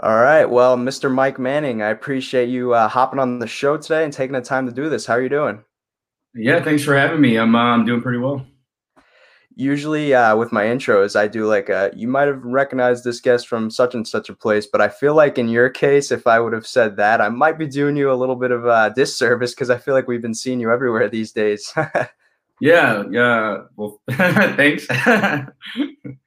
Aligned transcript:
All 0.00 0.16
right. 0.16 0.44
Well, 0.44 0.76
Mr. 0.76 1.12
Mike 1.12 1.38
Manning, 1.38 1.80
I 1.80 1.90
appreciate 1.90 2.48
you 2.48 2.74
uh, 2.74 2.88
hopping 2.88 3.20
on 3.20 3.38
the 3.38 3.46
show 3.46 3.76
today 3.76 4.02
and 4.02 4.12
taking 4.12 4.34
the 4.34 4.40
time 4.40 4.66
to 4.66 4.72
do 4.72 4.88
this. 4.88 5.06
How 5.06 5.14
are 5.14 5.22
you 5.22 5.28
doing? 5.28 5.62
Yeah, 6.34 6.62
thanks 6.62 6.82
for 6.82 6.96
having 6.96 7.20
me. 7.20 7.36
I'm 7.36 7.54
uh, 7.54 7.58
I'm 7.58 7.84
doing 7.84 8.02
pretty 8.02 8.18
well. 8.18 8.44
Usually, 9.56 10.12
uh, 10.12 10.34
with 10.34 10.50
my 10.50 10.64
intros, 10.64 11.14
I 11.14 11.28
do 11.28 11.46
like 11.46 11.68
a, 11.68 11.92
you 11.94 12.08
might 12.08 12.26
have 12.26 12.42
recognized 12.42 13.04
this 13.04 13.20
guest 13.20 13.46
from 13.46 13.70
such 13.70 13.94
and 13.94 14.06
such 14.06 14.28
a 14.28 14.34
place, 14.34 14.66
but 14.66 14.80
I 14.80 14.88
feel 14.88 15.14
like 15.14 15.38
in 15.38 15.48
your 15.48 15.70
case, 15.70 16.10
if 16.10 16.26
I 16.26 16.40
would 16.40 16.52
have 16.52 16.66
said 16.66 16.96
that, 16.96 17.20
I 17.20 17.28
might 17.28 17.56
be 17.56 17.68
doing 17.68 17.96
you 17.96 18.10
a 18.10 18.14
little 18.18 18.34
bit 18.34 18.50
of 18.50 18.66
a 18.66 18.92
disservice 18.96 19.54
because 19.54 19.70
I 19.70 19.78
feel 19.78 19.94
like 19.94 20.08
we've 20.08 20.20
been 20.20 20.34
seeing 20.34 20.58
you 20.58 20.72
everywhere 20.72 21.08
these 21.08 21.30
days. 21.30 21.72
yeah. 22.60 23.04
Yeah. 23.08 23.58
Well, 23.76 24.00
thanks. 24.10 24.88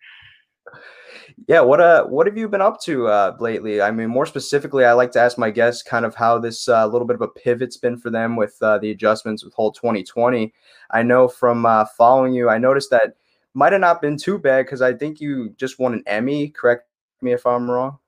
Yeah, 1.45 1.61
what 1.61 1.79
uh, 1.79 2.05
what 2.05 2.25
have 2.25 2.35
you 2.35 2.49
been 2.49 2.61
up 2.61 2.81
to 2.81 3.07
uh, 3.07 3.37
lately? 3.39 3.79
I 3.79 3.91
mean, 3.91 4.09
more 4.09 4.25
specifically, 4.25 4.85
I 4.85 4.93
like 4.93 5.11
to 5.11 5.19
ask 5.19 5.37
my 5.37 5.51
guests 5.51 5.83
kind 5.83 6.03
of 6.03 6.15
how 6.15 6.39
this 6.39 6.67
uh, 6.67 6.87
little 6.87 7.05
bit 7.05 7.15
of 7.15 7.21
a 7.21 7.27
pivot's 7.27 7.77
been 7.77 7.97
for 7.97 8.09
them 8.09 8.35
with 8.35 8.57
uh, 8.61 8.79
the 8.79 8.89
adjustments 8.89 9.45
with 9.45 9.53
whole 9.53 9.71
2020. 9.71 10.51
I 10.89 11.03
know 11.03 11.27
from 11.27 11.65
uh, 11.65 11.85
following 11.95 12.33
you, 12.33 12.49
I 12.49 12.57
noticed 12.57 12.89
that 12.89 13.15
might 13.53 13.71
have 13.71 13.81
not 13.81 14.01
been 14.01 14.17
too 14.17 14.39
bad 14.39 14.65
because 14.65 14.81
I 14.81 14.93
think 14.93 15.21
you 15.21 15.49
just 15.57 15.77
won 15.77 15.93
an 15.93 16.03
Emmy. 16.07 16.49
Correct 16.49 16.87
me 17.21 17.33
if 17.33 17.45
I'm 17.45 17.69
wrong. 17.69 17.99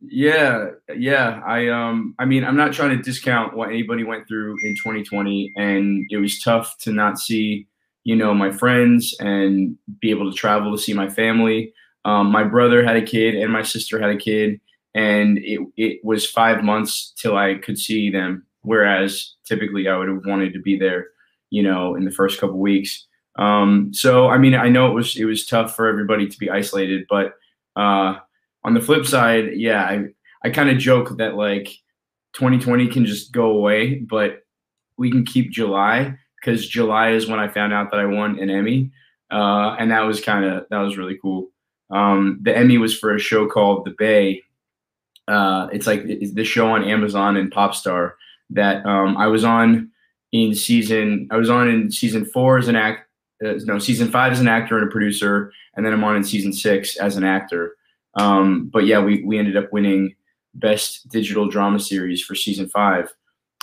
Yeah, 0.00 0.70
yeah. 0.96 1.42
I 1.44 1.68
um, 1.68 2.14
I 2.20 2.24
mean, 2.24 2.44
I'm 2.44 2.56
not 2.56 2.72
trying 2.72 2.96
to 2.96 3.02
discount 3.02 3.56
what 3.56 3.70
anybody 3.70 4.04
went 4.04 4.28
through 4.28 4.56
in 4.62 4.76
2020, 4.76 5.52
and 5.56 6.06
it 6.10 6.18
was 6.18 6.40
tough 6.40 6.78
to 6.78 6.92
not 6.92 7.18
see, 7.18 7.66
you 8.04 8.14
know, 8.14 8.32
my 8.32 8.52
friends 8.52 9.16
and 9.18 9.76
be 10.00 10.10
able 10.10 10.30
to 10.30 10.36
travel 10.36 10.70
to 10.70 10.78
see 10.80 10.92
my 10.94 11.08
family. 11.08 11.72
Um, 12.04 12.30
my 12.30 12.44
brother 12.44 12.84
had 12.84 12.96
a 12.96 13.02
kid 13.02 13.34
and 13.34 13.52
my 13.52 13.62
sister 13.62 14.00
had 14.00 14.10
a 14.10 14.16
kid, 14.16 14.60
and 14.94 15.38
it, 15.38 15.60
it 15.76 16.00
was 16.04 16.26
five 16.26 16.62
months 16.62 17.12
till 17.20 17.36
I 17.36 17.54
could 17.54 17.78
see 17.78 18.10
them. 18.10 18.46
Whereas 18.62 19.34
typically 19.46 19.88
I 19.88 19.96
would 19.96 20.08
have 20.08 20.26
wanted 20.26 20.52
to 20.52 20.60
be 20.60 20.78
there, 20.78 21.08
you 21.50 21.62
know, 21.62 21.94
in 21.94 22.04
the 22.04 22.10
first 22.10 22.40
couple 22.40 22.58
weeks. 22.58 23.06
Um, 23.38 23.90
so 23.94 24.28
I 24.28 24.38
mean, 24.38 24.54
I 24.54 24.68
know 24.68 24.90
it 24.90 24.94
was 24.94 25.16
it 25.16 25.24
was 25.24 25.46
tough 25.46 25.74
for 25.76 25.86
everybody 25.86 26.26
to 26.28 26.38
be 26.38 26.50
isolated, 26.50 27.06
but 27.08 27.34
uh, 27.76 28.16
on 28.64 28.74
the 28.74 28.80
flip 28.80 29.06
side, 29.06 29.52
yeah, 29.54 29.84
I 29.84 30.06
I 30.44 30.50
kind 30.50 30.70
of 30.70 30.78
joke 30.78 31.16
that 31.18 31.36
like 31.36 31.68
2020 32.34 32.88
can 32.88 33.06
just 33.06 33.32
go 33.32 33.50
away, 33.50 34.00
but 34.00 34.42
we 34.96 35.10
can 35.10 35.24
keep 35.24 35.50
July 35.50 36.16
because 36.40 36.68
July 36.68 37.10
is 37.10 37.28
when 37.28 37.38
I 37.38 37.48
found 37.48 37.72
out 37.72 37.90
that 37.90 38.00
I 38.00 38.06
won 38.06 38.38
an 38.38 38.50
Emmy, 38.50 38.90
uh, 39.30 39.76
and 39.78 39.90
that 39.90 40.02
was 40.02 40.20
kind 40.20 40.44
of 40.44 40.66
that 40.70 40.78
was 40.78 40.98
really 40.98 41.18
cool. 41.22 41.48
Um, 41.90 42.38
the 42.42 42.56
Emmy 42.56 42.78
was 42.78 42.96
for 42.96 43.14
a 43.14 43.18
show 43.18 43.46
called 43.46 43.84
The 43.84 43.94
Bay. 43.98 44.42
Uh, 45.26 45.68
it's 45.72 45.86
like 45.86 46.00
it's 46.04 46.32
the 46.32 46.44
show 46.44 46.70
on 46.70 46.84
Amazon 46.84 47.36
and 47.36 47.52
Popstar 47.52 48.12
that 48.50 48.84
um, 48.86 49.16
I 49.16 49.26
was 49.26 49.44
on 49.44 49.90
in 50.32 50.54
season. 50.54 51.28
I 51.30 51.36
was 51.36 51.50
on 51.50 51.68
in 51.68 51.90
season 51.90 52.24
four 52.24 52.58
as 52.58 52.68
an 52.68 52.76
act. 52.76 53.06
Uh, 53.44 53.54
no, 53.64 53.78
season 53.78 54.10
five 54.10 54.32
as 54.32 54.40
an 54.40 54.48
actor 54.48 54.78
and 54.78 54.88
a 54.88 54.90
producer, 54.90 55.52
and 55.74 55.84
then 55.84 55.92
I'm 55.92 56.04
on 56.04 56.16
in 56.16 56.24
season 56.24 56.52
six 56.52 56.96
as 56.96 57.16
an 57.16 57.24
actor. 57.24 57.76
Um, 58.14 58.68
but 58.72 58.86
yeah, 58.86 59.00
we 59.00 59.22
we 59.24 59.38
ended 59.38 59.56
up 59.56 59.72
winning 59.72 60.14
best 60.54 61.08
digital 61.08 61.48
drama 61.48 61.78
series 61.78 62.22
for 62.22 62.34
season 62.34 62.68
five, 62.68 63.12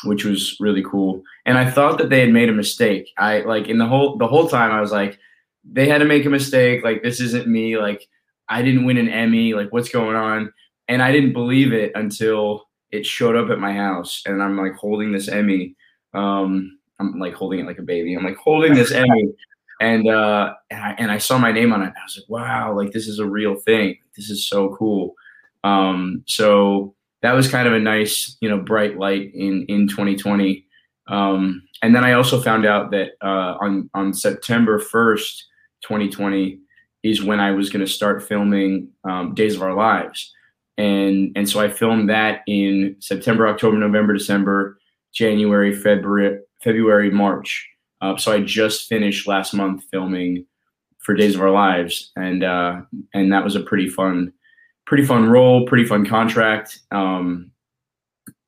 which 0.03 0.23
was 0.23 0.56
really 0.59 0.84
cool. 0.84 1.22
And 1.46 1.58
I 1.58 1.70
thought 1.70 1.98
that 1.98 2.09
they 2.09 2.22
had 2.22 2.31
made 2.31 2.50
a 2.50 2.53
mistake. 2.53 3.09
I 3.18 3.40
like 3.40 3.68
in 3.68 3.78
the 3.78 3.88
whole 3.88 4.18
the 4.18 4.28
whole 4.28 4.48
time 4.48 4.72
I 4.72 4.81
was 4.81 4.92
like, 4.92 5.20
they 5.64 5.88
had 5.88 5.98
to 6.00 6.06
make 6.06 6.26
a 6.26 6.30
mistake. 6.30 6.84
Like 6.84 7.03
this 7.03 7.20
isn't 7.20 7.48
me. 7.48 7.78
Like 7.78 8.08
I 8.50 8.62
didn't 8.62 8.86
win 8.86 8.98
an 8.98 9.10
Emmy. 9.10 9.54
Like, 9.54 9.72
what's 9.72 9.90
going 9.90 10.16
on? 10.16 10.54
And 10.88 11.02
I 11.02 11.12
didn't 11.12 11.34
believe 11.34 11.74
it 11.74 11.92
until 11.96 12.68
it 12.92 13.06
showed 13.06 13.36
up 13.36 13.50
at 13.50 13.60
my 13.60 13.74
house, 13.74 14.22
and 14.26 14.42
I'm 14.42 14.58
like 14.58 14.76
holding 14.76 15.12
this 15.12 15.28
Emmy. 15.28 15.76
Um, 16.14 16.78
I'm 17.00 17.20
like 17.20 17.34
holding 17.34 17.60
it 17.60 17.66
like 17.66 17.80
a 17.80 17.84
baby. 17.84 18.14
I'm 18.14 18.24
like 18.24 18.38
holding 18.38 18.74
this 18.74 18.92
Emmy, 18.94 19.34
and 19.81 20.08
uh, 20.08 20.53
and 20.69 20.84
I, 20.84 20.96
and 20.97 21.12
I 21.12 21.18
saw 21.18 21.38
my 21.38 21.52
name 21.52 21.74
on 21.74 21.81
it. 21.81 21.94
I 21.96 22.03
was 22.06 22.18
like, 22.18 22.30
wow, 22.30 22.75
like 22.75 22.92
this 22.92 23.08
is 23.08 23.19
a 23.19 23.28
real 23.28 23.56
thing. 23.56 23.97
This 24.16 24.30
is 24.30 24.48
so 24.48 24.75
cool. 24.78 25.16
Um, 25.64 26.24
so 26.28 26.96
that 27.22 27.34
was 27.34 27.50
kind 27.50 27.68
of 27.68 27.74
a 27.74 27.80
nice, 27.80 28.38
you 28.40 28.50
know, 28.50 28.59
bright 28.59 28.98
light 28.98 29.34
in 29.34 29.66
in 29.68 29.88
2020. 29.88 30.66
Um, 31.08 31.64
and 31.81 31.96
then 31.96 32.03
I 32.03 32.14
also 32.14 32.42
found 32.42 32.66
out 32.66 32.92
that 32.92 33.12
uh, 33.22 33.58
on 33.59 33.90
on 33.94 34.14
September 34.14 34.80
1st, 34.80 35.42
2020, 35.81 36.59
is 37.06 37.24
when 37.24 37.40
I 37.40 37.52
was 37.52 37.70
going 37.70 37.86
to 37.86 37.92
start 37.92 38.24
filming 38.24 38.90
um, 39.04 39.36
Days 39.36 39.56
of 39.56 39.62
Our 39.62 39.76
Lives, 39.76 40.34
and 40.78 41.32
and 41.36 41.48
so 41.48 41.60
I 41.60 41.70
filmed 41.70 42.10
that 42.10 42.42
in 42.48 42.96
September, 43.00 43.48
October, 43.48 43.78
November, 43.78 44.14
December, 44.14 44.80
January, 45.14 45.74
February, 45.74 46.40
February, 46.64 47.12
March. 47.12 47.70
Uh, 48.02 48.18
so 48.18 48.32
I 48.34 48.42
just 48.42 48.90
finished 48.90 49.28
last 49.28 49.54
month 49.54 49.84
filming 49.92 50.46
for 51.00 51.14
Days 51.14 51.36
of 51.36 51.42
Our 51.42 51.52
Lives, 51.52 52.12
and 52.16 52.44
uh, 52.44 52.82
and 53.14 53.32
that 53.32 53.44
was 53.44 53.56
a 53.56 53.62
pretty 53.62 53.88
fun, 53.88 54.34
pretty 54.88 55.06
fun 55.06 55.30
role, 55.30 55.68
pretty 55.68 55.86
fun 55.86 56.08
contract. 56.08 56.80
Um, 56.92 57.52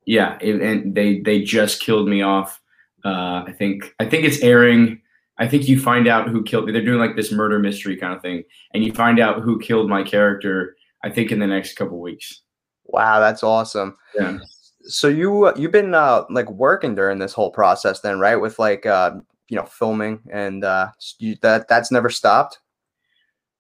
yeah, 0.08 0.38
it, 0.42 0.62
and 0.62 0.96
they 0.96 1.20
they 1.20 1.44
just 1.44 1.80
killed 1.80 2.08
me 2.08 2.24
off. 2.24 2.60
Uh, 3.06 3.44
I 3.48 3.54
think 3.56 3.94
I 4.00 4.06
think 4.06 4.26
it's 4.26 4.42
airing 4.42 5.02
I 5.40 5.48
think 5.48 5.68
you 5.68 5.80
find 5.80 6.08
out 6.08 6.30
who 6.30 6.44
killed. 6.44 6.68
They're 6.70 6.84
doing 6.84 7.00
like 7.00 7.16
this 7.16 7.32
murder 7.32 7.60
mystery 7.60 7.96
kind 7.96 8.14
of 8.14 8.22
thing, 8.22 8.44
and 8.74 8.84
you 8.84 8.94
find 8.94 9.20
out 9.20 9.42
who 9.42 9.60
killed 9.60 9.90
my 9.90 10.04
character. 10.04 10.76
I 11.04 11.10
think 11.10 11.32
in 11.32 11.40
the 11.40 11.48
next 11.48 11.76
couple 11.76 12.00
weeks. 12.00 12.42
Wow, 12.86 13.20
that's 13.20 13.44
awesome. 13.44 13.96
Yeah. 14.16 14.40
So 14.82 15.08
you 15.08 15.54
you've 15.56 15.72
been 15.72 15.94
uh, 15.94 16.24
like 16.30 16.50
working 16.50 16.96
during 16.96 17.20
this 17.20 17.34
whole 17.34 17.52
process, 17.52 18.00
then, 18.02 18.20
right? 18.20 18.38
With 18.38 18.58
like 18.58 18.86
uh, 18.86 19.16
you 19.50 19.58
know 19.58 19.66
filming 19.66 20.22
and 20.32 20.64
uh, 20.64 20.90
you, 21.20 21.36
that 21.42 21.68
that's 21.68 21.92
never 21.92 22.10
stopped. 22.10 22.60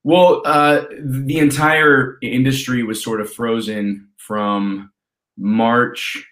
Well, 0.03 0.41
uh, 0.45 0.85
the 1.03 1.39
entire 1.39 2.17
industry 2.21 2.83
was 2.83 3.03
sort 3.03 3.19
of 3.19 3.31
frozen 3.31 4.07
from 4.15 4.91
March 5.37 6.25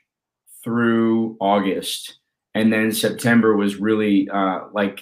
through 0.64 1.38
August, 1.42 2.20
and 2.54 2.72
then 2.72 2.92
September 2.92 3.56
was 3.58 3.76
really 3.76 4.30
uh, 4.30 4.62
like 4.74 5.02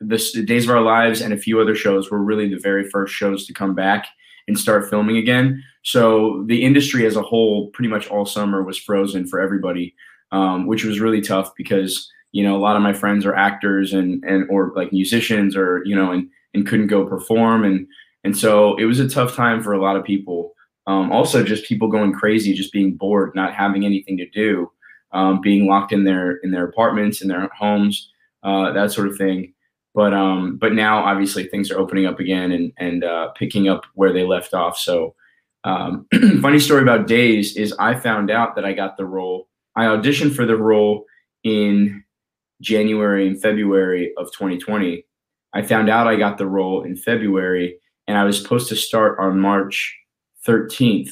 the, 0.00 0.44
Days 0.44 0.64
of 0.64 0.70
Our 0.70 0.82
Lives 0.82 1.20
and 1.20 1.32
a 1.32 1.38
few 1.38 1.60
other 1.60 1.74
shows 1.74 2.10
were 2.10 2.22
really 2.22 2.48
the 2.48 2.60
very 2.60 2.88
first 2.90 3.14
shows 3.14 3.46
to 3.46 3.54
come 3.54 3.74
back 3.74 4.06
and 4.46 4.58
start 4.58 4.88
filming 4.90 5.16
again. 5.16 5.62
So 5.82 6.44
the 6.46 6.62
industry 6.62 7.06
as 7.06 7.16
a 7.16 7.22
whole, 7.22 7.68
pretty 7.68 7.88
much 7.88 8.08
all 8.08 8.26
summer, 8.26 8.62
was 8.62 8.78
frozen 8.78 9.26
for 9.26 9.40
everybody, 9.40 9.94
um, 10.32 10.66
which 10.66 10.84
was 10.84 11.00
really 11.00 11.20
tough 11.20 11.52
because 11.56 12.10
you 12.32 12.42
know 12.42 12.56
a 12.56 12.58
lot 12.58 12.76
of 12.76 12.82
my 12.82 12.92
friends 12.92 13.24
are 13.24 13.34
actors 13.34 13.92
and 13.92 14.22
and 14.24 14.48
or 14.50 14.72
like 14.74 14.92
musicians 14.92 15.56
or 15.56 15.82
you 15.84 15.94
know 15.94 16.10
and 16.10 16.28
and 16.52 16.66
couldn't 16.66 16.88
go 16.88 17.06
perform 17.06 17.64
and 17.64 17.86
and 18.24 18.36
so 18.36 18.74
it 18.76 18.86
was 18.86 18.98
a 18.98 19.08
tough 19.08 19.36
time 19.36 19.62
for 19.62 19.72
a 19.72 19.80
lot 19.80 19.96
of 19.96 20.04
people. 20.04 20.54
Um, 20.86 21.12
also, 21.12 21.42
just 21.42 21.66
people 21.66 21.88
going 21.88 22.12
crazy, 22.12 22.52
just 22.52 22.72
being 22.72 22.94
bored, 22.94 23.34
not 23.34 23.54
having 23.54 23.84
anything 23.84 24.16
to 24.18 24.28
do, 24.28 24.70
um, 25.12 25.40
being 25.40 25.66
locked 25.66 25.92
in 25.92 26.04
their 26.04 26.36
in 26.38 26.50
their 26.50 26.64
apartments, 26.64 27.22
in 27.22 27.28
their 27.28 27.48
homes, 27.56 28.10
uh, 28.42 28.72
that 28.72 28.92
sort 28.92 29.08
of 29.08 29.16
thing. 29.16 29.53
But 29.94 30.12
um, 30.12 30.56
but 30.56 30.72
now 30.72 31.04
obviously 31.04 31.44
things 31.44 31.70
are 31.70 31.78
opening 31.78 32.06
up 32.06 32.18
again 32.18 32.52
and 32.52 32.72
and 32.76 33.04
uh, 33.04 33.28
picking 33.28 33.68
up 33.68 33.84
where 33.94 34.12
they 34.12 34.24
left 34.24 34.52
off. 34.52 34.76
So 34.76 35.14
um, 35.64 36.06
funny 36.42 36.58
story 36.58 36.82
about 36.82 37.06
Days 37.06 37.56
is 37.56 37.74
I 37.78 37.94
found 37.94 38.30
out 38.30 38.56
that 38.56 38.64
I 38.64 38.72
got 38.72 38.96
the 38.96 39.06
role. 39.06 39.48
I 39.76 39.84
auditioned 39.84 40.34
for 40.34 40.46
the 40.46 40.56
role 40.56 41.04
in 41.42 42.04
January 42.60 43.26
and 43.26 43.40
February 43.40 44.12
of 44.16 44.32
2020. 44.32 45.04
I 45.52 45.62
found 45.62 45.88
out 45.88 46.08
I 46.08 46.16
got 46.16 46.38
the 46.38 46.46
role 46.46 46.82
in 46.82 46.96
February, 46.96 47.78
and 48.08 48.18
I 48.18 48.24
was 48.24 48.40
supposed 48.40 48.68
to 48.70 48.76
start 48.76 49.18
on 49.20 49.38
March 49.38 49.96
13th, 50.46 51.10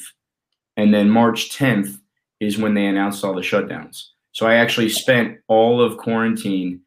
and 0.77 0.93
then 0.93 1.09
March 1.09 1.49
10th 1.57 1.97
is 2.39 2.57
when 2.57 2.73
they 2.73 2.85
announced 2.85 3.23
all 3.23 3.33
the 3.33 3.41
shutdowns. 3.41 4.09
So 4.33 4.47
I 4.47 4.55
actually 4.55 4.89
spent 4.89 5.37
all 5.47 5.81
of 5.81 5.97
quarantine 5.97 6.81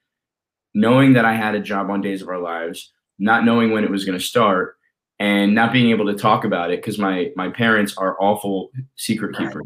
knowing 0.77 1.15
that 1.15 1.25
I 1.25 1.33
had 1.33 1.55
a 1.55 1.61
job 1.61 1.91
on 1.91 2.03
Days 2.03 2.21
of 2.21 2.29
Our 2.29 2.39
Lives, 2.39 2.93
not 3.19 3.47
knowing 3.47 3.73
when 3.73 3.83
it 3.83 3.91
was 3.91 4.05
going 4.05 4.19
to 4.19 4.25
start, 4.25 4.77
and 5.19 5.55
not 5.55 5.73
being 5.73 5.89
able 5.89 6.05
to 6.05 6.15
talk 6.15 6.45
about 6.45 6.71
it 6.71 6.81
because 6.81 6.99
my 6.99 7.33
my 7.35 7.49
parents 7.49 7.97
are 7.97 8.21
awful 8.21 8.71
secret 8.95 9.35
keepers. 9.37 9.65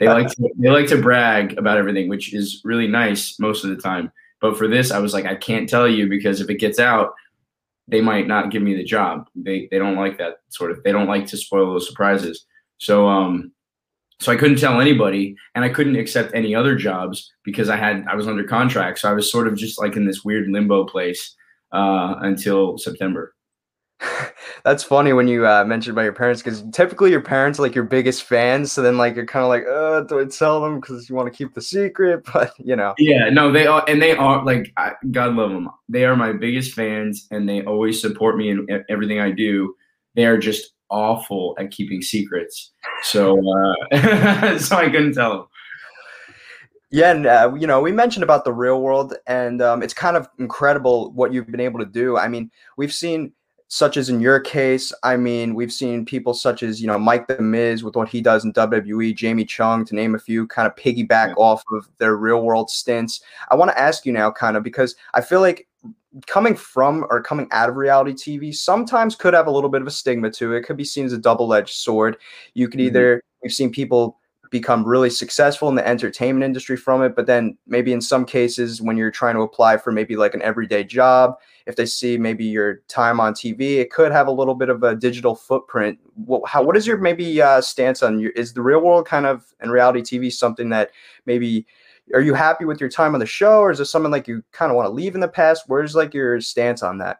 They 0.00 0.08
like 0.08 0.28
to, 0.28 0.50
they 0.58 0.70
like 0.70 0.88
to 0.88 1.00
brag 1.00 1.58
about 1.58 1.76
everything, 1.76 2.08
which 2.08 2.34
is 2.34 2.62
really 2.64 2.86
nice 2.86 3.38
most 3.38 3.64
of 3.64 3.70
the 3.70 3.76
time. 3.76 4.10
But 4.40 4.56
for 4.56 4.66
this, 4.66 4.90
I 4.90 4.98
was 4.98 5.12
like, 5.12 5.26
I 5.26 5.34
can't 5.34 5.68
tell 5.68 5.86
you 5.86 6.08
because 6.08 6.40
if 6.40 6.48
it 6.48 6.58
gets 6.58 6.78
out, 6.78 7.12
they 7.88 8.00
might 8.00 8.26
not 8.26 8.50
give 8.50 8.62
me 8.62 8.74
the 8.74 8.84
job. 8.84 9.28
They 9.34 9.68
they 9.70 9.78
don't 9.78 9.96
like 9.96 10.16
that 10.18 10.40
sort 10.48 10.70
of. 10.70 10.82
They 10.82 10.92
don't 10.92 11.06
like 11.06 11.26
to 11.26 11.36
spoil 11.36 11.70
those 11.70 11.86
surprises. 11.86 12.46
So 12.78 13.06
um, 13.08 13.52
so 14.18 14.32
I 14.32 14.36
couldn't 14.36 14.58
tell 14.58 14.80
anybody, 14.80 15.36
and 15.54 15.64
I 15.64 15.68
couldn't 15.68 15.96
accept 15.96 16.34
any 16.34 16.54
other 16.54 16.74
jobs 16.74 17.32
because 17.44 17.68
I 17.68 17.76
had 17.76 18.04
I 18.10 18.14
was 18.14 18.26
under 18.26 18.44
contract. 18.44 18.98
So 18.98 19.10
I 19.10 19.12
was 19.12 19.30
sort 19.30 19.46
of 19.46 19.56
just 19.56 19.78
like 19.78 19.96
in 19.96 20.06
this 20.06 20.24
weird 20.24 20.48
limbo 20.48 20.84
place 20.84 21.34
uh, 21.72 22.14
until 22.20 22.78
September. 22.78 23.34
That's 24.64 24.82
funny 24.82 25.12
when 25.12 25.28
you 25.28 25.46
uh, 25.46 25.64
mentioned 25.64 25.94
about 25.94 26.02
your 26.02 26.12
parents 26.12 26.42
because 26.42 26.62
typically 26.72 27.10
your 27.10 27.20
parents 27.20 27.58
are 27.58 27.62
like 27.62 27.74
your 27.74 27.84
biggest 27.84 28.24
fans. 28.24 28.72
So 28.72 28.82
then 28.82 28.98
like 28.98 29.16
you're 29.16 29.26
kind 29.26 29.42
of 29.42 29.48
like, 29.48 29.64
uh, 29.66 30.00
do 30.02 30.20
I 30.20 30.24
tell 30.24 30.60
them 30.60 30.80
because 30.80 31.08
you 31.08 31.14
want 31.14 31.32
to 31.32 31.36
keep 31.36 31.54
the 31.54 31.62
secret? 31.62 32.24
But 32.32 32.52
you 32.58 32.76
know, 32.76 32.94
yeah, 32.98 33.30
no, 33.30 33.52
they 33.52 33.66
are, 33.66 33.84
and 33.88 34.00
they 34.00 34.16
are 34.16 34.44
like, 34.44 34.72
I, 34.76 34.92
God 35.10 35.34
love 35.34 35.50
them. 35.50 35.70
They 35.88 36.04
are 36.04 36.16
my 36.16 36.32
biggest 36.32 36.74
fans, 36.74 37.26
and 37.30 37.48
they 37.48 37.62
always 37.64 38.00
support 38.00 38.36
me 38.36 38.50
in 38.50 38.66
everything 38.88 39.20
I 39.20 39.30
do. 39.30 39.74
They 40.14 40.26
are 40.26 40.38
just 40.38 40.72
awful 40.90 41.56
at 41.58 41.70
keeping 41.70 42.02
secrets, 42.02 42.72
so 43.02 43.38
uh, 43.92 44.58
so 44.58 44.76
I 44.76 44.88
couldn't 44.90 45.14
tell 45.14 45.30
them. 45.30 45.46
Yeah, 46.90 47.10
and 47.10 47.26
uh, 47.26 47.52
you 47.58 47.66
know, 47.66 47.80
we 47.80 47.92
mentioned 47.92 48.22
about 48.22 48.44
the 48.44 48.52
real 48.52 48.80
world, 48.80 49.14
and 49.26 49.60
um, 49.60 49.82
it's 49.82 49.94
kind 49.94 50.16
of 50.16 50.28
incredible 50.38 51.10
what 51.12 51.32
you've 51.32 51.50
been 51.50 51.60
able 51.60 51.80
to 51.80 51.86
do. 51.86 52.16
I 52.16 52.28
mean, 52.28 52.50
we've 52.76 52.92
seen 52.92 53.32
such 53.68 53.96
as 53.96 54.08
in 54.08 54.20
your 54.20 54.38
case, 54.38 54.92
I 55.02 55.16
mean, 55.16 55.54
we've 55.54 55.72
seen 55.72 56.04
people 56.04 56.34
such 56.34 56.62
as, 56.62 56.80
you 56.80 56.86
know, 56.86 56.98
Mike 56.98 57.26
the 57.26 57.40
Miz 57.40 57.82
with 57.82 57.96
what 57.96 58.08
he 58.08 58.20
does 58.20 58.44
in 58.44 58.52
WWE, 58.52 59.14
Jamie 59.16 59.44
Chung, 59.44 59.84
to 59.86 59.94
name 59.94 60.14
a 60.14 60.18
few, 60.18 60.46
kind 60.46 60.68
of 60.68 60.76
piggyback 60.76 61.28
yeah. 61.28 61.34
off 61.36 61.64
of 61.72 61.88
their 61.98 62.16
real 62.16 62.42
world 62.42 62.70
stints. 62.70 63.20
I 63.50 63.56
want 63.56 63.72
to 63.72 63.78
ask 63.78 64.06
you 64.06 64.12
now, 64.12 64.30
kind 64.30 64.56
of, 64.56 64.62
because 64.62 64.94
I 65.14 65.20
feel 65.20 65.40
like 65.40 65.66
coming 66.26 66.56
from 66.56 67.04
or 67.10 67.22
coming 67.22 67.48
out 67.50 67.68
of 67.68 67.76
reality 67.76 68.12
TV 68.12 68.54
sometimes 68.54 69.14
could 69.14 69.34
have 69.34 69.46
a 69.46 69.50
little 69.50 69.70
bit 69.70 69.82
of 69.82 69.86
a 69.86 69.90
stigma 69.90 70.30
to 70.30 70.54
it. 70.54 70.58
it 70.58 70.62
could 70.62 70.76
be 70.76 70.84
seen 70.84 71.04
as 71.04 71.12
a 71.12 71.18
double 71.18 71.52
edged 71.52 71.74
sword. 71.74 72.16
You 72.54 72.68
could 72.68 72.80
mm-hmm. 72.80 72.88
either, 72.88 73.22
we've 73.42 73.52
seen 73.52 73.70
people 73.70 74.18
become 74.50 74.84
really 74.84 75.10
successful 75.10 75.68
in 75.68 75.74
the 75.74 75.86
entertainment 75.86 76.44
industry 76.44 76.76
from 76.76 77.02
it. 77.02 77.14
But 77.14 77.26
then 77.26 77.56
maybe 77.66 77.92
in 77.92 78.00
some 78.00 78.24
cases, 78.24 78.80
when 78.80 78.96
you're 78.96 79.10
trying 79.10 79.34
to 79.34 79.42
apply 79.42 79.76
for 79.76 79.92
maybe 79.92 80.16
like 80.16 80.34
an 80.34 80.42
everyday 80.42 80.84
job, 80.84 81.36
if 81.66 81.76
they 81.76 81.86
see 81.86 82.16
maybe 82.16 82.44
your 82.44 82.76
time 82.88 83.20
on 83.20 83.34
TV, 83.34 83.78
it 83.78 83.90
could 83.90 84.12
have 84.12 84.28
a 84.28 84.32
little 84.32 84.54
bit 84.54 84.68
of 84.68 84.82
a 84.82 84.94
digital 84.94 85.34
footprint. 85.34 85.98
What, 86.14 86.48
how, 86.48 86.62
what 86.62 86.76
is 86.76 86.86
your 86.86 86.96
maybe 86.96 87.42
uh, 87.42 87.60
stance 87.60 88.02
on 88.02 88.20
your, 88.20 88.30
is 88.32 88.52
the 88.52 88.62
real 88.62 88.80
world 88.80 89.06
kind 89.06 89.26
of 89.26 89.44
and 89.60 89.70
reality 89.70 90.00
TV 90.00 90.32
something 90.32 90.68
that 90.70 90.90
maybe, 91.26 91.66
are 92.14 92.20
you 92.20 92.34
happy 92.34 92.64
with 92.64 92.80
your 92.80 92.90
time 92.90 93.14
on 93.14 93.20
the 93.20 93.26
show 93.26 93.60
or 93.60 93.70
is 93.70 93.80
it 93.80 93.86
something 93.86 94.12
like 94.12 94.28
you 94.28 94.42
kind 94.52 94.70
of 94.70 94.76
want 94.76 94.86
to 94.86 94.92
leave 94.92 95.14
in 95.14 95.20
the 95.20 95.28
past? 95.28 95.64
Where's 95.66 95.94
like 95.94 96.14
your 96.14 96.40
stance 96.40 96.82
on 96.82 96.98
that? 96.98 97.18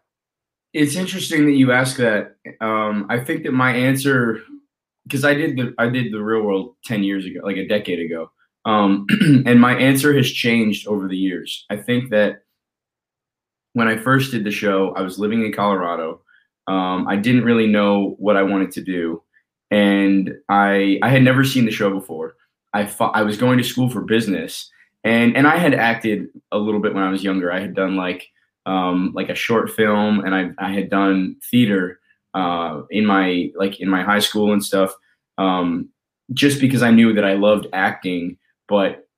It's 0.72 0.96
interesting 0.96 1.46
that 1.46 1.52
you 1.52 1.72
ask 1.72 1.96
that. 1.96 2.36
Um, 2.60 3.06
I 3.08 3.18
think 3.18 3.44
that 3.44 3.52
my 3.52 3.72
answer 3.72 4.40
because 5.04 5.24
I 5.24 5.34
did 5.34 5.56
the 5.56 5.74
I 5.78 5.88
did 5.88 6.12
the 6.12 6.22
real 6.22 6.42
world 6.42 6.74
ten 6.84 7.02
years 7.02 7.24
ago, 7.24 7.40
like 7.42 7.56
a 7.56 7.66
decade 7.66 8.00
ago, 8.00 8.30
um, 8.64 9.06
and 9.46 9.60
my 9.60 9.76
answer 9.76 10.14
has 10.14 10.30
changed 10.30 10.86
over 10.86 11.08
the 11.08 11.16
years. 11.16 11.64
I 11.70 11.76
think 11.76 12.10
that 12.10 12.42
when 13.72 13.88
I 13.88 13.96
first 13.96 14.32
did 14.32 14.44
the 14.44 14.50
show, 14.50 14.92
I 14.96 15.02
was 15.02 15.18
living 15.18 15.44
in 15.44 15.52
Colorado. 15.52 16.22
Um, 16.66 17.06
I 17.06 17.16
didn't 17.16 17.44
really 17.44 17.68
know 17.68 18.16
what 18.18 18.36
I 18.36 18.42
wanted 18.42 18.72
to 18.72 18.82
do, 18.82 19.22
and 19.70 20.34
I 20.48 20.98
I 21.02 21.08
had 21.08 21.22
never 21.22 21.44
seen 21.44 21.64
the 21.64 21.70
show 21.70 21.90
before. 21.90 22.36
I 22.74 22.92
I 23.14 23.22
was 23.22 23.36
going 23.36 23.58
to 23.58 23.64
school 23.64 23.88
for 23.88 24.02
business, 24.02 24.68
and 25.06 25.36
and 25.36 25.46
I 25.46 25.56
had 25.56 25.72
acted 25.72 26.26
a 26.50 26.58
little 26.58 26.80
bit 26.80 26.92
when 26.92 27.04
I 27.04 27.10
was 27.10 27.22
younger. 27.22 27.52
I 27.52 27.60
had 27.60 27.74
done 27.74 27.96
like 27.96 28.28
um, 28.66 29.12
like 29.14 29.28
a 29.28 29.36
short 29.36 29.70
film, 29.70 30.20
and 30.24 30.34
I 30.34 30.50
I 30.58 30.72
had 30.72 30.90
done 30.90 31.36
theater 31.48 32.00
uh, 32.34 32.82
in 32.90 33.06
my 33.06 33.50
like 33.54 33.80
in 33.80 33.88
my 33.88 34.02
high 34.02 34.18
school 34.18 34.52
and 34.52 34.62
stuff, 34.62 34.92
um, 35.38 35.88
just 36.32 36.60
because 36.60 36.82
I 36.82 36.90
knew 36.90 37.12
that 37.14 37.24
I 37.24 37.34
loved 37.34 37.68
acting. 37.72 38.36
But 38.68 39.08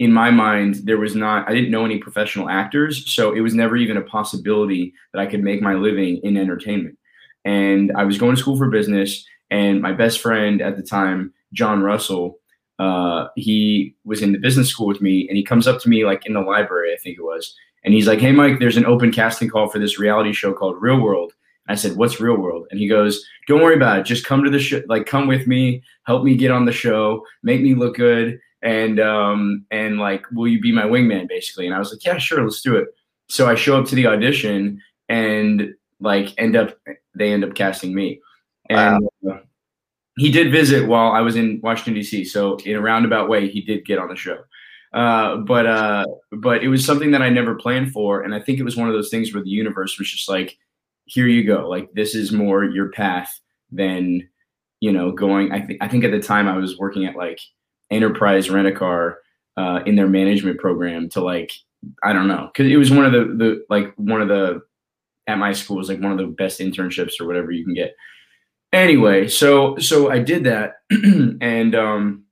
in 0.00 0.12
my 0.12 0.32
mind, 0.32 0.80
there 0.84 0.98
was 0.98 1.14
not 1.14 1.48
I 1.48 1.54
didn't 1.54 1.70
know 1.70 1.84
any 1.84 1.98
professional 1.98 2.48
actors, 2.48 3.14
so 3.14 3.32
it 3.32 3.42
was 3.42 3.54
never 3.54 3.76
even 3.76 3.96
a 3.96 4.02
possibility 4.02 4.92
that 5.12 5.20
I 5.20 5.26
could 5.26 5.44
make 5.44 5.62
my 5.62 5.74
living 5.74 6.16
in 6.24 6.36
entertainment. 6.36 6.98
And 7.44 7.92
I 7.96 8.02
was 8.02 8.18
going 8.18 8.34
to 8.34 8.42
school 8.42 8.58
for 8.58 8.68
business, 8.68 9.24
and 9.52 9.80
my 9.80 9.92
best 9.92 10.20
friend 10.20 10.60
at 10.60 10.76
the 10.76 10.82
time, 10.82 11.32
John 11.52 11.80
Russell, 11.80 12.40
uh, 12.82 13.28
he 13.36 13.94
was 14.04 14.22
in 14.22 14.32
the 14.32 14.38
business 14.38 14.68
school 14.68 14.88
with 14.88 15.00
me, 15.00 15.28
and 15.28 15.36
he 15.36 15.44
comes 15.44 15.66
up 15.66 15.80
to 15.80 15.88
me 15.88 16.04
like 16.04 16.26
in 16.26 16.32
the 16.34 16.40
library, 16.40 16.92
I 16.92 16.96
think 16.96 17.16
it 17.18 17.22
was, 17.22 17.54
and 17.84 17.94
he's 17.94 18.08
like, 18.08 18.18
"Hey, 18.18 18.32
Mike, 18.32 18.58
there's 18.58 18.76
an 18.76 18.86
open 18.86 19.12
casting 19.12 19.48
call 19.48 19.68
for 19.68 19.78
this 19.78 19.98
reality 19.98 20.32
show 20.32 20.52
called 20.52 20.82
Real 20.82 21.00
World." 21.00 21.32
I 21.68 21.76
said, 21.76 21.96
"What's 21.96 22.20
real 22.20 22.36
world?" 22.36 22.66
And 22.70 22.80
he 22.80 22.88
goes, 22.88 23.24
"Don't 23.46 23.62
worry 23.62 23.76
about 23.76 24.00
it. 24.00 24.06
Just 24.06 24.26
come 24.26 24.42
to 24.42 24.50
the 24.50 24.58
show. 24.58 24.82
Like, 24.88 25.06
come 25.06 25.28
with 25.28 25.46
me. 25.46 25.82
Help 26.04 26.24
me 26.24 26.36
get 26.36 26.50
on 26.50 26.64
the 26.64 26.72
show. 26.72 27.24
Make 27.44 27.62
me 27.62 27.74
look 27.74 27.96
good. 27.96 28.40
And 28.62 28.98
um 28.98 29.64
and 29.70 29.98
like, 29.98 30.24
will 30.32 30.48
you 30.48 30.60
be 30.60 30.72
my 30.72 30.84
wingman, 30.84 31.28
basically?" 31.28 31.66
And 31.66 31.74
I 31.74 31.78
was 31.78 31.92
like, 31.92 32.04
"Yeah, 32.04 32.18
sure. 32.18 32.42
Let's 32.42 32.62
do 32.62 32.76
it." 32.76 32.88
So 33.28 33.48
I 33.48 33.54
show 33.54 33.78
up 33.78 33.86
to 33.88 33.94
the 33.94 34.08
audition, 34.08 34.80
and 35.08 35.72
like, 36.00 36.34
end 36.36 36.56
up 36.56 36.76
they 37.14 37.32
end 37.32 37.44
up 37.44 37.54
casting 37.54 37.94
me. 37.94 38.20
And 38.68 39.08
wow. 39.20 39.40
He 40.16 40.30
did 40.30 40.52
visit 40.52 40.88
while 40.88 41.12
I 41.12 41.20
was 41.20 41.36
in 41.36 41.60
Washington 41.62 41.94
D.C. 41.94 42.24
So 42.24 42.56
in 42.64 42.76
a 42.76 42.80
roundabout 42.80 43.28
way, 43.28 43.48
he 43.48 43.62
did 43.62 43.84
get 43.84 43.98
on 43.98 44.08
the 44.08 44.16
show. 44.16 44.38
Uh, 44.92 45.36
but 45.36 45.66
uh, 45.66 46.04
but 46.32 46.62
it 46.62 46.68
was 46.68 46.84
something 46.84 47.12
that 47.12 47.22
I 47.22 47.30
never 47.30 47.54
planned 47.54 47.92
for, 47.92 48.22
and 48.22 48.34
I 48.34 48.40
think 48.40 48.58
it 48.58 48.64
was 48.64 48.76
one 48.76 48.88
of 48.88 48.94
those 48.94 49.08
things 49.08 49.32
where 49.32 49.42
the 49.42 49.48
universe 49.50 49.98
was 49.98 50.10
just 50.10 50.28
like, 50.28 50.58
here 51.06 51.26
you 51.26 51.44
go. 51.44 51.68
Like 51.68 51.92
this 51.94 52.14
is 52.14 52.30
more 52.30 52.64
your 52.64 52.90
path 52.90 53.40
than 53.70 54.28
you 54.80 54.92
know 54.92 55.10
going. 55.10 55.50
I 55.50 55.62
think 55.62 55.82
I 55.82 55.88
think 55.88 56.04
at 56.04 56.10
the 56.10 56.20
time 56.20 56.46
I 56.46 56.58
was 56.58 56.78
working 56.78 57.06
at 57.06 57.16
like 57.16 57.40
Enterprise 57.90 58.50
Rent 58.50 58.68
a 58.68 58.72
Car 58.72 59.18
uh, 59.56 59.80
in 59.86 59.96
their 59.96 60.08
management 60.08 60.58
program 60.58 61.08
to 61.10 61.22
like 61.22 61.52
I 62.04 62.12
don't 62.12 62.28
know 62.28 62.50
because 62.52 62.70
it 62.70 62.76
was 62.76 62.90
one 62.90 63.06
of 63.06 63.12
the 63.12 63.24
the 63.24 63.64
like 63.70 63.94
one 63.96 64.20
of 64.20 64.28
the 64.28 64.60
at 65.26 65.38
my 65.38 65.52
school 65.52 65.76
was 65.78 65.88
like 65.88 66.00
one 66.00 66.12
of 66.12 66.18
the 66.18 66.26
best 66.26 66.60
internships 66.60 67.20
or 67.20 67.26
whatever 67.26 67.50
you 67.50 67.64
can 67.64 67.74
get. 67.74 67.94
Anyway, 68.72 69.28
so 69.28 69.76
so 69.78 70.10
I 70.10 70.18
did 70.18 70.44
that 70.44 70.76
and 70.90 71.74
um 71.74 72.24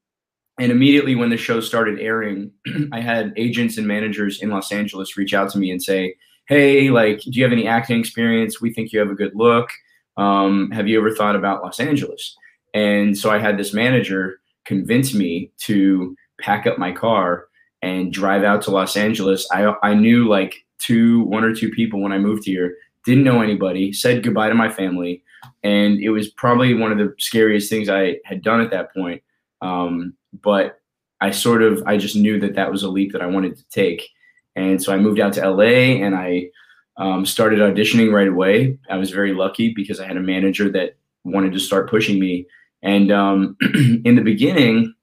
and 0.59 0.71
immediately 0.71 1.15
when 1.15 1.31
the 1.31 1.37
show 1.37 1.61
started 1.61 2.01
airing, 2.01 2.53
I 2.93 3.01
had 3.01 3.33
agents 3.37 3.79
and 3.79 3.87
managers 3.87 4.43
in 4.43 4.51
Los 4.51 4.73
Angeles 4.73 5.17
reach 5.17 5.33
out 5.33 5.51
to 5.51 5.59
me 5.59 5.71
and 5.71 5.83
say, 5.83 6.17
hey, 6.49 6.91
like, 6.91 7.21
do 7.21 7.31
you 7.33 7.43
have 7.45 7.53
any 7.53 7.67
acting 7.67 7.99
experience? 7.99 8.61
We 8.61 8.73
think 8.73 8.93
you 8.93 8.99
have 8.99 9.11
a 9.11 9.15
good 9.15 9.33
look. 9.35 9.71
Um, 10.19 10.71
have 10.73 10.87
you 10.87 10.99
ever 10.99 11.15
thought 11.15 11.37
about 11.37 11.63
Los 11.63 11.81
Angeles? 11.81 12.37
And 12.75 13.17
so 13.17 13.31
I 13.31 13.39
had 13.39 13.57
this 13.57 13.73
manager 13.73 14.41
convince 14.67 15.15
me 15.15 15.51
to 15.61 16.15
pack 16.41 16.67
up 16.67 16.79
my 16.79 16.93
car 16.93 17.47
and 17.81 18.13
drive 18.13 18.45
out 18.45 18.61
to 18.63 18.71
Los 18.71 18.97
Angeles. 18.97 19.49
I, 19.51 19.73
I 19.83 19.95
knew 19.95 20.29
like 20.29 20.55
two, 20.79 21.23
one 21.23 21.45
or 21.45 21.55
two 21.55 21.71
people 21.71 22.01
when 22.03 22.13
I 22.13 22.19
moved 22.19 22.45
here, 22.45 22.77
didn't 23.07 23.25
know 23.25 23.41
anybody, 23.41 23.93
said 23.93 24.23
goodbye 24.23 24.51
to 24.51 24.55
my 24.55 24.69
family. 24.69 25.23
And 25.63 25.99
it 26.01 26.11
was 26.11 26.29
probably 26.31 26.75
one 26.75 26.93
of 26.93 26.99
the 26.99 27.15
scariest 27.19 27.71
things 27.71 27.89
I 27.89 28.19
had 28.25 28.43
done 28.43 28.61
at 28.61 28.71
that 28.71 28.93
point. 28.95 29.23
Um, 29.61 30.15
but 30.43 30.81
I 31.21 31.31
sort 31.31 31.63
of, 31.63 31.83
I 31.87 31.97
just 31.97 32.17
knew 32.17 32.41
that 32.41 32.55
that 32.55 32.71
was 32.71 32.83
a 32.83 32.89
leap 32.89 33.13
that 33.13 33.23
I 33.23 33.27
wanted 33.27 33.57
to 33.57 33.69
take. 33.69 34.09
And 34.57 34.83
so 34.83 34.93
I 34.93 34.97
moved 34.97 35.21
out 35.21 35.35
to 35.35 35.49
LA 35.49 36.03
and 36.03 36.15
I 36.15 36.51
um, 36.97 37.25
started 37.25 37.61
auditioning 37.61 38.13
right 38.13 38.29
away. 38.29 38.79
I 38.89 38.97
was 38.97 39.11
very 39.11 39.33
lucky 39.33 39.73
because 39.75 40.01
I 40.01 40.07
had 40.07 40.17
a 40.17 40.21
manager 40.21 40.71
that 40.73 40.97
wanted 41.25 41.53
to 41.53 41.61
start 41.61 41.91
pushing 41.91 42.19
me. 42.19 42.47
And 42.83 43.13
um, 43.13 43.57
in 44.05 44.17
the 44.17 44.23
beginning, 44.23 44.95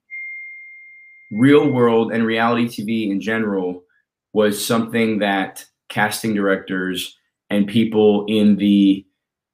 real 1.30 1.70
world 1.70 2.12
and 2.12 2.24
reality 2.24 2.66
TV 2.66 3.10
in 3.10 3.20
general 3.20 3.84
was 4.32 4.64
something 4.64 5.18
that 5.18 5.64
casting 5.88 6.34
directors 6.34 7.16
and 7.50 7.66
people 7.66 8.26
in 8.28 8.56
the 8.56 9.04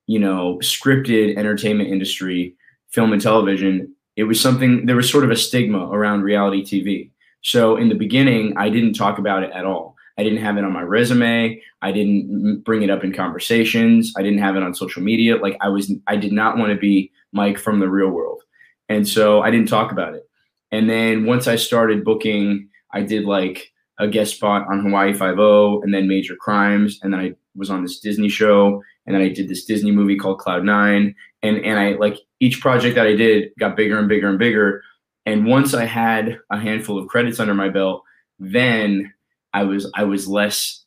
you 0.06 0.18
know 0.18 0.58
scripted 0.62 1.36
entertainment 1.36 1.90
industry 1.90 2.54
film 2.90 3.12
and 3.12 3.22
television 3.22 3.92
it 4.16 4.24
was 4.24 4.40
something 4.40 4.86
there 4.86 4.96
was 4.96 5.10
sort 5.10 5.24
of 5.24 5.30
a 5.30 5.36
stigma 5.36 5.88
around 5.90 6.22
reality 6.22 6.62
tv 6.62 7.10
so 7.44 7.76
in 7.76 7.90
the 7.90 7.94
beginning, 7.94 8.54
I 8.56 8.70
didn't 8.70 8.94
talk 8.94 9.18
about 9.18 9.42
it 9.42 9.50
at 9.52 9.66
all. 9.66 9.96
I 10.16 10.22
didn't 10.22 10.38
have 10.38 10.56
it 10.56 10.64
on 10.64 10.72
my 10.72 10.80
resume. 10.80 11.60
I 11.82 11.92
didn't 11.92 12.64
bring 12.64 12.82
it 12.82 12.88
up 12.88 13.04
in 13.04 13.12
conversations. 13.12 14.14
I 14.16 14.22
didn't 14.22 14.38
have 14.38 14.56
it 14.56 14.62
on 14.62 14.74
social 14.74 15.02
media. 15.02 15.36
Like 15.36 15.58
I 15.60 15.68
was, 15.68 15.92
I 16.06 16.16
did 16.16 16.32
not 16.32 16.56
want 16.56 16.72
to 16.72 16.78
be 16.78 17.12
Mike 17.32 17.58
from 17.58 17.80
the 17.80 17.88
real 17.88 18.08
world. 18.08 18.42
And 18.88 19.06
so 19.06 19.42
I 19.42 19.50
didn't 19.50 19.68
talk 19.68 19.92
about 19.92 20.14
it. 20.14 20.26
And 20.72 20.88
then 20.88 21.26
once 21.26 21.46
I 21.46 21.56
started 21.56 22.02
booking, 22.02 22.68
I 22.92 23.02
did 23.02 23.24
like 23.26 23.72
a 23.98 24.08
guest 24.08 24.36
spot 24.36 24.66
on 24.68 24.80
Hawaii 24.80 25.12
Five 25.12 25.38
O, 25.38 25.82
and 25.82 25.92
then 25.92 26.08
Major 26.08 26.36
Crimes, 26.36 26.98
and 27.02 27.12
then 27.12 27.20
I 27.20 27.34
was 27.54 27.70
on 27.70 27.82
this 27.82 28.00
Disney 28.00 28.28
show, 28.28 28.82
and 29.06 29.14
then 29.14 29.22
I 29.22 29.28
did 29.28 29.48
this 29.48 29.64
Disney 29.64 29.92
movie 29.92 30.16
called 30.16 30.38
Cloud 30.38 30.64
Nine, 30.64 31.14
and 31.42 31.58
and 31.58 31.78
I 31.78 31.92
like 31.92 32.18
each 32.40 32.60
project 32.60 32.94
that 32.96 33.06
I 33.06 33.14
did 33.14 33.50
got 33.58 33.76
bigger 33.76 33.98
and 33.98 34.08
bigger 34.08 34.28
and 34.28 34.38
bigger 34.38 34.82
and 35.26 35.46
once 35.46 35.74
I 35.74 35.84
had 35.84 36.38
a 36.50 36.58
handful 36.58 36.98
of 36.98 37.08
credits 37.08 37.40
under 37.40 37.54
my 37.54 37.68
belt, 37.68 38.02
then 38.38 39.12
I 39.52 39.62
was 39.62 39.90
I 39.94 40.04
was 40.04 40.28
less 40.28 40.84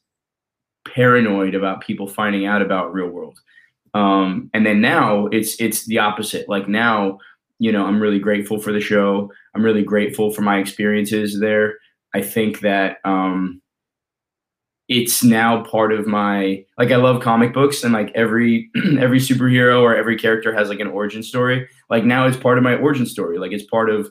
paranoid 0.85 1.55
about 1.55 1.81
people 1.81 2.07
finding 2.07 2.45
out 2.45 2.61
about 2.61 2.93
real 2.93 3.07
world. 3.07 3.39
Um, 3.93 4.49
and 4.53 4.65
then 4.65 4.79
now 4.79 5.27
it's 5.27 5.59
it's 5.59 5.85
the 5.85 5.99
opposite. 5.99 6.47
Like 6.47 6.67
now, 6.67 7.19
you 7.57 7.71
know, 7.71 7.85
I'm 7.85 7.99
really 7.99 8.19
grateful 8.19 8.59
for 8.59 8.71
the 8.71 8.79
show. 8.79 9.31
I'm 9.55 9.63
really 9.63 9.83
grateful 9.83 10.31
for 10.31 10.41
my 10.41 10.59
experiences 10.59 11.39
there. 11.39 11.77
I 12.13 12.21
think 12.21 12.59
that 12.59 12.97
um, 13.05 13.61
it's 14.87 15.23
now 15.23 15.63
part 15.63 15.91
of 15.91 16.07
my 16.07 16.63
like 16.77 16.91
I 16.91 16.95
love 16.95 17.21
comic 17.21 17.53
books 17.53 17.83
and 17.83 17.93
like 17.93 18.11
every 18.15 18.69
every 18.99 19.19
superhero 19.19 19.81
or 19.81 19.95
every 19.95 20.17
character 20.17 20.53
has 20.53 20.69
like 20.69 20.79
an 20.79 20.87
origin 20.87 21.23
story. 21.23 21.67
Like 21.89 22.05
now 22.05 22.25
it's 22.25 22.37
part 22.37 22.57
of 22.57 22.63
my 22.63 22.75
origin 22.75 23.05
story. 23.05 23.37
Like 23.37 23.51
it's 23.51 23.65
part 23.65 23.89
of 23.89 24.09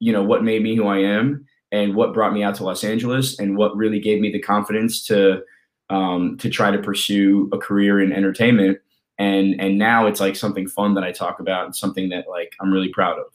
you 0.00 0.12
know 0.12 0.22
what 0.22 0.44
made 0.44 0.62
me 0.62 0.76
who 0.76 0.86
I 0.86 0.98
am 0.98 1.46
and 1.72 1.94
what 1.94 2.14
brought 2.14 2.32
me 2.32 2.42
out 2.42 2.54
to 2.56 2.64
Los 2.64 2.84
Angeles 2.84 3.38
and 3.38 3.56
what 3.56 3.76
really 3.76 4.00
gave 4.00 4.20
me 4.20 4.30
the 4.30 4.40
confidence 4.40 5.04
to 5.06 5.42
um, 5.90 6.36
to 6.38 6.50
try 6.50 6.70
to 6.70 6.78
pursue 6.78 7.48
a 7.52 7.58
career 7.58 8.00
in 8.00 8.12
entertainment. 8.12 8.78
And 9.18 9.58
and 9.60 9.78
now 9.78 10.06
it's 10.06 10.20
like 10.20 10.36
something 10.36 10.68
fun 10.68 10.94
that 10.94 11.04
I 11.04 11.12
talk 11.12 11.40
about 11.40 11.64
and 11.64 11.74
something 11.74 12.10
that 12.10 12.26
like 12.28 12.54
I'm 12.60 12.72
really 12.72 12.90
proud 12.90 13.18
of. 13.18 13.26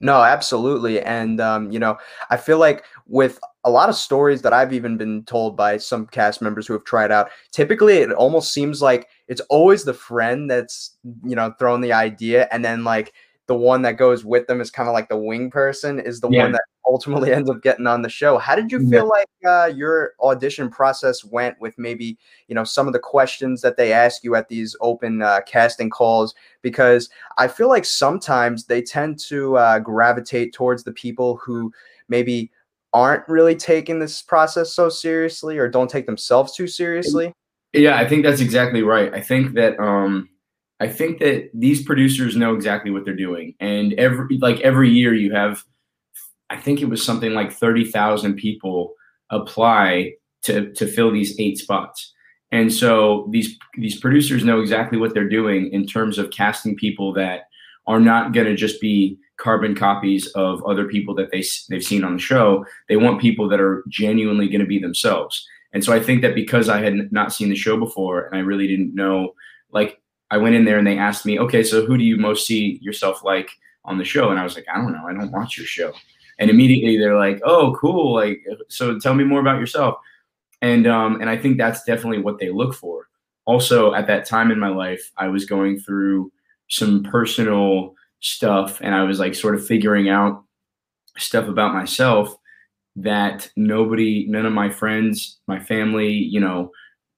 No, 0.00 0.22
absolutely. 0.22 1.00
And, 1.02 1.40
um, 1.40 1.70
you 1.70 1.78
know, 1.78 1.98
I 2.30 2.38
feel 2.38 2.58
like 2.58 2.84
with 3.06 3.38
a 3.64 3.70
lot 3.70 3.88
of 3.88 3.94
stories 3.94 4.42
that 4.42 4.52
I've 4.52 4.72
even 4.72 4.96
been 4.96 5.24
told 5.24 5.56
by 5.56 5.76
some 5.76 6.06
cast 6.06 6.40
members 6.40 6.66
who 6.66 6.72
have 6.72 6.84
tried 6.84 7.10
out, 7.10 7.30
typically 7.52 7.98
it 7.98 8.12
almost 8.12 8.54
seems 8.54 8.80
like 8.80 9.08
it's 9.28 9.42
always 9.42 9.84
the 9.84 9.94
friend 9.94 10.50
that's, 10.50 10.96
you 11.24 11.36
know, 11.36 11.54
throwing 11.58 11.82
the 11.82 11.92
idea. 11.92 12.48
And 12.50 12.64
then, 12.64 12.84
like, 12.84 13.12
the 13.50 13.56
one 13.56 13.82
that 13.82 13.96
goes 13.96 14.24
with 14.24 14.46
them 14.46 14.60
is 14.60 14.70
kind 14.70 14.88
of 14.88 14.92
like 14.92 15.08
the 15.08 15.16
wing 15.16 15.50
person 15.50 15.98
is 15.98 16.20
the 16.20 16.30
yeah. 16.30 16.42
one 16.42 16.52
that 16.52 16.62
ultimately 16.86 17.32
ends 17.34 17.50
up 17.50 17.60
getting 17.62 17.86
on 17.86 18.02
the 18.02 18.08
show. 18.08 18.38
How 18.38 18.54
did 18.54 18.70
you 18.70 18.78
feel 18.88 18.92
yeah. 18.92 19.02
like 19.02 19.28
uh, 19.44 19.66
your 19.74 20.12
audition 20.20 20.70
process 20.70 21.24
went 21.24 21.60
with 21.60 21.76
maybe 21.76 22.16
you 22.46 22.54
know 22.54 22.64
some 22.64 22.86
of 22.86 22.92
the 22.92 23.00
questions 23.00 23.60
that 23.62 23.76
they 23.76 23.92
ask 23.92 24.22
you 24.22 24.36
at 24.36 24.48
these 24.48 24.76
open 24.80 25.20
uh, 25.20 25.40
casting 25.46 25.90
calls? 25.90 26.34
Because 26.62 27.10
I 27.38 27.48
feel 27.48 27.68
like 27.68 27.84
sometimes 27.84 28.66
they 28.66 28.82
tend 28.82 29.18
to 29.26 29.56
uh, 29.56 29.78
gravitate 29.80 30.52
towards 30.52 30.84
the 30.84 30.92
people 30.92 31.36
who 31.36 31.72
maybe 32.08 32.52
aren't 32.92 33.28
really 33.28 33.54
taking 33.54 33.98
this 33.98 34.22
process 34.22 34.72
so 34.74 34.88
seriously 34.88 35.58
or 35.58 35.68
don't 35.68 35.90
take 35.90 36.06
themselves 36.06 36.54
too 36.54 36.66
seriously. 36.66 37.32
Yeah, 37.72 37.96
I 37.96 38.08
think 38.08 38.24
that's 38.24 38.40
exactly 38.40 38.82
right. 38.82 39.12
I 39.14 39.20
think 39.20 39.54
that 39.54 39.78
um, 39.78 40.28
I 40.80 40.88
think 40.88 41.18
that 41.20 41.50
these 41.54 41.84
producers 41.84 42.36
know 42.36 42.54
exactly 42.54 42.90
what 42.90 43.04
they're 43.04 43.14
doing, 43.14 43.54
and 43.60 43.92
every 43.94 44.38
like 44.38 44.60
every 44.60 44.90
year 44.90 45.14
you 45.14 45.32
have, 45.32 45.62
I 46.48 46.56
think 46.56 46.80
it 46.80 46.88
was 46.88 47.04
something 47.04 47.32
like 47.32 47.52
thirty 47.52 47.84
thousand 47.88 48.34
people 48.36 48.94
apply 49.30 50.14
to 50.42 50.72
to 50.72 50.86
fill 50.86 51.12
these 51.12 51.38
eight 51.38 51.58
spots, 51.58 52.12
and 52.50 52.72
so 52.72 53.28
these 53.30 53.56
these 53.76 54.00
producers 54.00 54.42
know 54.42 54.60
exactly 54.60 54.98
what 54.98 55.14
they're 55.14 55.28
doing 55.28 55.72
in 55.72 55.86
terms 55.86 56.18
of 56.18 56.30
casting 56.30 56.74
people 56.74 57.12
that 57.12 57.42
are 57.86 58.00
not 58.00 58.32
going 58.32 58.46
to 58.46 58.56
just 58.56 58.80
be 58.80 59.16
carbon 59.40 59.74
copies 59.74 60.26
of 60.28 60.62
other 60.64 60.86
people 60.86 61.14
that 61.16 61.30
they 61.32 61.42
they've 61.68 61.84
seen 61.84 62.04
on 62.04 62.14
the 62.14 62.22
show. 62.22 62.64
They 62.88 62.96
want 62.96 63.20
people 63.20 63.48
that 63.48 63.60
are 63.60 63.82
genuinely 63.88 64.48
going 64.48 64.60
to 64.60 64.66
be 64.66 64.78
themselves. 64.78 65.46
And 65.72 65.84
so 65.84 65.92
I 65.92 66.00
think 66.00 66.22
that 66.22 66.34
because 66.34 66.68
I 66.68 66.82
had 66.82 67.12
not 67.12 67.32
seen 67.32 67.48
the 67.48 67.56
show 67.56 67.76
before 67.76 68.26
and 68.26 68.36
I 68.36 68.40
really 68.40 68.66
didn't 68.66 68.94
know 68.94 69.34
like 69.72 70.00
I 70.30 70.36
went 70.36 70.54
in 70.54 70.64
there 70.64 70.78
and 70.78 70.86
they 70.86 70.98
asked 70.98 71.26
me, 71.26 71.38
okay, 71.38 71.62
so 71.62 71.84
who 71.84 71.98
do 71.98 72.04
you 72.04 72.16
most 72.16 72.46
see 72.46 72.78
yourself 72.80 73.24
like 73.24 73.50
on 73.84 73.98
the 73.98 74.04
show? 74.04 74.30
And 74.30 74.38
I 74.38 74.44
was 74.44 74.54
like, 74.54 74.66
I 74.72 74.76
don't 74.76 74.92
know. 74.92 75.06
I 75.08 75.12
don't 75.12 75.32
watch 75.32 75.56
your 75.56 75.66
show. 75.66 75.92
And 76.38 76.50
immediately 76.50 76.96
they're 76.96 77.18
like, 77.18 77.40
oh, 77.44 77.76
cool. 77.80 78.14
Like, 78.14 78.44
so 78.68 78.98
tell 78.98 79.14
me 79.14 79.24
more 79.24 79.40
about 79.40 79.60
yourself. 79.60 79.96
And, 80.62 80.86
um, 80.86 81.20
and 81.20 81.28
I 81.28 81.36
think 81.36 81.58
that's 81.58 81.82
definitely 81.84 82.20
what 82.20 82.38
they 82.38 82.50
look 82.50 82.74
for. 82.74 83.08
Also, 83.44 83.94
at 83.94 84.06
that 84.06 84.26
time 84.26 84.50
in 84.50 84.58
my 84.58 84.68
life, 84.68 85.10
I 85.16 85.28
was 85.28 85.44
going 85.44 85.80
through 85.80 86.32
some 86.68 87.02
personal 87.02 87.94
stuff 88.20 88.80
and 88.80 88.94
I 88.94 89.02
was 89.02 89.18
like 89.18 89.34
sort 89.34 89.54
of 89.54 89.66
figuring 89.66 90.08
out 90.08 90.44
stuff 91.18 91.48
about 91.48 91.74
myself 91.74 92.36
that 92.96 93.50
nobody, 93.56 94.26
none 94.28 94.46
of 94.46 94.52
my 94.52 94.68
friends, 94.68 95.38
my 95.46 95.60
family, 95.60 96.10
you 96.10 96.40
know, 96.40 96.70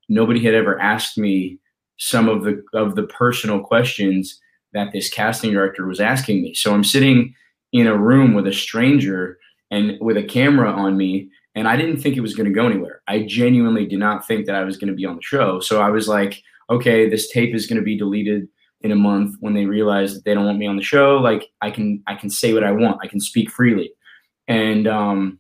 nobody 0.09 0.45
had 0.45 0.55
ever 0.55 0.81
asked 0.81 1.19
me 1.19 1.59
some 1.99 2.29
of 2.29 2.45
the 2.45 2.63
of 2.73 2.95
the 2.95 3.05
personal 3.05 3.61
questions 3.61 4.41
that 4.73 4.93
this 4.93 5.09
casting 5.09 5.53
director 5.53 5.87
was 5.87 6.01
asking 6.01 6.43
me. 6.43 6.55
So 6.55 6.75
I'm 6.75 6.85
sitting 6.85 7.35
in 7.73 7.87
a 7.87 7.97
room 7.97 8.35
with 8.35 8.47
a 8.47 8.53
stranger 8.53 9.39
and 9.71 9.99
with 10.01 10.17
a 10.17 10.23
camera 10.23 10.71
on 10.71 10.97
me 10.97 11.31
and 11.55 11.69
I 11.69 11.77
didn't 11.77 11.99
think 11.99 12.17
it 12.17 12.23
was 12.23 12.35
going 12.35 12.49
to 12.49 12.55
go 12.55 12.67
anywhere. 12.67 13.03
I 13.09 13.23
genuinely 13.23 13.87
did 13.87 13.99
not 13.99 14.27
think 14.27 14.47
that 14.47 14.55
I 14.55 14.65
was 14.65 14.77
going 14.77 14.89
to 14.89 14.97
be 14.97 15.05
on 15.05 15.17
the 15.17 15.23
show. 15.23 15.61
So 15.61 15.83
I 15.83 15.91
was 15.91 16.09
like, 16.09 16.43
okay, 16.71 17.09
this 17.09 17.31
tape 17.31 17.55
is 17.55 17.67
going 17.67 17.77
to 17.77 17.85
be 17.85 17.99
deleted 17.99 18.49
in 18.83 18.93
a 18.93 18.97
month 18.97 19.37
when 19.41 19.55
they 19.55 19.67
realize 19.67 20.15
that 20.15 20.25
they 20.25 20.35
don't 20.35 20.47
want 20.47 20.59
me 20.59 20.67
on 20.67 20.77
the 20.77 20.83
show. 20.83 21.17
Like 21.17 21.51
I 21.61 21.71
can 21.71 22.03
I 22.07 22.15
can 22.15 22.31
say 22.31 22.53
what 22.53 22.65
I 22.65 22.73
want. 22.73 23.01
I 23.03 23.09
can 23.09 23.21
speak 23.21 23.51
freely. 23.51 23.93
And 24.49 24.87
um 24.87 25.39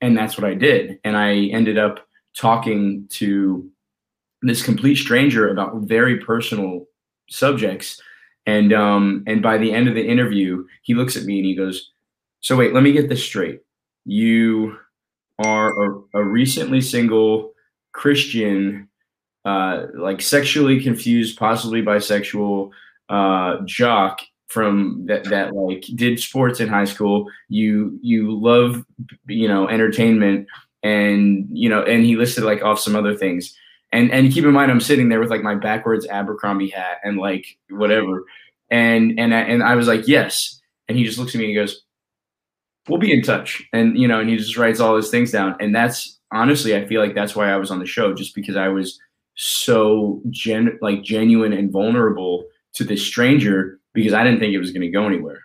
and 0.00 0.18
that's 0.18 0.36
what 0.36 0.48
I 0.48 0.54
did. 0.54 0.98
And 1.04 1.16
I 1.16 1.46
ended 1.46 1.78
up 1.78 2.06
talking 2.36 3.06
to 3.10 3.70
this 4.42 4.62
complete 4.62 4.96
stranger 4.96 5.48
about 5.48 5.76
very 5.82 6.18
personal 6.18 6.86
subjects. 7.30 8.02
And 8.44 8.72
um, 8.72 9.22
and 9.26 9.40
by 9.40 9.56
the 9.56 9.72
end 9.72 9.88
of 9.88 9.94
the 9.94 10.06
interview, 10.06 10.66
he 10.82 10.94
looks 10.94 11.16
at 11.16 11.22
me 11.22 11.38
and 11.38 11.46
he 11.46 11.54
goes, 11.54 11.92
"So 12.40 12.56
wait, 12.56 12.74
let 12.74 12.82
me 12.82 12.92
get 12.92 13.08
this 13.08 13.22
straight. 13.22 13.60
You 14.04 14.76
are 15.38 15.68
a, 15.68 16.00
a 16.14 16.24
recently 16.24 16.80
single 16.80 17.52
Christian, 17.92 18.88
uh, 19.44 19.86
like 19.94 20.20
sexually 20.20 20.80
confused, 20.80 21.38
possibly 21.38 21.82
bisexual 21.82 22.70
uh, 23.08 23.58
jock 23.64 24.20
from 24.48 25.06
that 25.06 25.24
that 25.24 25.54
like 25.54 25.84
did 25.94 26.20
sports 26.20 26.60
in 26.60 26.68
high 26.68 26.84
school. 26.84 27.26
You 27.48 27.98
you 28.02 28.32
love 28.38 28.84
you 29.26 29.48
know 29.48 29.68
entertainment." 29.68 30.46
And 30.84 31.46
you 31.52 31.68
know, 31.68 31.82
and 31.84 32.04
he 32.04 32.16
listed 32.16 32.42
like 32.42 32.62
off 32.62 32.80
some 32.80 32.96
other 32.96 33.14
things 33.16 33.56
and 33.92 34.10
and 34.10 34.32
keep 34.32 34.44
in 34.44 34.52
mind 34.52 34.70
I'm 34.70 34.80
sitting 34.80 35.08
there 35.08 35.20
with 35.20 35.30
like 35.30 35.42
my 35.42 35.54
backwards 35.54 36.06
Abercrombie 36.06 36.70
hat 36.70 36.98
and 37.04 37.18
like 37.18 37.46
whatever, 37.70 38.24
and 38.70 39.18
and 39.20 39.32
and 39.32 39.62
I 39.62 39.76
was 39.76 39.86
like 39.86 40.08
yes, 40.08 40.60
and 40.88 40.96
he 40.96 41.04
just 41.04 41.18
looks 41.18 41.34
at 41.34 41.38
me 41.38 41.44
and 41.44 41.50
he 41.50 41.54
goes, 41.54 41.82
"We'll 42.88 42.98
be 42.98 43.12
in 43.12 43.22
touch," 43.22 43.62
and 43.72 43.98
you 43.98 44.08
know, 44.08 44.20
and 44.20 44.28
he 44.30 44.36
just 44.36 44.56
writes 44.56 44.80
all 44.80 44.96
his 44.96 45.10
things 45.10 45.30
down, 45.30 45.56
and 45.60 45.74
that's 45.74 46.18
honestly 46.32 46.74
I 46.74 46.86
feel 46.86 47.00
like 47.00 47.14
that's 47.14 47.36
why 47.36 47.52
I 47.52 47.56
was 47.56 47.70
on 47.70 47.78
the 47.78 47.86
show 47.86 48.14
just 48.14 48.34
because 48.34 48.56
I 48.56 48.68
was 48.68 48.98
so 49.34 50.20
gen 50.30 50.78
like 50.80 51.02
genuine 51.02 51.52
and 51.52 51.70
vulnerable 51.70 52.44
to 52.74 52.84
this 52.84 53.04
stranger 53.04 53.80
because 53.92 54.12
I 54.12 54.24
didn't 54.24 54.40
think 54.40 54.54
it 54.54 54.58
was 54.58 54.72
going 54.72 54.82
to 54.82 54.90
go 54.90 55.06
anywhere. 55.06 55.40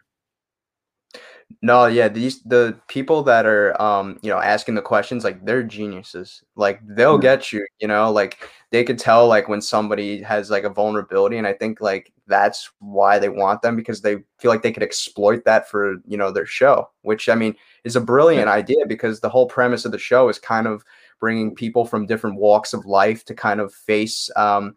No, 1.62 1.86
yeah, 1.88 2.08
these 2.08 2.44
the 2.44 2.78
people 2.88 3.24
that 3.24 3.46
are 3.46 3.80
um, 3.82 4.20
you 4.22 4.30
know, 4.30 4.40
asking 4.40 4.76
the 4.76 4.82
questions 4.82 5.24
like 5.24 5.44
they're 5.44 5.64
geniuses. 5.64 6.44
Like 6.56 6.82
they'll 6.86 7.18
get 7.18 7.52
you, 7.52 7.66
you 7.80 7.88
know, 7.88 8.12
like 8.12 8.38
they 8.72 8.84
could 8.84 9.00
tell 9.00 9.28
like 9.28 9.48
when 9.48 9.62
somebody 9.62 10.22
has 10.22 10.52
like 10.52 10.66
a 10.66 10.70
vulnerability 10.70 11.38
and 11.38 11.48
I 11.48 11.54
think 11.54 11.82
like 11.82 12.14
that's 12.28 12.70
why 12.80 13.18
they 13.18 13.30
want 13.30 13.62
them 13.62 13.76
because 13.76 14.02
they 14.02 14.18
feel 14.38 14.52
like 14.52 14.62
they 14.62 14.74
could 14.74 14.84
exploit 14.84 15.46
that 15.46 15.70
for, 15.70 15.96
you 16.06 16.18
know, 16.18 16.32
their 16.32 16.46
show, 16.46 16.90
which 17.02 17.28
I 17.30 17.36
mean 17.36 17.56
is 17.86 17.96
a 17.96 18.02
brilliant 18.02 18.50
idea 18.50 18.86
because 18.86 19.22
the 19.22 19.30
whole 19.30 19.48
premise 19.48 19.86
of 19.86 19.92
the 19.92 19.98
show 19.98 20.30
is 20.30 20.38
kind 20.38 20.68
of 20.68 20.84
bringing 21.20 21.56
people 21.56 21.86
from 21.86 22.06
different 22.06 22.38
walks 22.38 22.74
of 22.74 22.86
life 22.86 23.26
to 23.26 23.34
kind 23.34 23.60
of 23.60 23.74
face 23.74 24.30
um 24.36 24.76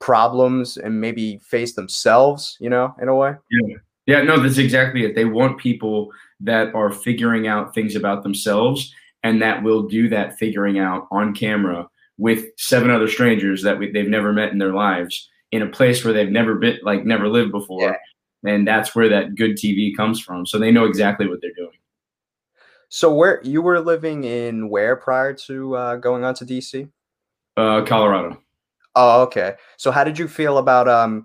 problems 0.00 0.76
and 0.76 1.00
maybe 1.00 1.38
face 1.38 1.74
themselves, 1.74 2.56
you 2.58 2.70
know, 2.70 2.94
in 3.00 3.08
a 3.08 3.14
way. 3.14 3.34
Yeah. 3.50 3.76
Yeah, 4.06 4.22
no, 4.22 4.40
that's 4.40 4.58
exactly 4.58 5.04
it. 5.04 5.14
They 5.14 5.26
want 5.26 5.60
people 5.60 6.10
that 6.40 6.74
are 6.74 6.90
figuring 6.90 7.46
out 7.46 7.74
things 7.74 7.94
about 7.94 8.24
themselves 8.24 8.92
and 9.22 9.40
that 9.40 9.62
will 9.62 9.82
do 9.82 10.08
that 10.08 10.36
figuring 10.38 10.80
out 10.80 11.06
on 11.12 11.34
camera 11.34 11.86
with 12.18 12.46
seven 12.56 12.90
other 12.90 13.06
strangers 13.06 13.62
that 13.62 13.78
we, 13.78 13.92
they've 13.92 14.08
never 14.08 14.32
met 14.32 14.50
in 14.50 14.58
their 14.58 14.72
lives 14.74 15.28
in 15.52 15.62
a 15.62 15.68
place 15.68 16.04
where 16.04 16.12
they've 16.12 16.30
never 16.30 16.56
been, 16.56 16.78
like 16.82 17.04
never 17.04 17.28
lived 17.28 17.52
before. 17.52 17.82
Yeah. 17.82 18.52
And 18.52 18.66
that's 18.66 18.94
where 18.94 19.08
that 19.10 19.34
good 19.36 19.56
TV 19.56 19.94
comes 19.94 20.20
from. 20.20 20.46
So 20.46 20.58
they 20.58 20.72
know 20.72 20.86
exactly 20.86 21.28
what 21.28 21.40
they're 21.40 21.52
doing. 21.54 21.70
So 22.90 23.14
where 23.14 23.40
you 23.44 23.62
were 23.62 23.80
living 23.80 24.24
in 24.24 24.68
where 24.68 24.96
prior 24.96 25.32
to 25.32 25.76
uh, 25.76 25.96
going 25.96 26.24
on 26.24 26.34
to 26.34 26.44
DC? 26.44 26.90
Uh, 27.56 27.82
Colorado. 27.82 28.42
Oh, 28.96 29.22
okay. 29.22 29.54
So 29.76 29.92
how 29.92 30.02
did 30.02 30.18
you 30.18 30.26
feel 30.26 30.58
about 30.58 30.88
um, 30.88 31.24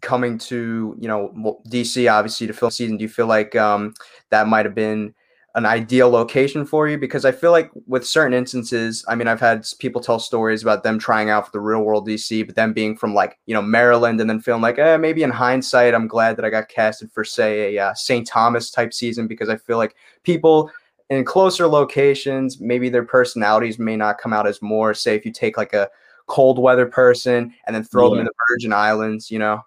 coming 0.00 0.38
to 0.38 0.96
you 0.98 1.06
know 1.06 1.60
DC 1.68 2.10
obviously 2.10 2.46
to 2.46 2.54
fill 2.54 2.70
season? 2.70 2.96
Do 2.96 3.02
you 3.02 3.08
feel 3.08 3.26
like 3.26 3.54
um, 3.54 3.92
that 4.30 4.48
might 4.48 4.64
have 4.64 4.74
been 4.74 5.14
an 5.54 5.66
ideal 5.66 6.08
location 6.08 6.64
for 6.64 6.88
you? 6.88 6.96
Because 6.96 7.26
I 7.26 7.32
feel 7.32 7.50
like 7.50 7.70
with 7.86 8.06
certain 8.06 8.32
instances, 8.32 9.04
I 9.08 9.14
mean, 9.14 9.28
I've 9.28 9.40
had 9.40 9.66
people 9.80 10.00
tell 10.00 10.18
stories 10.18 10.62
about 10.62 10.84
them 10.84 10.98
trying 10.98 11.28
out 11.28 11.46
for 11.46 11.52
the 11.52 11.60
real 11.60 11.82
world 11.82 12.06
DC, 12.06 12.46
but 12.46 12.54
them 12.54 12.72
being 12.72 12.96
from 12.96 13.12
like 13.12 13.38
you 13.44 13.52
know 13.52 13.62
Maryland 13.62 14.22
and 14.22 14.30
then 14.30 14.40
feeling 14.40 14.62
like, 14.62 14.78
eh, 14.78 14.96
maybe 14.96 15.22
in 15.22 15.30
hindsight, 15.30 15.94
I'm 15.94 16.08
glad 16.08 16.36
that 16.36 16.46
I 16.46 16.50
got 16.50 16.70
casted 16.70 17.12
for 17.12 17.24
say 17.24 17.76
a 17.76 17.88
uh, 17.88 17.94
St. 17.94 18.26
Thomas 18.26 18.70
type 18.70 18.94
season 18.94 19.26
because 19.26 19.50
I 19.50 19.56
feel 19.56 19.76
like 19.76 19.94
people 20.22 20.70
in 21.10 21.24
closer 21.24 21.66
locations, 21.66 22.60
maybe 22.60 22.88
their 22.88 23.04
personalities 23.04 23.78
may 23.78 23.96
not 23.96 24.18
come 24.18 24.32
out 24.32 24.46
as 24.46 24.60
more. 24.60 24.94
Say 24.94 25.14
if 25.14 25.24
you 25.24 25.32
take 25.32 25.56
like 25.56 25.72
a 25.72 25.88
cold 26.26 26.58
weather 26.58 26.86
person 26.86 27.54
and 27.66 27.74
then 27.74 27.82
throw 27.82 28.04
yeah. 28.04 28.10
them 28.10 28.18
in 28.20 28.24
the 28.26 28.32
Virgin 28.50 28.72
Islands, 28.72 29.30
you 29.30 29.38
know. 29.38 29.62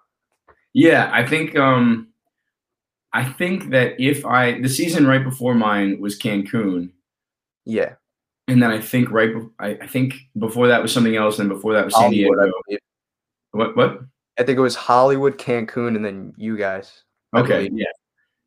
Yeah, 0.72 1.10
I 1.12 1.26
think 1.26 1.56
um 1.56 2.08
I 3.12 3.24
think 3.24 3.70
that 3.70 4.00
if 4.00 4.24
I 4.24 4.60
the 4.60 4.68
season 4.68 5.06
right 5.06 5.22
before 5.22 5.54
mine 5.54 6.00
was 6.00 6.18
Cancun. 6.18 6.90
Yeah. 7.64 7.94
and 8.48 8.62
then 8.62 8.70
I 8.70 8.80
think 8.80 9.10
right, 9.10 9.30
I, 9.58 9.70
I 9.80 9.86
think 9.86 10.14
before 10.38 10.66
that 10.68 10.82
was 10.82 10.92
something 10.92 11.16
else, 11.16 11.38
and 11.38 11.48
before 11.48 11.72
that 11.74 11.84
was 11.84 11.94
San 11.94 12.10
Diego. 12.10 12.30
What? 13.52 13.76
What? 13.76 14.00
I 14.38 14.42
think 14.42 14.58
it 14.58 14.62
was 14.62 14.74
Hollywood, 14.74 15.38
Cancun, 15.38 15.94
and 15.94 16.04
then 16.04 16.34
you 16.36 16.56
guys. 16.56 17.02
Okay. 17.36 17.68
Yeah. 17.72 17.86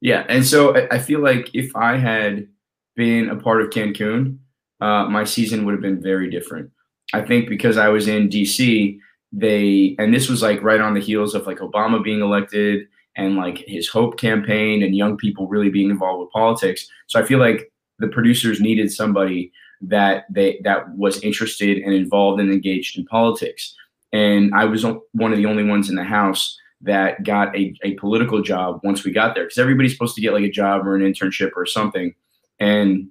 Yeah. 0.01 0.25
And 0.29 0.45
so 0.45 0.75
I, 0.75 0.95
I 0.95 0.99
feel 0.99 1.21
like 1.21 1.49
if 1.53 1.75
I 1.75 1.97
had 1.97 2.47
been 2.95 3.29
a 3.29 3.35
part 3.35 3.61
of 3.61 3.69
Cancun, 3.69 4.37
uh, 4.81 5.05
my 5.05 5.23
season 5.23 5.65
would 5.65 5.73
have 5.73 5.81
been 5.81 6.01
very 6.01 6.29
different. 6.29 6.71
I 7.13 7.21
think 7.21 7.49
because 7.49 7.77
I 7.77 7.89
was 7.89 8.07
in 8.07 8.29
DC, 8.29 8.99
they 9.31 9.95
and 9.99 10.13
this 10.13 10.29
was 10.29 10.41
like 10.41 10.61
right 10.63 10.81
on 10.81 10.93
the 10.93 10.99
heels 10.99 11.35
of 11.35 11.45
like 11.45 11.59
Obama 11.59 12.03
being 12.03 12.21
elected 12.21 12.87
and 13.15 13.35
like 13.35 13.63
his 13.67 13.87
Hope 13.87 14.17
campaign 14.17 14.83
and 14.83 14.95
young 14.95 15.17
people 15.17 15.47
really 15.47 15.69
being 15.69 15.89
involved 15.89 16.21
with 16.21 16.31
politics. 16.31 16.87
So 17.07 17.19
I 17.19 17.23
feel 17.23 17.39
like 17.39 17.71
the 17.99 18.07
producers 18.07 18.59
needed 18.59 18.91
somebody 18.91 19.51
that 19.81 20.25
they 20.29 20.59
that 20.63 20.89
was 20.95 21.21
interested 21.21 21.77
and 21.77 21.93
involved 21.93 22.41
and 22.41 22.51
engaged 22.51 22.97
in 22.97 23.05
politics. 23.05 23.75
And 24.11 24.53
I 24.53 24.65
was 24.65 24.85
one 24.85 25.31
of 25.31 25.37
the 25.37 25.45
only 25.45 25.63
ones 25.63 25.89
in 25.89 25.95
the 25.95 26.03
house 26.03 26.57
that 26.81 27.23
got 27.23 27.55
a, 27.55 27.73
a 27.83 27.95
political 27.95 28.41
job 28.41 28.79
once 28.83 29.03
we 29.03 29.11
got 29.11 29.35
there 29.35 29.45
because 29.45 29.57
everybody's 29.57 29.93
supposed 29.93 30.15
to 30.15 30.21
get 30.21 30.33
like 30.33 30.43
a 30.43 30.51
job 30.51 30.85
or 30.85 30.95
an 30.95 31.01
internship 31.01 31.51
or 31.55 31.65
something. 31.65 32.13
And 32.59 33.09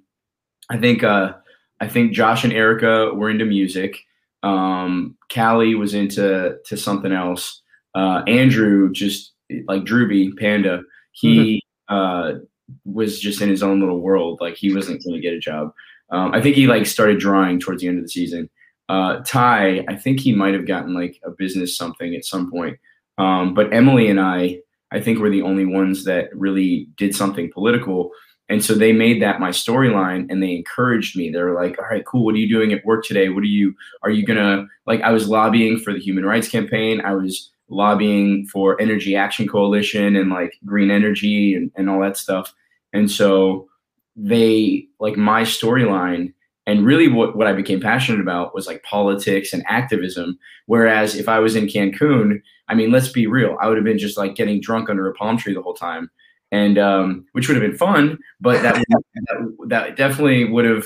I 0.69 0.77
think 0.77 1.03
uh, 1.03 1.33
I 1.79 1.87
think 1.87 2.13
Josh 2.13 2.43
and 2.43 2.53
Erika 2.53 3.13
were 3.13 3.29
into 3.29 3.45
music. 3.45 3.99
Um, 4.43 5.17
Callie 5.33 5.75
was 5.75 5.93
into 5.93 6.57
to 6.65 6.77
something 6.77 7.11
else. 7.11 7.61
Uh, 7.93 8.23
Andrew 8.27 8.91
just 8.91 9.33
like 9.67 9.83
Drewby 9.83 10.37
Panda, 10.37 10.81
he 11.11 11.63
mm-hmm. 11.89 11.95
uh, 11.95 12.39
was 12.83 13.19
just 13.19 13.41
in 13.41 13.49
his 13.49 13.63
own 13.63 13.79
little 13.79 14.01
world. 14.01 14.39
Like 14.41 14.55
he 14.55 14.73
wasn't 14.73 15.03
going 15.03 15.15
to 15.15 15.21
get 15.21 15.33
a 15.33 15.39
job. 15.39 15.73
Um, 16.11 16.33
I 16.33 16.41
think 16.41 16.55
he 16.55 16.67
like 16.67 16.85
started 16.85 17.19
drawing 17.19 17.59
towards 17.59 17.81
the 17.81 17.87
end 17.87 17.97
of 17.97 18.03
the 18.03 18.09
season. 18.09 18.49
Uh, 18.87 19.21
Ty, 19.25 19.83
I 19.87 19.95
think 19.95 20.19
he 20.19 20.33
might 20.33 20.53
have 20.53 20.67
gotten 20.67 20.93
like 20.93 21.19
a 21.23 21.31
business 21.31 21.77
something 21.77 22.15
at 22.15 22.25
some 22.25 22.51
point. 22.51 22.77
Um, 23.17 23.53
but 23.53 23.73
Emily 23.73 24.09
and 24.09 24.19
I, 24.19 24.59
I 24.91 24.99
think 24.99 25.19
we're 25.19 25.31
the 25.31 25.41
only 25.41 25.65
ones 25.65 26.03
that 26.05 26.35
really 26.35 26.87
did 26.95 27.15
something 27.15 27.51
political. 27.51 28.11
And 28.47 28.63
so 28.63 28.75
they 28.75 28.93
made 28.93 29.21
that 29.23 29.39
my 29.39 29.49
storyline 29.49 30.27
and 30.29 30.41
they 30.41 30.55
encouraged 30.55 31.17
me. 31.17 31.31
They 31.31 31.41
were 31.41 31.59
like, 31.59 31.79
all 31.79 31.85
right, 31.85 32.05
cool. 32.05 32.25
What 32.25 32.35
are 32.35 32.37
you 32.37 32.47
doing 32.47 32.73
at 32.73 32.85
work 32.85 33.03
today? 33.03 33.29
What 33.29 33.41
are 33.41 33.47
you, 33.47 33.73
are 34.03 34.11
you 34.11 34.23
going 34.23 34.37
to, 34.37 34.67
like, 34.85 35.01
I 35.01 35.11
was 35.11 35.27
lobbying 35.27 35.79
for 35.79 35.91
the 35.91 35.99
human 35.99 36.25
rights 36.25 36.47
campaign. 36.47 37.01
I 37.01 37.13
was 37.13 37.51
lobbying 37.69 38.45
for 38.45 38.79
Energy 38.79 39.15
Action 39.15 39.47
Coalition 39.47 40.15
and 40.15 40.29
like 40.29 40.59
green 40.63 40.91
energy 40.91 41.55
and, 41.55 41.71
and 41.75 41.89
all 41.89 41.99
that 42.01 42.17
stuff. 42.17 42.53
And 42.93 43.09
so 43.09 43.67
they, 44.15 44.87
like, 44.99 45.17
my 45.17 45.41
storyline 45.41 46.31
and 46.67 46.85
really 46.85 47.07
what, 47.07 47.35
what 47.35 47.47
I 47.47 47.53
became 47.53 47.81
passionate 47.81 48.21
about 48.21 48.53
was 48.53 48.67
like 48.67 48.83
politics 48.83 49.53
and 49.53 49.63
activism. 49.67 50.37
Whereas 50.67 51.15
if 51.15 51.27
I 51.27 51.39
was 51.39 51.55
in 51.55 51.65
Cancun, 51.65 52.41
I 52.67 52.75
mean, 52.75 52.91
let's 52.91 53.09
be 53.09 53.25
real, 53.25 53.57
I 53.59 53.67
would 53.67 53.77
have 53.77 53.83
been 53.83 53.97
just 53.97 54.17
like 54.17 54.35
getting 54.35 54.61
drunk 54.61 54.89
under 54.89 55.09
a 55.09 55.13
palm 55.13 55.37
tree 55.37 55.53
the 55.55 55.61
whole 55.63 55.73
time 55.73 56.11
and 56.51 56.77
um, 56.77 57.25
which 57.33 57.47
would 57.47 57.55
have 57.55 57.69
been 57.69 57.77
fun, 57.77 58.17
but 58.39 58.61
that 58.61 58.75
that, 58.85 59.55
that, 59.67 59.95
definitely 59.95 60.45
would 60.45 60.65
have 60.65 60.85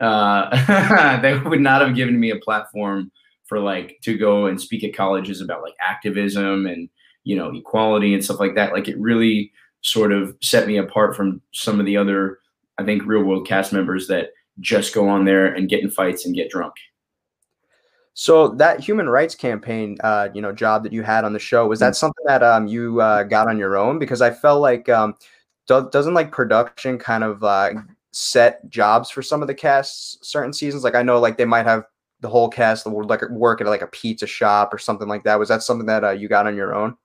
uh, 0.00 1.20
they 1.22 1.38
would 1.38 1.60
not 1.60 1.80
have 1.80 1.96
given 1.96 2.18
me 2.18 2.30
a 2.30 2.36
platform 2.36 3.10
for 3.46 3.58
like 3.58 3.98
to 4.02 4.16
go 4.16 4.46
and 4.46 4.60
speak 4.60 4.84
at 4.84 4.94
colleges 4.94 5.40
about 5.40 5.62
like 5.62 5.74
activism 5.80 6.66
and 6.66 6.88
you 7.24 7.36
know 7.36 7.52
equality 7.54 8.14
and 8.14 8.24
stuff 8.24 8.40
like 8.40 8.54
that. 8.54 8.72
Like 8.72 8.88
it 8.88 8.98
really 8.98 9.52
sort 9.82 10.12
of 10.12 10.36
set 10.42 10.66
me 10.66 10.76
apart 10.76 11.16
from 11.16 11.40
some 11.52 11.80
of 11.80 11.86
the 11.86 11.96
other 11.96 12.38
I 12.78 12.84
think 12.84 13.04
real 13.04 13.22
world 13.22 13.46
cast 13.46 13.72
members 13.72 14.06
that 14.08 14.30
just 14.60 14.94
go 14.94 15.08
on 15.08 15.24
there 15.24 15.46
and 15.46 15.68
get 15.68 15.82
in 15.82 15.90
fights 15.90 16.24
and 16.24 16.34
get 16.34 16.50
drunk. 16.50 16.74
So 18.20 18.48
that 18.48 18.80
human 18.80 19.08
rights 19.08 19.36
campaign, 19.36 19.96
uh, 20.02 20.28
you 20.34 20.42
know, 20.42 20.50
job 20.50 20.82
that 20.82 20.92
you 20.92 21.04
had 21.04 21.24
on 21.24 21.32
the 21.32 21.38
show 21.38 21.68
was 21.68 21.78
that 21.78 21.92
mm. 21.92 21.96
something 21.96 22.24
that 22.26 22.42
um, 22.42 22.66
you 22.66 23.00
uh, 23.00 23.22
got 23.22 23.46
on 23.46 23.58
your 23.58 23.76
own? 23.76 24.00
Because 24.00 24.20
I 24.20 24.32
felt 24.32 24.60
like 24.60 24.88
um, 24.88 25.14
do- 25.68 25.88
doesn't 25.92 26.14
like 26.14 26.32
production 26.32 26.98
kind 26.98 27.22
of 27.22 27.44
uh, 27.44 27.74
set 28.10 28.68
jobs 28.68 29.08
for 29.08 29.22
some 29.22 29.40
of 29.40 29.46
the 29.46 29.54
casts 29.54 30.18
certain 30.28 30.52
seasons. 30.52 30.82
Like 30.82 30.96
I 30.96 31.02
know 31.04 31.20
like 31.20 31.38
they 31.38 31.44
might 31.44 31.64
have 31.64 31.84
the 32.18 32.28
whole 32.28 32.48
cast 32.48 32.82
that 32.82 32.90
would 32.90 33.08
like 33.08 33.22
work 33.30 33.60
at 33.60 33.68
like 33.68 33.82
a 33.82 33.86
pizza 33.86 34.26
shop 34.26 34.74
or 34.74 34.78
something 34.78 35.06
like 35.06 35.22
that. 35.22 35.38
Was 35.38 35.48
that 35.50 35.62
something 35.62 35.86
that 35.86 36.02
uh, 36.02 36.10
you 36.10 36.26
got 36.26 36.48
on 36.48 36.56
your 36.56 36.74
own? 36.74 36.96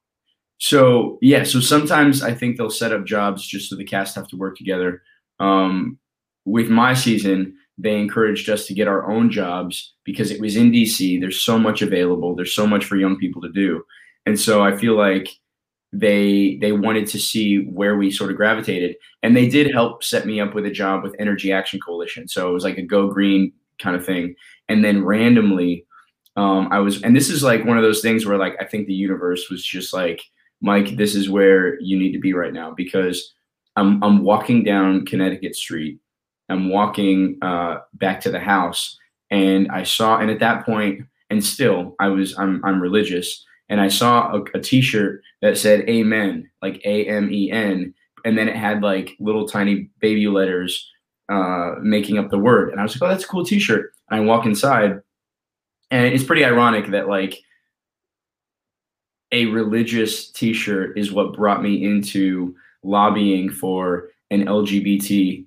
So 0.58 1.20
yeah, 1.22 1.44
so 1.44 1.60
sometimes 1.60 2.24
I 2.24 2.34
think 2.34 2.58
they'll 2.58 2.72
set 2.72 2.92
up 2.92 3.06
jobs 3.06 3.46
just 3.46 3.70
so 3.70 3.76
the 3.76 3.84
cast 3.84 4.16
have 4.16 4.30
to 4.30 4.36
work 4.36 4.58
together. 4.58 5.04
Um, 5.40 6.00
with 6.46 6.70
my 6.70 6.96
season, 6.96 7.56
they 7.78 8.00
encouraged 8.00 8.50
us 8.50 8.68
to 8.68 8.74
get 8.74 8.88
our 8.88 9.10
own 9.10 9.32
jobs 9.32 9.94
because 10.04 10.32
it 10.32 10.40
was 10.40 10.56
in 10.56 10.72
DC. 10.72 11.20
There's 11.20 11.42
so 11.42 11.58
much 11.58 11.82
available. 11.82 12.36
There's 12.36 12.56
so 12.56 12.68
much 12.68 12.86
for 12.86 12.96
young 12.96 13.18
people 13.18 13.42
to 13.42 13.52
do. 13.52 13.84
And 14.26 14.40
so 14.40 14.64
I 14.64 14.78
feel 14.78 14.96
like 14.96 15.28
they 15.92 16.58
they 16.62 16.72
wanted 16.72 17.08
to 17.08 17.20
see 17.20 17.66
where 17.66 17.96
we 17.98 18.12
sort 18.12 18.32
of 18.32 18.38
gravitated. 18.38 18.96
And 19.22 19.36
they 19.36 19.48
did 19.48 19.72
help 19.72 20.04
set 20.04 20.26
me 20.26 20.40
up 20.40 20.54
with 20.54 20.66
a 20.66 20.72
job 20.72 21.04
with 21.04 21.16
Energy 21.20 21.52
Action 21.52 21.80
Coalition. 21.80 22.28
So 22.28 22.50
it 22.50 22.54
was 22.54 22.64
like 22.64 22.78
a 22.78 22.84
go 22.84 23.08
green 23.08 23.52
kind 23.80 23.96
of 23.96 24.06
thing. 24.06 24.36
And 24.70 24.84
then 24.84 25.04
randomly 25.04 25.86
um, 26.36 26.70
I 26.72 26.80
was 26.80 27.02
and 27.04 27.16
this 27.16 27.30
is 27.30 27.44
like 27.44 27.66
one 27.66 27.78
of 27.78 27.84
those 27.84 28.02
things 28.02 28.26
where 28.26 28.38
like 28.38 28.56
I 28.60 28.66
think 28.66 28.88
the 28.88 28.94
universe 28.94 29.50
was 29.50 29.64
just 29.64 29.94
like, 29.94 30.22
Mike, 30.62 30.96
this 30.96 31.16
is 31.16 31.30
where 31.30 31.80
you 31.80 31.98
need 31.98 32.14
to 32.14 32.20
be 32.20 32.34
right 32.34 32.54
now 32.54 32.72
because 32.72 33.34
I'm 33.76 34.04
I'm 34.04 34.24
walking 34.24 34.64
down 34.64 35.06
Connecticut 35.06 35.56
Street 35.56 36.00
I'm 36.50 36.70
walking 36.70 37.38
uh, 37.42 37.78
back 37.94 38.22
to 38.22 38.32
the 38.32 38.40
house, 38.40 38.98
and 39.32 39.72
I 39.72 39.84
saw, 39.84 40.18
and 40.18 40.30
at 40.30 40.40
that 40.40 40.66
point, 40.66 41.02
and 41.30 41.44
still, 41.44 41.96
I 42.00 42.08
was, 42.10 42.38
I'm, 42.38 42.64
I'm 42.64 42.82
religious, 42.82 43.46
and 43.70 43.82
I 43.82 43.88
saw 43.88 44.36
a 44.36 44.44
a 44.56 44.60
T-shirt 44.60 45.22
that 45.42 45.58
said 45.58 45.90
"Amen," 45.90 46.50
like 46.62 46.82
A 46.86 47.06
M 47.06 47.32
E 47.32 47.52
N, 47.52 47.94
and 48.26 48.38
then 48.38 48.48
it 48.48 48.56
had 48.56 48.82
like 48.82 49.16
little 49.20 49.48
tiny 49.48 49.90
baby 50.00 50.28
letters 50.28 50.90
uh, 51.30 51.76
making 51.82 52.18
up 52.18 52.30
the 52.30 52.38
word, 52.38 52.70
and 52.70 52.80
I 52.80 52.84
was 52.84 52.94
like, 52.96 53.08
"Oh, 53.08 53.12
that's 53.12 53.24
a 53.24 53.28
cool 53.28 53.46
T-shirt." 53.46 53.94
And 54.10 54.22
I 54.22 54.24
walk 54.26 54.46
inside, 54.46 55.00
and 55.92 56.14
it's 56.14 56.24
pretty 56.24 56.46
ironic 56.46 56.88
that 56.92 57.08
like 57.08 57.40
a 59.32 59.48
religious 59.48 60.30
T-shirt 60.32 60.98
is 60.98 61.12
what 61.12 61.34
brought 61.34 61.64
me 61.64 61.84
into 61.84 62.56
lobbying 62.84 63.50
for 63.50 64.10
an 64.30 64.46
LGBT 64.46 65.46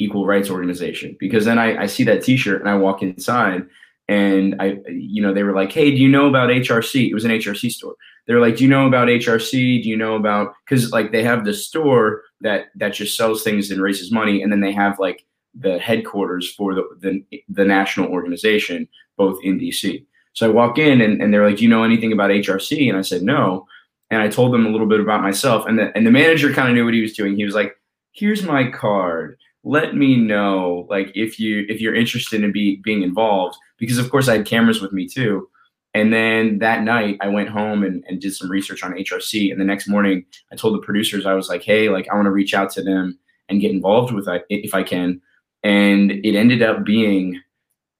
equal 0.00 0.26
rights 0.26 0.50
organization 0.50 1.16
because 1.20 1.44
then 1.44 1.58
I, 1.58 1.82
I 1.82 1.86
see 1.86 2.02
that 2.04 2.24
t-shirt 2.24 2.60
and 2.60 2.68
I 2.68 2.74
walk 2.74 3.02
inside 3.02 3.66
and 4.08 4.56
I, 4.58 4.78
you 4.88 5.22
know, 5.22 5.32
they 5.32 5.44
were 5.44 5.54
like, 5.54 5.70
Hey, 5.70 5.90
do 5.90 5.98
you 5.98 6.08
know 6.08 6.26
about 6.26 6.50
HRC? 6.50 7.10
It 7.10 7.14
was 7.14 7.24
an 7.24 7.30
HRC 7.30 7.70
store. 7.70 7.94
They're 8.26 8.40
like, 8.40 8.56
do 8.56 8.64
you 8.64 8.70
know 8.70 8.86
about 8.86 9.08
HRC? 9.08 9.82
Do 9.82 9.88
you 9.88 9.96
know 9.96 10.14
about, 10.14 10.54
cause 10.68 10.92
like 10.92 11.12
they 11.12 11.22
have 11.22 11.44
the 11.44 11.54
store 11.54 12.22
that, 12.40 12.66
that 12.76 12.92
just 12.92 13.16
sells 13.16 13.42
things 13.42 13.70
and 13.70 13.82
raises 13.82 14.10
money. 14.10 14.42
And 14.42 14.50
then 14.50 14.60
they 14.60 14.72
have 14.72 14.98
like 14.98 15.24
the 15.54 15.78
headquarters 15.78 16.52
for 16.52 16.74
the, 16.74 16.84
the, 17.00 17.42
the 17.48 17.64
national 17.64 18.10
organization, 18.10 18.88
both 19.16 19.38
in 19.42 19.58
DC. 19.58 20.04
So 20.32 20.46
I 20.48 20.52
walk 20.52 20.78
in 20.78 21.00
and, 21.00 21.20
and 21.20 21.34
they're 21.34 21.46
like, 21.46 21.56
do 21.56 21.64
you 21.64 21.68
know 21.68 21.82
anything 21.82 22.12
about 22.12 22.30
HRC? 22.30 22.88
And 22.88 22.96
I 22.96 23.02
said, 23.02 23.22
no. 23.22 23.66
And 24.10 24.22
I 24.22 24.28
told 24.28 24.52
them 24.52 24.64
a 24.64 24.70
little 24.70 24.86
bit 24.86 25.00
about 25.00 25.22
myself. 25.22 25.66
And 25.66 25.78
the, 25.78 25.92
and 25.96 26.06
the 26.06 26.10
manager 26.10 26.52
kind 26.52 26.68
of 26.68 26.74
knew 26.74 26.84
what 26.84 26.94
he 26.94 27.02
was 27.02 27.14
doing. 27.14 27.36
He 27.36 27.44
was 27.44 27.54
like, 27.54 27.76
here's 28.12 28.42
my 28.42 28.70
card 28.70 29.38
let 29.62 29.94
me 29.94 30.16
know 30.16 30.86
like 30.88 31.12
if 31.14 31.38
you 31.38 31.66
if 31.68 31.80
you're 31.80 31.94
interested 31.94 32.42
in 32.42 32.52
be 32.52 32.76
being 32.76 33.02
involved 33.02 33.56
because 33.76 33.98
of 33.98 34.10
course 34.10 34.28
I 34.28 34.38
had 34.38 34.46
cameras 34.46 34.80
with 34.80 34.92
me 34.92 35.06
too. 35.06 35.48
And 35.92 36.12
then 36.12 36.60
that 36.60 36.84
night 36.84 37.18
I 37.20 37.28
went 37.28 37.48
home 37.48 37.82
and, 37.82 38.04
and 38.08 38.20
did 38.20 38.34
some 38.34 38.50
research 38.50 38.84
on 38.84 38.92
HRC. 38.92 39.50
And 39.50 39.60
the 39.60 39.64
next 39.64 39.88
morning 39.88 40.24
I 40.52 40.56
told 40.56 40.74
the 40.74 40.84
producers 40.84 41.26
I 41.26 41.34
was 41.34 41.48
like, 41.48 41.62
hey, 41.62 41.88
like 41.88 42.08
I 42.08 42.14
want 42.14 42.26
to 42.26 42.30
reach 42.30 42.54
out 42.54 42.70
to 42.72 42.82
them 42.82 43.18
and 43.48 43.60
get 43.60 43.72
involved 43.72 44.12
with 44.12 44.28
it 44.28 44.44
if 44.48 44.72
I 44.72 44.84
can. 44.84 45.20
And 45.64 46.12
it 46.12 46.36
ended 46.36 46.62
up 46.62 46.84
being 46.84 47.40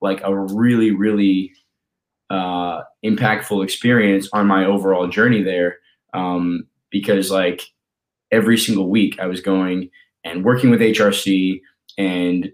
like 0.01 0.21
a 0.23 0.35
really, 0.35 0.93
really 0.93 1.53
uh, 2.31 2.83
impactful 3.05 3.63
experience 3.65 4.29
on 4.33 4.47
my 4.47 4.65
overall 4.65 5.09
journey 5.09 5.43
there. 5.43 5.79
Um, 6.15 6.69
because 6.91 7.31
like 7.31 7.63
every 8.31 8.57
single 8.57 8.89
week 8.89 9.19
I 9.19 9.27
was 9.27 9.41
going 9.41 9.91
and 10.25 10.45
working 10.45 10.71
with 10.71 10.81
HRC 10.81 11.61
and 11.99 12.51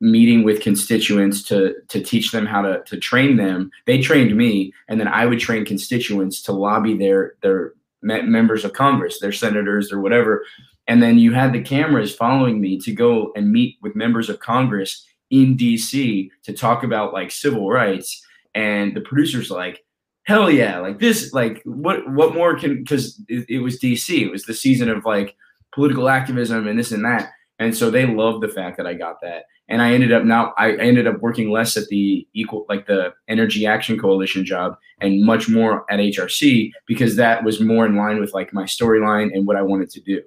meeting 0.00 0.44
with 0.44 0.60
constituents 0.60 1.42
to 1.44 1.74
to 1.88 2.02
teach 2.02 2.30
them 2.30 2.46
how 2.46 2.62
to 2.62 2.82
to 2.84 2.98
train 2.98 3.36
them. 3.36 3.70
They 3.86 4.00
trained 4.00 4.36
me, 4.36 4.72
and 4.88 5.00
then 5.00 5.08
I 5.08 5.26
would 5.26 5.40
train 5.40 5.64
constituents 5.64 6.42
to 6.42 6.52
lobby 6.52 6.96
their 6.96 7.34
their 7.42 7.72
members 8.02 8.64
of 8.64 8.74
Congress, 8.74 9.18
their 9.18 9.32
senators, 9.32 9.90
or 9.90 10.00
whatever. 10.00 10.44
And 10.86 11.02
then 11.02 11.18
you 11.18 11.32
had 11.32 11.52
the 11.52 11.62
cameras 11.62 12.14
following 12.14 12.60
me 12.60 12.78
to 12.80 12.92
go 12.92 13.32
and 13.34 13.50
meet 13.50 13.78
with 13.80 13.96
members 13.96 14.28
of 14.28 14.40
Congress 14.40 15.06
in 15.30 15.56
DC 15.56 16.30
to 16.42 16.52
talk 16.52 16.82
about 16.82 17.14
like 17.14 17.30
civil 17.30 17.70
rights. 17.70 18.22
And 18.54 18.94
the 18.94 19.00
producers 19.00 19.50
like, 19.50 19.84
hell 20.24 20.50
yeah, 20.50 20.78
like 20.78 21.00
this, 21.00 21.32
like 21.32 21.62
what 21.64 22.08
what 22.10 22.34
more 22.34 22.58
can 22.58 22.76
because 22.76 23.20
it, 23.28 23.46
it 23.48 23.58
was 23.60 23.80
DC. 23.80 24.20
It 24.20 24.30
was 24.30 24.44
the 24.44 24.54
season 24.54 24.90
of 24.90 25.04
like 25.06 25.34
political 25.74 26.08
activism 26.08 26.66
and 26.66 26.78
this 26.78 26.92
and 26.92 27.04
that. 27.04 27.32
and 27.58 27.76
so 27.76 27.90
they 27.90 28.06
loved 28.06 28.42
the 28.42 28.48
fact 28.48 28.76
that 28.76 28.86
I 28.86 28.94
got 28.94 29.20
that. 29.22 29.44
And 29.68 29.80
I 29.80 29.94
ended 29.94 30.12
up 30.12 30.24
now 30.24 30.52
I 30.58 30.72
ended 30.76 31.06
up 31.06 31.20
working 31.20 31.50
less 31.50 31.76
at 31.76 31.88
the 31.88 32.26
equal 32.34 32.66
like 32.68 32.86
the 32.86 33.14
Energy 33.28 33.66
Action 33.66 33.98
Coalition 33.98 34.44
job 34.44 34.76
and 35.00 35.24
much 35.24 35.48
more 35.48 35.90
at 35.90 36.00
HRC 36.00 36.70
because 36.86 37.16
that 37.16 37.44
was 37.44 37.60
more 37.60 37.86
in 37.86 37.96
line 37.96 38.20
with 38.20 38.34
like 38.34 38.52
my 38.52 38.64
storyline 38.64 39.34
and 39.34 39.46
what 39.46 39.56
I 39.56 39.62
wanted 39.62 39.90
to 39.90 40.00
do. 40.00 40.22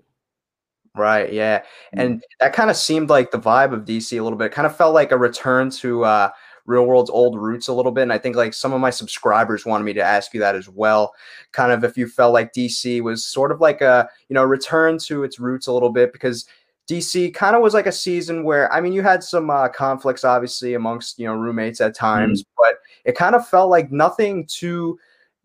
Right. 0.95 1.31
Yeah. 1.31 1.61
And 1.93 2.23
that 2.39 2.53
kind 2.53 2.71
of 2.71 2.75
seemed 2.75 3.09
like 3.09 3.29
the 3.29 3.39
vibe 3.39 3.71
of 3.71 3.85
DC 3.85 4.19
a 4.19 4.23
little 4.23 4.37
bit. 4.37 4.45
It 4.45 4.53
kind 4.53 4.65
of 4.65 4.75
felt 4.75 4.95
like 4.95 5.11
a 5.11 5.17
return 5.17 5.69
to 5.71 6.03
uh, 6.03 6.29
real 6.67 6.85
world's 6.85 7.09
old 7.09 7.35
roots 7.35 7.67
a 7.67 7.73
little 7.73 7.91
bit. 7.91 8.03
And 8.03 8.13
I 8.13 8.19
think 8.19 8.35
like 8.35 8.53
some 8.53 8.73
of 8.73 8.79
my 8.79 8.91
subscribers 8.91 9.65
wanted 9.65 9.85
me 9.85 9.93
to 9.93 10.03
ask 10.03 10.33
you 10.33 10.39
that 10.41 10.55
as 10.55 10.69
well. 10.69 11.13
Kind 11.53 11.71
of 11.71 11.83
if 11.83 11.97
you 11.97 12.07
felt 12.07 12.33
like 12.33 12.53
DC 12.53 13.01
was 13.01 13.25
sort 13.25 13.51
of 13.51 13.59
like 13.59 13.81
a, 13.81 14.07
you 14.29 14.35
know, 14.35 14.43
return 14.43 14.99
to 14.99 15.23
its 15.23 15.39
roots 15.39 15.65
a 15.65 15.73
little 15.73 15.89
bit 15.89 16.13
because 16.13 16.45
DC 16.87 17.33
kind 17.33 17.55
of 17.55 17.61
was 17.61 17.73
like 17.73 17.85
a 17.85 17.91
season 17.91 18.43
where 18.43 18.71
I 18.71 18.79
mean 18.79 18.93
you 18.93 19.01
had 19.01 19.23
some 19.23 19.49
uh, 19.49 19.67
conflicts 19.69 20.23
obviously 20.23 20.73
amongst 20.73 21.19
you 21.19 21.25
know 21.25 21.33
roommates 21.33 21.81
at 21.81 21.95
times, 21.95 22.43
mm-hmm. 22.43 22.53
but 22.57 22.75
it 23.03 23.17
kind 23.17 23.35
of 23.35 23.47
felt 23.47 23.69
like 23.69 23.91
nothing 23.91 24.45
too 24.45 24.97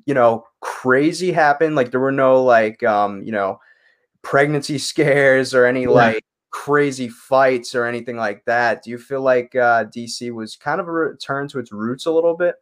you 0.06 0.14
know 0.14 0.44
crazy 0.60 1.32
happened. 1.32 1.74
Like 1.74 1.90
there 1.90 2.00
were 2.00 2.12
no 2.12 2.42
like 2.42 2.82
um 2.84 3.22
you 3.22 3.32
know 3.32 3.58
pregnancy 4.22 4.78
scares 4.78 5.52
or 5.54 5.66
any 5.66 5.82
yeah. 5.82 5.88
like 5.88 6.24
crazy 6.52 7.08
fights 7.08 7.74
or 7.74 7.86
anything 7.86 8.16
like 8.16 8.44
that. 8.44 8.84
Do 8.84 8.90
you 8.90 8.98
feel 8.98 9.22
like 9.22 9.56
uh, 9.56 9.84
DC 9.86 10.32
was 10.32 10.54
kind 10.54 10.80
of 10.80 10.86
a 10.86 10.92
return 10.92 11.48
to 11.48 11.58
its 11.58 11.72
roots 11.72 12.06
a 12.06 12.12
little 12.12 12.36
bit? 12.36 12.56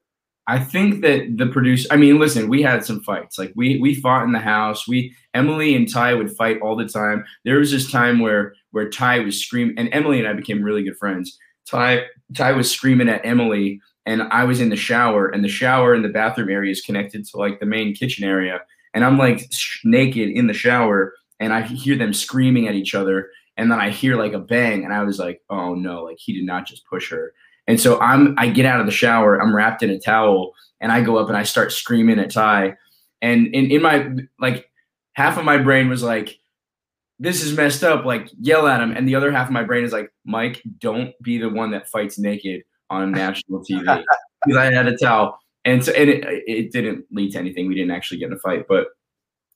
I 0.47 0.59
think 0.59 1.03
that 1.03 1.37
the 1.37 1.47
producer. 1.47 1.87
I 1.91 1.97
mean, 1.97 2.19
listen, 2.19 2.49
we 2.49 2.63
had 2.63 2.85
some 2.85 3.03
fights. 3.03 3.39
Like 3.39 3.53
we 3.55 3.79
we 3.81 3.95
fought 3.95 4.25
in 4.25 4.33
the 4.33 4.41
house. 4.41 4.89
We 4.89 5.15
Emily 5.35 5.77
and 5.77 5.93
Ty 5.93 6.15
would 6.15 6.35
fight 6.37 6.61
all 6.61 6.75
the 6.75 6.89
time. 6.89 7.25
There 7.45 7.59
was 7.59 7.71
this 7.71 7.91
time 7.91 8.19
where 8.21 8.55
where 8.71 8.89
Ty 8.89 9.21
was 9.21 9.41
screaming, 9.41 9.79
and 9.79 9.89
Emily 9.93 10.19
and 10.19 10.27
I 10.27 10.33
became 10.33 10.63
really 10.63 10.83
good 10.83 10.97
friends. 10.97 11.39
Ty 11.69 12.07
Ty 12.35 12.53
was 12.53 12.71
screaming 12.71 13.09
at 13.09 13.25
Emily, 13.25 13.81
and 14.07 14.23
I 14.23 14.45
was 14.45 14.61
in 14.61 14.71
the 14.71 14.77
shower, 14.77 15.29
and 15.29 15.45
the 15.45 15.49
shower 15.49 15.95
and 15.95 16.05
the 16.05 16.09
bathroom 16.09 16.49
area 16.49 16.73
is 16.73 16.81
connected 16.81 17.27
to 17.27 17.37
like 17.37 17.61
the 17.61 17.67
main 17.67 17.95
kitchen 17.95 18.25
area, 18.25 18.61
and 18.95 19.05
I'm 19.05 19.19
like 19.19 19.49
naked 19.85 20.31
in 20.31 20.49
the 20.49 20.55
shower, 20.55 21.15
and 21.39 21.53
I 21.53 21.63
hear 21.63 21.97
them 21.97 22.13
screaming 22.13 22.67
at 22.67 22.75
each 22.75 22.95
other, 22.95 23.29
and 23.57 23.71
then 23.71 23.81
I 23.81 23.91
hear 23.91 24.17
like 24.17 24.33
a 24.33 24.39
bang, 24.39 24.85
and 24.85 24.93
I 24.93 25.03
was 25.03 25.19
like, 25.19 25.43
oh 25.51 25.75
no, 25.75 26.05
like 26.05 26.19
he 26.19 26.33
did 26.33 26.45
not 26.45 26.67
just 26.67 26.87
push 26.87 27.11
her 27.11 27.33
and 27.71 27.81
so 27.81 28.01
I'm 28.01 28.35
I 28.37 28.49
get 28.49 28.67
out 28.67 28.81
of 28.81 28.87
the 28.87 28.93
shower, 28.93 29.41
I'm 29.41 29.55
wrapped 29.55 29.85
in 29.85 29.91
a 29.91 29.99
towel, 29.99 30.55
and 30.81 30.91
I 30.91 31.03
go 31.03 31.19
up 31.19 31.29
and 31.29 31.37
I 31.37 31.45
start 31.45 31.73
screaming 31.73 32.19
at 32.19 32.33
Ty. 32.33 32.75
And 33.23 33.47
in, 33.55 33.71
in 33.71 33.81
my 33.81 34.11
like 34.41 34.69
half 35.13 35.39
of 35.39 35.45
my 35.45 35.57
brain 35.57 35.89
was 35.89 36.03
like, 36.03 36.37
this 37.21 37.45
is 37.45 37.57
messed 37.57 37.85
up, 37.85 38.05
like 38.05 38.29
yell 38.41 38.67
at 38.67 38.81
him. 38.81 38.91
And 38.91 39.07
the 39.07 39.15
other 39.15 39.31
half 39.31 39.47
of 39.47 39.53
my 39.53 39.63
brain 39.63 39.85
is 39.85 39.93
like, 39.93 40.11
Mike, 40.25 40.61
don't 40.79 41.15
be 41.23 41.39
the 41.39 41.49
one 41.49 41.71
that 41.71 41.89
fights 41.89 42.19
naked 42.19 42.63
on 42.89 43.13
national 43.13 43.61
TV. 43.61 44.05
because 44.45 44.59
I 44.59 44.73
had 44.73 44.89
a 44.89 44.97
towel. 44.97 45.39
And 45.65 45.85
so 45.85 45.93
and 45.93 46.11
it, 46.11 46.25
it 46.49 46.73
didn't 46.73 47.05
lead 47.13 47.33
to 47.33 47.39
anything. 47.39 47.69
We 47.69 47.77
didn't 47.77 47.93
actually 47.93 48.19
get 48.19 48.31
in 48.31 48.33
a 48.33 48.39
fight, 48.39 48.65
but 48.69 48.89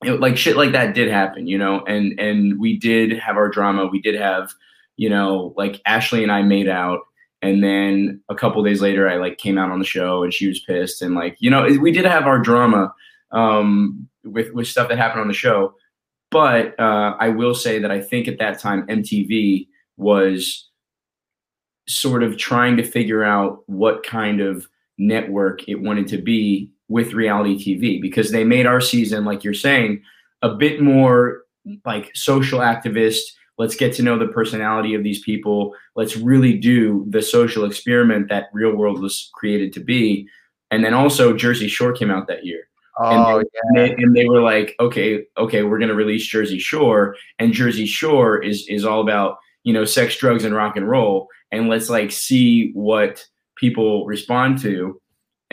it, 0.05 0.21
like 0.21 0.37
shit 0.37 0.57
like 0.57 0.73
that 0.73 0.95
did 0.95 1.11
happen, 1.11 1.47
you 1.47 1.59
know, 1.59 1.85
and 1.87 2.19
and 2.19 2.59
we 2.59 2.79
did 2.79 3.19
have 3.19 3.37
our 3.37 3.49
drama. 3.49 3.87
We 3.87 4.01
did 4.01 4.15
have, 4.15 4.53
you 4.97 5.09
know, 5.09 5.55
like 5.57 5.81
Ashley 5.87 6.23
and 6.23 6.33
I 6.33 6.43
made 6.43 6.69
out. 6.69 7.01
And 7.43 7.63
then 7.63 8.23
a 8.31 8.35
couple 8.35 8.65
days 8.65 8.81
later 8.81 9.07
i 9.07 9.17
like 9.17 9.37
came 9.37 9.59
out 9.59 9.71
on 9.71 9.79
the 9.79 9.85
show 9.85 10.23
and 10.23 10.33
she 10.33 10.49
was 10.49 10.61
pissed. 10.61 11.03
And 11.03 11.15
like 11.15 11.37
you 11.41 11.51
know 11.51 11.67
we 11.81 11.93
did 11.93 12.07
have 12.07 12.27
our 12.27 12.39
drama 12.39 12.93
um, 13.33 14.09
with 14.25 14.53
with 14.53 14.67
stuff 14.67 14.89
that 14.89 14.99
happened 14.99 15.21
on 15.21 15.29
the 15.29 15.35
show. 15.35 15.75
But 16.31 16.79
uh, 16.81 17.15
i 17.21 17.29
will 17.29 17.55
say 17.55 17.79
that 17.79 17.93
i 17.93 18.01
think 18.01 18.27
at 18.27 18.41
that 18.41 18.59
time 18.59 18.87
mtv 18.89 19.69
was 19.97 20.69
sort 21.87 22.23
of 22.23 22.39
trying 22.39 22.77
to 22.77 22.83
figure 22.83 23.23
out 23.23 23.63
what 23.67 24.05
kind 24.05 24.41
of 24.41 24.67
network 24.99 25.69
it 25.69 25.77
wanted 25.77 26.09
to 26.09 26.19
be 26.19 26.71
with 26.89 27.13
reality 27.13 27.57
tv 27.57 28.01
because 28.01 28.31
they 28.31 28.45
made 28.45 28.67
our 28.67 28.81
season 28.81 29.25
like 29.25 29.43
you're 29.43 29.55
saying 29.55 30.03
a 30.43 30.51
bit 30.51 30.81
more 30.81 31.45
like 31.85 32.11
social 32.15 32.61
activist. 32.61 33.21
Let's 33.57 33.77
get 33.77 33.95
to 33.95 34.03
know 34.03 34.19
the 34.19 34.29
personality 34.29 34.95
of 34.95 35.03
these 35.03 35.23
people. 35.23 35.75
Let's 35.97 36.17
really 36.17 36.59
do 36.59 37.07
the 37.09 37.23
social 37.23 37.65
experiment 37.65 38.29
that 38.29 38.51
real 38.53 38.75
world 38.75 39.01
was 39.01 39.31
created 39.35 39.73
to 39.75 39.81
be. 39.81 40.29
And 40.71 40.85
then 40.85 40.95
also 40.95 41.35
jersey 41.35 41.69
shore 41.69 41.93
came 41.93 42.11
out 42.11 42.27
that 42.27 42.45
year. 42.45 42.69
Oh, 42.99 43.09
and, 43.11 43.47
they, 43.75 43.81
oh, 43.81 43.85
yeah. 43.87 43.95
and 43.97 44.17
they 44.17 44.27
were 44.27 44.41
like 44.41 44.77
okay 44.79 45.25
okay 45.37 45.65
we're 45.65 45.79
going 45.79 45.89
to 45.89 45.97
release 45.97 46.25
jersey 46.25 46.61
shore 46.61 47.17
and 47.41 47.53
jersey 47.53 47.87
shore 47.87 48.41
is 48.41 48.69
is 48.69 48.85
all 48.85 49.01
about 49.01 49.39
you 49.65 49.73
know 49.73 49.85
sex 49.85 50.17
drugs 50.17 50.45
and 50.45 50.55
rock 50.55 50.77
and 50.77 50.89
roll. 50.89 51.29
And 51.51 51.69
let's 51.69 51.89
like 51.89 52.13
see 52.13 52.71
what 52.73 53.25
people 53.57 54.05
respond 54.07 54.59
to 54.63 55.01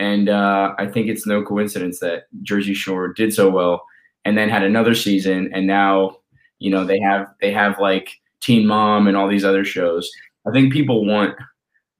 and 0.02 0.28
uh, 0.28 0.74
i 0.78 0.86
think 0.86 1.08
it's 1.08 1.26
no 1.26 1.42
coincidence 1.42 2.00
that 2.00 2.24
jersey 2.42 2.74
shore 2.74 3.12
did 3.12 3.32
so 3.32 3.48
well 3.48 3.76
and 4.24 4.36
then 4.36 4.48
had 4.48 4.62
another 4.62 4.94
season. 4.94 5.50
And 5.52 5.66
now 5.66 6.18
you 6.58 6.70
know 6.70 6.84
they 6.84 7.00
have 7.00 7.28
they 7.40 7.52
have 7.52 7.78
like 7.80 8.10
teen 8.40 8.66
mom 8.66 9.06
and 9.06 9.16
all 9.16 9.28
these 9.28 9.44
other 9.44 9.64
shows. 9.64 10.10
I 10.46 10.52
think 10.52 10.72
people 10.72 11.04
want 11.04 11.36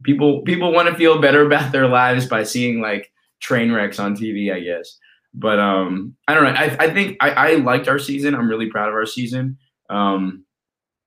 people 0.05 0.43
people 0.43 0.73
want 0.73 0.89
to 0.89 0.95
feel 0.95 1.21
better 1.21 1.43
about 1.47 1.73
their 1.73 1.89
lives 1.89 2.27
by 2.27 2.43
seeing 2.43 2.81
like 2.81 3.11
train 3.41 3.73
wrecks 3.73 3.99
on 3.99 4.17
tv 4.17 4.53
i 4.53 4.61
guess. 4.61 4.99
But 5.35 5.59
um 5.59 6.17
i 6.29 6.35
don't 6.35 6.45
know. 6.45 6.51
I, 6.51 6.77
I 6.79 6.93
think 6.93 7.17
I, 7.21 7.31
I 7.31 7.55
liked 7.57 7.89
our 7.89 7.99
season. 7.99 8.35
I'm 8.35 8.49
really 8.49 8.71
proud 8.71 8.89
of 8.89 8.95
our 8.95 9.07
season. 9.07 9.59
Um 9.91 10.45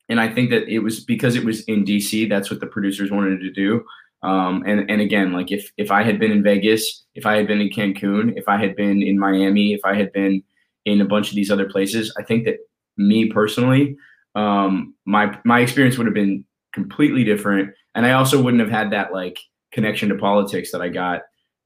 and 0.08 0.19
i 0.21 0.31
think 0.31 0.51
that 0.51 0.67
it 0.67 0.79
was 0.79 0.99
because 0.99 1.36
it 1.36 1.43
was 1.43 1.63
in 1.63 1.84
dc 1.84 2.29
that's 2.29 2.51
what 2.51 2.60
the 2.60 2.67
producers 2.67 3.10
wanted 3.10 3.39
to 3.39 3.49
do 3.51 3.84
um, 4.23 4.63
and 4.65 4.89
and 4.89 5.01
again, 5.01 5.34
like 5.34 5.51
if 5.51 5.71
if 5.78 5.91
I 5.91 6.04
had 6.04 6.19
been 6.19 6.32
in 6.32 6.43
Vegas, 6.43 7.06
if 7.15 7.25
I 7.25 7.36
had 7.36 7.47
been 7.47 7.62
in 7.62 7.69
Cancun, 7.69 8.34
if 8.36 8.47
I 8.47 8.58
had 8.58 8.75
been 8.75 9.04
in 9.04 9.19
Miami, 9.19 9.73
if 9.73 9.82
I 9.86 9.95
had 9.95 10.12
been 10.13 10.43
in 10.86 11.01
a 11.01 11.06
bunch 11.06 11.30
of 11.30 11.36
these 11.36 11.51
other 11.51 11.69
places, 11.69 12.13
I 12.17 12.23
think 12.23 12.45
that 12.45 12.58
me 12.97 13.30
personally, 13.30 13.97
um, 14.36 14.95
my 15.06 15.38
my 15.45 15.60
experience 15.60 15.97
would 15.97 16.08
have 16.08 16.13
been 16.13 16.45
completely 16.73 17.23
different, 17.23 17.73
and 17.93 18.06
I 18.06 18.12
also 18.12 18.41
wouldn't 18.41 18.62
have 18.62 18.71
had 18.71 18.91
that 18.91 19.13
like 19.13 19.39
connection 19.71 20.10
to 20.10 20.15
politics 20.15 20.71
that 20.71 20.82
I 20.82 20.89
got 20.89 21.21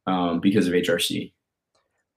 um, 0.08 0.40
because 0.40 0.68
of 0.68 0.74
HRC. 0.74 1.32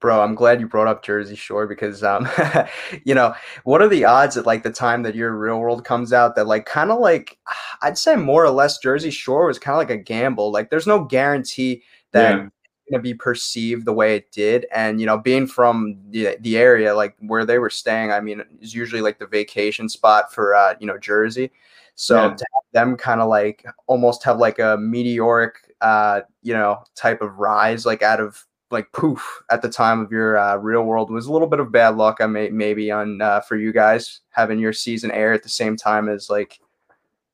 Bro, 0.03 0.21
I'm 0.21 0.35
glad 0.35 0.61
you 0.61 0.69
brought 0.69 0.89
up 0.89 1.03
Jersey 1.03 1.37
Shore 1.37 1.67
because, 1.67 2.03
um, 2.03 2.29
you 3.05 3.15
know, 3.15 3.35
what 3.65 3.81
are 3.81 3.89
the 3.89 4.05
odds 4.05 4.37
at 4.37 4.45
like 4.45 4.65
the 4.65 4.71
time 4.71 5.03
that 5.05 5.15
your 5.15 5.35
Real 5.35 5.61
World 5.61 5.85
comes 5.85 6.13
out 6.13 6.35
that 6.35 6.47
like 6.47 6.67
kind 6.67 6.91
of 6.91 6.99
like 6.99 7.39
I'd 7.83 7.97
say 7.97 8.17
more 8.17 8.45
or 8.45 8.51
less 8.51 8.79
Jersey 8.79 9.11
Shore 9.11 9.47
was 9.47 9.59
kind 9.59 9.75
of 9.75 9.79
like 9.79 9.91
a 9.91 10.03
gamble. 10.03 10.53
Like, 10.53 10.69
there's 10.69 10.87
no 10.87 11.05
guarantee 11.05 11.83
that 12.11 12.37
yeah 12.37 12.49
going 12.91 13.01
to 13.01 13.03
be 13.03 13.15
perceived 13.15 13.85
the 13.85 13.93
way 13.93 14.17
it 14.17 14.31
did. 14.31 14.67
And, 14.75 15.01
you 15.01 15.07
know, 15.07 15.19
being 15.19 15.47
from 15.47 15.97
the, 16.11 16.37
the 16.41 16.59
area, 16.59 16.95
like 16.95 17.17
where 17.21 17.45
they 17.45 17.59
were 17.59 17.71
staying, 17.71 18.13
I 18.13 18.21
mean, 18.21 18.43
is 18.61 18.75
usually 18.75 19.01
like 19.01 19.19
the 19.19 19.27
vacation 19.27 19.89
spot 19.89 20.33
for, 20.33 20.55
uh, 20.55 20.75
you 20.81 20.87
know, 20.87 20.99
Jersey. 20.99 21.51
So 21.95 22.17
yeah. 22.17 22.35
to 22.35 22.45
have 22.55 22.73
them 22.73 22.97
kind 22.97 23.21
of 23.21 23.29
like 23.29 23.65
almost 23.87 24.25
have 24.25 24.39
like 24.39 24.59
a 24.59 24.77
meteoric, 24.79 25.55
uh, 25.81 26.23
you 26.43 26.55
know, 26.55 26.83
type 26.95 27.23
of 27.23 27.39
rise, 27.39 27.87
like 27.87 28.03
out 28.03 28.21
of 28.21 28.45
like 28.73 28.91
poof 28.93 29.43
at 29.51 29.63
the 29.63 29.69
time 29.69 30.01
of 30.01 30.11
your 30.11 30.39
uh, 30.39 30.57
real 30.57 30.83
world 30.83 31.11
was 31.11 31.27
a 31.27 31.33
little 31.33 31.49
bit 31.49 31.61
of 31.61 31.71
bad 31.71 31.97
luck. 31.97 32.19
I 32.21 32.27
may 32.27 32.49
maybe 32.49 32.91
on 32.91 33.21
uh, 33.21 33.41
for 33.41 33.57
you 33.57 33.73
guys 33.73 34.21
having 34.31 34.59
your 34.59 34.73
season 34.73 35.11
air 35.11 35.33
at 35.33 35.43
the 35.43 35.49
same 35.49 35.77
time 35.77 36.09
as 36.09 36.29
like. 36.31 36.59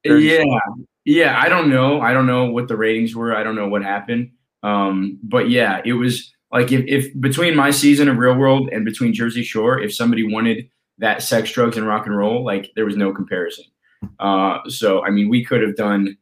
Yeah, 0.05 0.45
yeah. 1.05 1.41
I 1.41 1.49
don't 1.49 1.71
know. 1.71 2.01
I 2.01 2.13
don't 2.13 2.27
know 2.27 2.47
what 2.47 2.69
the 2.69 2.77
ratings 2.77 3.15
were. 3.15 3.35
I 3.35 3.43
don't 3.43 3.57
know 3.57 3.69
what 3.69 3.83
happened. 3.83 4.31
Um, 4.63 5.19
but 5.23 5.51
yeah, 5.51 5.81
it 5.85 5.93
was 5.95 6.33
like 6.53 6.73
if, 6.73 6.85
if 6.87 7.21
between 7.21 7.55
my 7.57 7.71
season 7.71 8.09
of 8.09 8.17
Real 8.17 8.35
World 8.35 8.69
and 8.73 8.85
between 8.85 9.13
Jersey 9.13 9.43
Shore, 9.43 9.81
if 9.81 9.95
somebody 9.95 10.31
wanted 10.31 10.69
that 10.99 11.23
sex, 11.23 11.51
drugs, 11.53 11.77
and 11.77 11.87
rock 11.87 12.07
and 12.07 12.17
roll, 12.17 12.45
like 12.45 12.71
there 12.75 12.85
was 12.85 12.97
no 12.97 13.13
comparison. 13.13 13.65
Uh, 14.19 14.59
so 14.69 15.05
I 15.05 15.11
mean, 15.11 15.29
we 15.29 15.45
could 15.45 15.63
have 15.63 15.77
done 15.77 16.17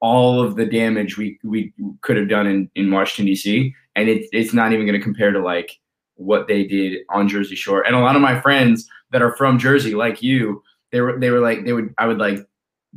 all 0.00 0.42
of 0.42 0.56
the 0.56 0.66
damage 0.66 1.16
we 1.16 1.38
we 1.42 1.72
could 2.02 2.16
have 2.16 2.28
done 2.28 2.46
in, 2.46 2.70
in 2.74 2.90
Washington 2.90 3.26
D.C. 3.26 3.74
and 3.96 4.08
it, 4.08 4.28
it's 4.32 4.52
not 4.52 4.72
even 4.72 4.86
going 4.86 4.98
to 4.98 5.04
compare 5.04 5.32
to 5.32 5.40
like 5.40 5.78
what 6.14 6.46
they 6.46 6.64
did 6.64 7.00
on 7.10 7.28
Jersey 7.28 7.56
Shore. 7.56 7.82
And 7.82 7.96
a 7.96 8.00
lot 8.00 8.16
of 8.16 8.22
my 8.22 8.40
friends 8.40 8.88
that 9.10 9.22
are 9.22 9.34
from 9.36 9.58
Jersey, 9.58 9.94
like 9.94 10.22
you, 10.22 10.62
they 10.92 11.00
were 11.00 11.18
they 11.18 11.30
were 11.30 11.40
like 11.40 11.64
they 11.64 11.72
would 11.72 11.92
I 11.98 12.06
would 12.06 12.18
like 12.18 12.46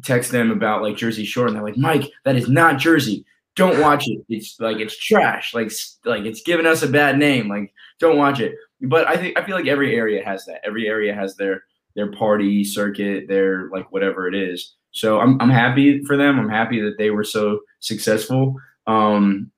text 0.04 0.32
them 0.32 0.52
about 0.52 0.84
like 0.84 0.96
Jersey 0.96 1.26
Shore, 1.26 1.48
and 1.48 1.56
they're 1.56 1.64
like, 1.64 1.78
Mike, 1.78 2.12
that 2.26 2.36
is 2.36 2.48
not 2.48 2.78
Jersey 2.78 3.26
don't 3.60 3.82
watch 3.82 4.08
it. 4.08 4.24
It's 4.30 4.58
like 4.60 4.78
it's 4.78 4.98
trash. 4.98 5.54
Like 5.54 5.72
like 6.06 6.24
it's 6.24 6.42
giving 6.42 6.66
us 6.66 6.82
a 6.82 6.88
bad 6.88 7.18
name. 7.18 7.50
Like 7.50 7.74
don't 8.00 8.18
watch 8.18 8.40
it. 8.40 8.56
But 8.82 9.08
I 9.08 9.18
think 9.18 9.38
I 9.38 9.46
feel 9.46 9.56
like 9.56 9.68
every 9.68 9.96
area 9.96 10.24
has 10.24 10.46
that. 10.46 10.62
Every 10.66 10.88
area 10.88 11.14
has 11.14 11.36
their 11.36 11.64
their 11.96 12.12
party 12.12 12.64
circuit, 12.64 13.28
their 13.28 13.70
like 13.70 13.92
whatever 13.92 14.28
it 14.28 14.36
is. 14.36 14.76
So 14.92 15.20
I'm 15.20 15.40
I'm 15.42 15.50
happy 15.50 16.04
for 16.06 16.16
them. 16.16 16.40
I'm 16.40 16.50
happy 16.50 16.80
that 16.82 16.98
they 16.98 17.10
were 17.10 17.26
so 17.26 17.60
successful. 17.82 18.56
Um, 18.88 19.52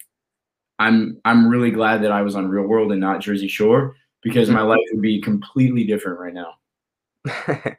I'm 0.82 1.22
I'm 1.26 1.48
really 1.48 1.70
glad 1.70 2.02
that 2.04 2.12
I 2.12 2.24
was 2.24 2.36
on 2.36 2.50
Real 2.50 2.66
World 2.66 2.92
and 2.92 3.00
not 3.00 3.22
Jersey 3.22 3.48
Shore 3.48 3.96
because 4.24 4.50
my 4.50 4.62
life 4.62 4.80
would 4.92 5.02
be 5.02 5.22
completely 5.22 5.84
different 5.84 6.20
right 6.20 6.34
now. 6.34 7.76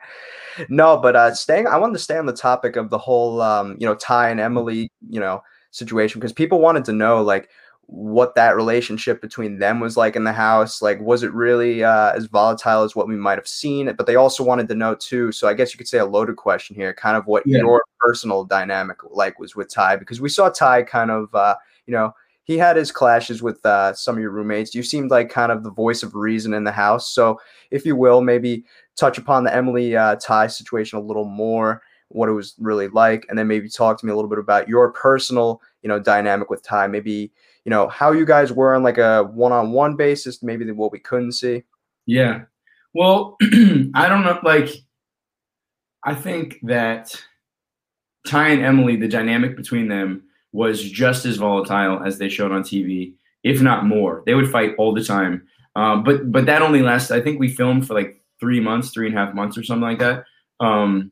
no, 0.69 0.97
but 0.99 1.17
uh, 1.17 1.35
staying, 1.35 1.67
I 1.67 1.79
wanted 1.79 1.95
to 1.95 1.99
stay 1.99 2.17
on 2.17 2.27
the 2.27 2.33
topic 2.33 2.77
of 2.77 2.91
the 2.91 2.99
whole, 2.99 3.41
um, 3.41 3.77
you 3.79 3.87
know, 3.87 3.97
Ty 3.97 4.31
and 4.31 4.39
Emily, 4.39 4.89
you 5.09 5.19
know, 5.19 5.43
situation 5.73 6.21
because 6.21 6.33
people 6.33 6.61
wanted 6.61 6.85
to 6.85 6.93
know 6.93 7.23
like 7.23 7.49
what 7.87 8.37
that 8.37 8.55
relationship 8.55 9.21
between 9.21 9.59
them 9.59 9.81
was 9.81 9.97
like 9.97 10.15
in 10.15 10.23
the 10.23 10.33
house. 10.33 10.81
Like, 10.81 11.01
was 11.01 11.25
it 11.25 11.33
really 11.33 11.83
uh, 11.83 12.13
as 12.13 12.27
volatile 12.27 12.85
as 12.85 12.95
what 12.95 13.09
we 13.09 13.17
might 13.17 13.39
have 13.39 13.49
seen? 13.49 13.93
But 13.97 14.07
they 14.07 14.15
also 14.15 14.45
wanted 14.45 14.69
to 14.69 14.77
know 14.77 14.95
too. 14.95 15.33
So 15.33 15.49
I 15.49 15.55
guess 15.55 15.75
you 15.75 15.79
could 15.79 15.89
say 15.89 15.99
a 15.99 16.07
loaded 16.07 16.37
question 16.37 16.77
here, 16.77 16.95
kind 16.95 17.17
of 17.17 17.27
what 17.27 17.43
yeah. 17.47 17.59
your 17.59 17.83
personal 17.99 18.45
dynamic 18.45 18.99
like 19.11 19.41
was 19.41 19.57
with 19.57 19.69
Ty 19.69 19.97
because 19.97 20.21
we 20.21 20.29
saw 20.29 20.49
Ty 20.49 20.85
kind 20.85 21.11
of, 21.11 21.35
uh, 21.35 21.57
you 21.87 21.93
know, 21.93 22.15
he 22.45 22.59
had 22.59 22.77
his 22.77 22.91
clashes 22.91 23.43
with 23.43 23.65
uh, 23.65 23.93
some 23.95 24.17
of 24.17 24.21
your 24.21 24.31
roommates. 24.31 24.75
You 24.75 24.83
seemed 24.83 25.11
like 25.11 25.31
kind 25.31 25.53
of 25.53 25.63
the 25.63 25.71
voice 25.71 26.03
of 26.03 26.15
reason 26.15 26.55
in 26.55 26.65
the 26.65 26.73
house. 26.73 27.09
So, 27.09 27.41
if 27.71 27.87
you 27.87 27.95
will, 27.95 28.21
maybe 28.21 28.65
touch 28.97 29.19
upon 29.19 29.45
the 29.45 29.55
Emily 29.55 29.97
uh, 29.97 30.17
Ty 30.17 30.49
situation 30.49 30.99
a 30.99 31.03
little 31.03 31.25
more, 31.25 31.83
what 32.09 32.29
it 32.29 32.33
was 32.33 32.55
really 32.59 32.89
like, 32.89 33.25
and 33.29 33.39
then 33.39 33.47
maybe 33.47 33.69
talk 33.69 33.99
to 33.99 34.07
me 34.07 34.13
a 34.13 34.17
little 34.17 34.29
bit 34.29 34.39
about 34.39 34.69
your 34.69 34.93
personal, 34.93 35.61
you 35.83 35.89
know, 35.89 36.01
dynamic 36.01 36.51
with 36.51 36.63
Ty. 36.63 36.89
Maybe 36.89 37.33
you 37.65 37.71
know 37.71 37.89
how 37.89 38.11
you 38.13 38.27
guys 38.27 38.53
were 38.53 38.75
on 38.75 38.83
like 38.83 38.99
a 38.99 39.25
one-on-one 39.25 39.97
basis. 39.97 40.43
Maybe 40.43 40.71
what 40.73 40.93
we 40.93 40.99
couldn't 40.99 41.33
see. 41.33 41.63
Yeah. 42.07 42.43
Well, 42.93 43.37
I 43.43 44.09
don't 44.09 44.25
know. 44.25 44.39
Like, 44.43 44.69
I 46.05 46.15
think 46.15 46.59
that 46.65 47.15
Ty 48.27 48.49
and 48.49 48.63
Emily, 48.63 48.97
the 48.97 49.09
dynamic 49.09 49.57
between 49.57 49.89
them 49.89 50.25
was 50.53 50.83
just 50.83 51.25
as 51.25 51.37
volatile 51.37 52.03
as 52.05 52.19
they 52.19 52.29
showed 52.29 52.53
on 52.53 52.63
TV, 52.63 53.15
if 53.43 53.61
not 53.61 53.87
more. 53.87 54.23
They 54.27 54.35
would 54.35 54.51
fight 54.51 54.75
all 54.79 54.95
the 54.95 55.05
time. 55.05 55.47
Um, 55.75 56.05
but 56.05 56.31
but 56.31 56.47
that 56.47 56.63
only 56.63 56.83
lasted. 56.83 57.17
I 57.17 57.23
think 57.23 57.41
we 57.41 57.49
filmed 57.49 57.87
for 57.87 57.95
like 57.95 58.23
three 58.39 58.61
months, 58.61 58.91
three 58.91 59.07
and 59.07 59.17
a 59.17 59.19
half 59.19 59.35
months, 59.35 59.57
or 59.57 59.63
something 59.63 59.83
like 59.83 59.99
that. 60.01 60.25
Um, 60.61 61.11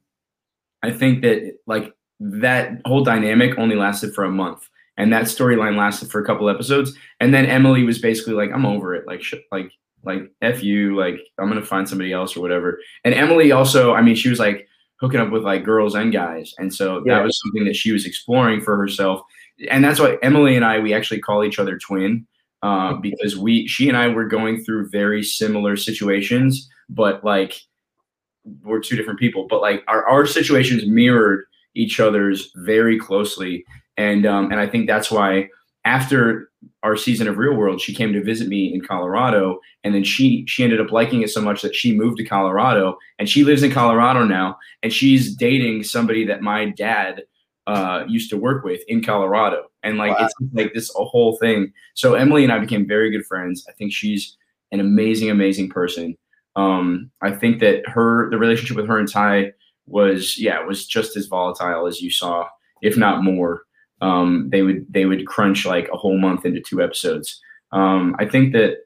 I 0.83 0.91
think 0.91 1.23
that 1.23 1.57
like 1.67 1.95
that 2.21 2.81
whole 2.85 3.03
dynamic 3.03 3.59
only 3.59 3.77
lasted 3.77 4.15
for 4.15 4.25
a 4.25 4.31
month, 4.31 4.69
and 4.99 5.13
that 5.13 5.25
storyline 5.25 5.77
lasted 5.77 6.11
for 6.11 6.21
a 6.21 6.27
couple 6.27 6.51
episodes, 6.51 6.93
and 7.21 7.33
then 7.33 7.47
Emily 7.47 7.85
was 7.85 7.99
basically 7.99 8.35
like, 8.35 8.51
"I'm 8.53 8.67
over 8.67 8.95
it," 8.95 9.07
like 9.07 9.23
sh- 9.23 9.35
like 9.51 9.73
like 10.05 10.31
f 10.43 10.63
you, 10.63 10.97
like 10.97 11.19
I'm 11.39 11.49
gonna 11.49 11.65
find 11.65 11.89
somebody 11.89 12.13
else 12.13 12.37
or 12.37 12.41
whatever. 12.41 12.81
And 13.05 13.15
Emily 13.15 13.53
also, 13.53 13.95
I 13.95 14.03
mean, 14.03 14.15
she 14.15 14.29
was 14.29 14.39
like 14.39 14.69
hooking 15.01 15.21
up 15.21 15.31
with 15.31 15.43
like 15.43 15.65
girls 15.65 15.95
and 15.95 16.13
guys. 16.13 16.55
And 16.59 16.73
so 16.73 17.03
yeah. 17.05 17.17
that 17.17 17.25
was 17.25 17.41
something 17.43 17.65
that 17.65 17.77
she 17.77 17.93
was 17.93 18.05
exploring 18.05 18.61
for 18.61 18.77
herself. 18.77 19.23
And 19.71 19.83
that's 19.83 19.99
why 19.99 20.19
Emily 20.23 20.57
and 20.57 20.65
I, 20.65 20.79
we 20.79 20.93
actually 20.93 21.21
call 21.21 21.43
each 21.43 21.59
other 21.59 21.79
twin 21.79 22.27
uh, 22.63 22.95
because 22.95 23.37
we, 23.37 23.67
she 23.67 23.89
and 23.89 23.97
I 23.97 24.09
were 24.09 24.27
going 24.27 24.63
through 24.63 24.91
very 24.91 25.23
similar 25.23 25.77
situations, 25.77 26.69
but 26.91 27.25
like 27.25 27.63
we're 28.63 28.81
two 28.81 28.97
different 28.97 29.19
people, 29.19 29.47
but 29.49 29.63
like 29.63 29.83
our, 29.89 30.07
our 30.07 30.27
situations 30.27 30.87
mirrored 30.87 31.45
each 31.75 31.99
other's 31.99 32.51
very 32.57 32.99
closely. 32.99 33.65
And, 33.97 34.27
um, 34.27 34.51
and 34.51 34.61
I 34.61 34.67
think 34.67 34.87
that's 34.87 35.11
why 35.11 35.49
after 35.85 36.50
our 36.83 36.97
season 36.97 37.29
of 37.29 37.39
Real 37.39 37.55
World, 37.55 37.81
she 37.81 37.95
came 37.95 38.13
to 38.13 38.23
visit 38.23 38.49
me 38.49 38.73
in 38.73 38.81
Colorado, 38.81 39.61
and 39.85 39.95
then 39.95 40.05
she 40.05 40.45
she 40.47 40.65
ended 40.65 40.81
up 40.81 40.93
liking 40.93 41.23
it 41.23 41.31
so 41.31 41.41
much 41.41 41.63
that 41.63 41.75
she 41.75 41.95
moved 41.95 42.17
to 42.19 42.25
Colorado, 42.25 42.97
and 43.19 43.29
she 43.29 43.45
lives 43.45 43.63
in 43.63 43.71
Colorado 43.71 44.25
now, 44.25 44.59
and 44.83 44.93
she's 44.93 45.35
dating 45.35 45.85
somebody 45.85 46.25
that 46.27 46.43
my 46.43 46.67
dad 46.67 47.23
uh, 47.67 48.05
used 48.09 48.31
to 48.31 48.37
work 48.37 48.65
with 48.65 48.81
in 48.89 49.03
Colorado, 49.03 49.65
and 49.83 49.99
like 49.99 50.19
wow. 50.19 50.27
it's 50.27 50.35
like 50.53 50.75
this 50.75 50.95
a 50.97 51.05
whole 51.05 51.37
thing. 51.37 51.73
So 51.95 52.15
Emily 52.15 52.45
and 52.45 52.53
I 52.53 52.59
became 52.59 52.87
very 52.87 53.11
good 53.11 53.27
friends. 53.27 53.65
I 53.69 53.73
think 53.73 53.93
she's 53.93 54.37
an 54.73 54.81
amazing, 54.81 55.31
amazing 55.31 55.69
person. 55.69 56.17
Um, 56.57 57.11
I 57.23 57.31
think 57.31 57.61
that 57.61 57.89
her 57.89 58.31
the 58.31 58.39
relationship 58.39 58.77
with 58.77 58.87
her 58.87 58.99
and 58.99 59.11
Ty 59.11 59.53
was 59.87 60.39
yeah 60.39 60.65
was 60.65 60.87
just 60.87 61.17
as 61.17 61.27
volatile 61.27 61.87
as 61.87 62.01
you 62.01 62.11
saw, 62.11 62.47
if 62.83 62.97
not 62.97 63.23
more 63.23 63.63
um, 64.01 64.49
they 64.51 64.63
would 64.63 64.87
they 64.91 65.07
would 65.07 65.27
crunch 65.27 65.67
like 65.67 65.89
a 65.93 65.97
whole 65.97 66.19
month 66.19 66.45
into 66.45 66.61
two 66.61 66.83
episodes. 66.83 67.41
Um, 67.73 68.17
I 68.19 68.27
think 68.27 68.53
that 68.53 68.79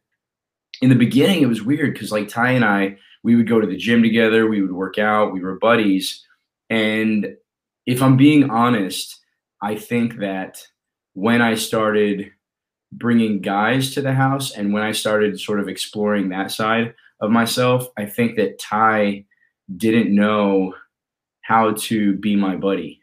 in 0.82 0.90
the 0.90 0.96
beginning 0.96 1.42
it 1.42 1.48
was 1.48 1.62
weird 1.62 1.92
because 1.92 2.12
like 2.12 2.28
Ty 2.28 2.50
and 2.50 2.64
I 2.64 2.96
we 3.22 3.36
would 3.36 3.48
go 3.48 3.60
to 3.60 3.66
the 3.66 3.76
gym 3.76 4.02
together, 4.02 4.46
we 4.46 4.60
would 4.60 4.72
work 4.72 4.98
out, 4.98 5.32
we 5.32 5.40
were 5.40 5.58
buddies, 5.58 6.24
and 6.68 7.36
if 7.86 8.02
I'm 8.02 8.16
being 8.16 8.50
honest, 8.50 9.20
I 9.62 9.76
think 9.76 10.18
that 10.18 10.66
when 11.14 11.40
I 11.40 11.54
started 11.54 12.30
bringing 12.92 13.40
guys 13.40 13.94
to 13.94 14.00
the 14.00 14.12
house 14.12 14.52
and 14.52 14.72
when 14.72 14.82
I 14.82 14.92
started 14.92 15.40
sort 15.40 15.60
of 15.60 15.68
exploring 15.68 16.28
that 16.28 16.50
side 16.50 16.94
of 17.20 17.30
myself, 17.30 17.88
I 17.96 18.06
think 18.06 18.36
that 18.36 18.58
Ty 18.58 19.24
didn't 19.76 20.14
know 20.14 20.74
how 21.42 21.72
to 21.72 22.14
be 22.16 22.36
my 22.36 22.56
buddy. 22.56 23.00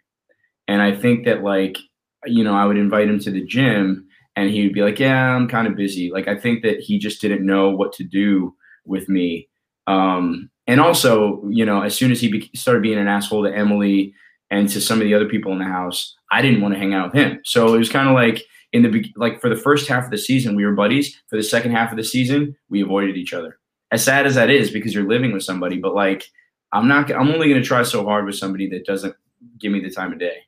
And 0.68 0.82
I 0.82 0.96
think 0.96 1.26
that 1.26 1.44
like 1.44 1.78
you 2.26 2.44
know, 2.44 2.54
I 2.54 2.66
would 2.66 2.78
invite 2.78 3.10
him 3.10 3.20
to 3.20 3.32
the 3.32 3.46
gym 3.46 4.08
and 4.36 4.50
he 4.50 4.64
would 4.64 4.74
be 4.74 4.82
like, 4.82 5.00
"Yeah, 5.00 5.36
I'm 5.36 5.48
kind 5.48 5.68
of 5.68 5.76
busy." 5.76 6.12
Like 6.12 6.28
I 6.28 6.36
think 6.36 6.64
that 6.64 6.80
he 6.80 7.00
just 7.00 7.22
didn't 7.22 7.46
know 7.46 7.70
what 7.70 7.94
to 7.94 8.04
do 8.04 8.56
with 8.86 9.10
me. 9.10 9.50
Um, 9.88 10.50
and 10.68 10.80
also, 10.80 11.44
you 11.50 11.66
know, 11.66 11.82
as 11.82 11.96
soon 11.96 12.12
as 12.12 12.22
he 12.22 12.32
be- 12.32 12.52
started 12.56 12.84
being 12.84 12.98
an 12.98 13.08
asshole 13.08 13.44
to 13.44 13.56
Emily 13.56 14.14
and 14.50 14.70
to 14.70 14.80
some 14.80 15.00
of 15.00 15.06
the 15.06 15.14
other 15.14 15.28
people 15.28 15.52
in 15.52 15.60
the 15.60 15.66
house, 15.66 16.16
I 16.32 16.42
didn't 16.42 16.62
want 16.62 16.74
to 16.74 16.80
hang 16.80 16.94
out 16.94 17.14
with 17.14 17.22
him. 17.22 17.42
So 17.44 17.74
it 17.74 17.78
was 17.78 17.90
kind 17.90 18.08
of 18.08 18.14
like 18.14 18.44
in 18.72 18.84
the 18.84 18.90
be- 18.90 19.14
like 19.18 19.42
for 19.42 19.50
the 19.50 19.56
first 19.56 19.88
half 19.88 20.06
of 20.06 20.12
the 20.12 20.18
season 20.18 20.56
we 20.56 20.66
were 20.66 20.74
buddies. 20.74 21.22
For 21.30 21.36
the 21.38 21.44
second 21.44 21.72
half 21.72 21.92
of 21.92 21.98
the 21.98 22.04
season, 22.04 22.56
we 22.70 22.82
avoided 22.82 23.18
each 23.18 23.34
other. 23.34 23.58
As 23.92 24.04
sad 24.04 24.26
as 24.26 24.36
that 24.36 24.50
is, 24.50 24.72
because 24.72 24.94
you're 24.94 25.08
living 25.08 25.34
with 25.34 25.44
somebody, 25.44 25.78
but 25.78 25.94
like 25.94 26.26
I'm 26.74 26.88
not. 26.88 27.12
I'm 27.12 27.30
only 27.30 27.50
going 27.50 27.62
to 27.62 27.68
try 27.68 27.84
so 27.84 28.06
hard 28.06 28.26
with 28.26 28.36
somebody 28.36 28.70
that 28.70 28.86
doesn't 28.86 29.16
give 29.60 29.72
me 29.72 29.82
the 29.82 29.90
time 29.90 30.14
of 30.14 30.20
day. 30.20 30.44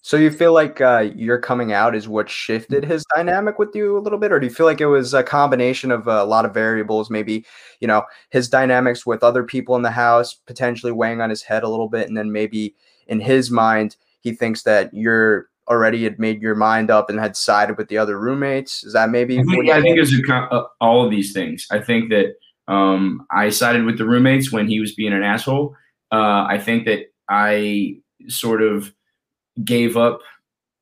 So 0.00 0.16
you 0.16 0.30
feel 0.30 0.52
like 0.52 0.80
uh, 0.80 1.10
your 1.14 1.38
coming 1.38 1.72
out 1.72 1.94
is 1.94 2.08
what 2.08 2.30
shifted 2.30 2.84
his 2.84 3.04
dynamic 3.14 3.58
with 3.58 3.74
you 3.74 3.98
a 3.98 4.00
little 4.00 4.18
bit, 4.18 4.32
or 4.32 4.40
do 4.40 4.46
you 4.46 4.52
feel 4.52 4.64
like 4.64 4.80
it 4.80 4.86
was 4.86 5.12
a 5.12 5.22
combination 5.22 5.90
of 5.90 6.06
a 6.06 6.24
lot 6.24 6.44
of 6.44 6.54
variables? 6.54 7.10
Maybe 7.10 7.44
you 7.80 7.88
know 7.88 8.04
his 8.30 8.48
dynamics 8.48 9.04
with 9.04 9.22
other 9.22 9.42
people 9.42 9.76
in 9.76 9.82
the 9.82 9.90
house 9.90 10.34
potentially 10.34 10.92
weighing 10.92 11.20
on 11.20 11.30
his 11.30 11.42
head 11.42 11.62
a 11.62 11.68
little 11.68 11.88
bit, 11.88 12.08
and 12.08 12.16
then 12.16 12.32
maybe 12.32 12.74
in 13.06 13.20
his 13.20 13.50
mind 13.50 13.96
he 14.20 14.32
thinks 14.32 14.62
that 14.62 14.92
you're 14.94 15.48
already 15.68 16.04
had 16.04 16.18
made 16.18 16.40
your 16.40 16.54
mind 16.54 16.90
up 16.90 17.10
and 17.10 17.18
had 17.20 17.36
sided 17.36 17.76
with 17.76 17.88
the 17.88 17.98
other 17.98 18.18
roommates. 18.18 18.84
Is 18.84 18.92
that 18.94 19.10
maybe? 19.10 19.38
I 19.38 19.42
think, 19.42 19.68
I 19.68 19.82
think 19.82 19.98
it's 19.98 20.12
uh, 20.30 20.62
all 20.80 21.04
of 21.04 21.10
these 21.10 21.32
things. 21.32 21.66
I 21.70 21.80
think 21.80 22.10
that 22.10 22.34
um, 22.66 23.26
I 23.30 23.50
sided 23.50 23.84
with 23.84 23.98
the 23.98 24.06
roommates 24.06 24.52
when 24.52 24.68
he 24.68 24.80
was 24.80 24.94
being 24.94 25.12
an 25.12 25.22
asshole. 25.22 25.74
Uh, 26.10 26.46
I 26.48 26.58
think 26.58 26.86
that 26.86 27.12
I 27.28 27.98
sort 28.28 28.62
of 28.62 28.94
gave 29.64 29.96
up 29.96 30.20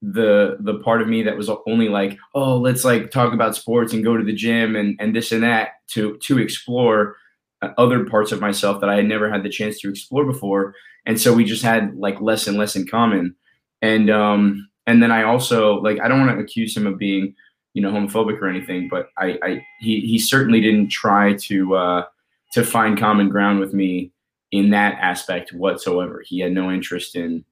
the 0.03 0.57
the 0.61 0.79
part 0.81 1.01
of 1.01 1.09
me 1.09 1.23
that 1.23 1.37
was 1.37 1.51
only 1.67 1.89
like 1.89 2.19
oh 2.35 2.57
let's 2.57 2.85
like 2.85 3.11
talk 3.11 3.33
about 3.33 3.57
sports 3.57 3.93
and 3.93 4.05
go 4.05 4.17
to 4.17 4.25
the 4.25 4.33
gym 4.33 4.77
and 4.77 4.97
and 5.01 5.17
this 5.17 5.33
and 5.33 5.43
that 5.43 5.71
to 5.89 6.17
to 6.19 6.39
explore 6.39 7.17
uh, 7.62 7.71
other 7.79 8.05
parts 8.05 8.33
of 8.33 8.41
myself 8.41 8.81
that 8.81 8.91
I 8.91 8.97
had 8.97 9.07
never 9.07 9.31
had 9.31 9.43
the 9.43 9.49
chance 9.49 9.81
to 9.81 9.89
explore 9.89 10.27
before. 10.27 10.75
And 11.07 11.19
so 11.19 11.33
we 11.33 11.45
just 11.45 11.62
had 11.62 11.97
like 11.97 12.21
less 12.21 12.47
and 12.47 12.59
less 12.59 12.77
in 12.77 12.87
common. 12.87 13.35
And 13.81 14.11
um 14.11 14.69
and 14.87 15.03
then 15.03 15.11
I 15.11 15.23
also 15.23 15.81
like 15.81 15.99
I 16.01 16.09
don't 16.09 16.21
want 16.25 16.37
to 16.39 16.45
accuse 16.45 16.77
him 16.77 16.87
of 16.87 16.99
being 16.99 17.35
you 17.73 17.83
know 17.83 17.91
homophobic 17.91 18.41
or 18.41 18.49
anything 18.49 18.89
but 18.91 19.09
I 19.19 19.39
I 19.43 19.67
he 19.81 20.01
he 20.01 20.19
certainly 20.19 20.61
didn't 20.61 20.89
try 20.89 21.35
to 21.35 21.75
uh 21.75 22.05
to 22.53 22.65
find 22.65 22.99
common 22.99 23.29
ground 23.29 23.61
with 23.61 23.73
me 23.73 24.12
in 24.53 24.71
that 24.71 24.99
aspect 25.01 25.53
whatsoever. 25.53 26.23
He 26.25 26.41
had 26.41 26.53
no 26.53 26.71
interest 26.71 27.17
in 27.17 27.45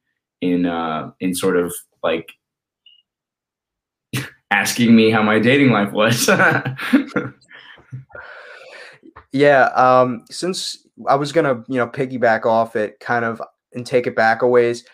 in 0.45 0.67
uh, 0.67 1.11
in 1.21 1.35
sort 1.35 1.57
of 1.57 1.75
like 2.03 2.31
asking 4.51 4.95
me 4.95 5.11
how 5.11 5.23
my 5.23 5.39
dating 5.39 5.71
life 5.71 5.93
was. 5.93 6.29
yeah, 9.33 9.65
um, 9.75 10.25
since 10.31 10.87
I 11.09 11.15
was 11.15 11.33
gonna 11.33 11.65
you 11.69 11.79
know 11.79 11.89
piggyback 11.89 12.45
off 12.45 12.77
it, 12.77 13.01
kind 13.01 13.25
of 13.25 13.41
and 13.73 13.87
take 13.87 14.07
it 14.07 14.15
back 14.15 14.43
a 14.43 14.49
ways. 14.49 14.85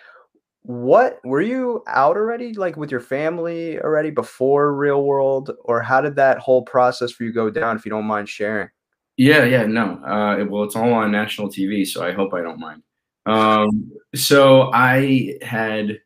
What 0.63 1.21
were 1.25 1.41
you 1.41 1.83
out 1.87 2.17
already, 2.17 2.53
like 2.53 2.77
with 2.77 2.91
your 2.91 3.01
family 3.01 3.81
already 3.81 4.11
before 4.11 4.75
Real 4.75 5.05
World, 5.05 5.51
or 5.65 5.81
how 5.81 6.01
did 6.01 6.17
that 6.17 6.39
whole 6.39 6.63
process 6.63 7.11
for 7.11 7.25
you 7.25 7.33
go 7.33 7.51
down? 7.51 7.77
If 7.77 7.85
you 7.85 7.91
don't 7.91 8.05
mind 8.05 8.29
sharing. 8.29 8.69
Yeah, 9.17 9.45
yeah, 9.45 9.67
no. 9.67 10.03
Uh, 10.05 10.45
well, 10.49 10.65
it's 10.65 10.77
all 10.77 10.93
on 10.93 11.11
national 11.11 11.49
TV, 11.49 11.87
so 11.87 12.05
I 12.05 12.13
hope 12.13 12.35
I 12.35 12.43
don't 12.43 12.61
mind. 12.61 12.83
Um, 13.27 13.93
so 14.15 14.71
I 14.73 15.39
had 15.43 16.01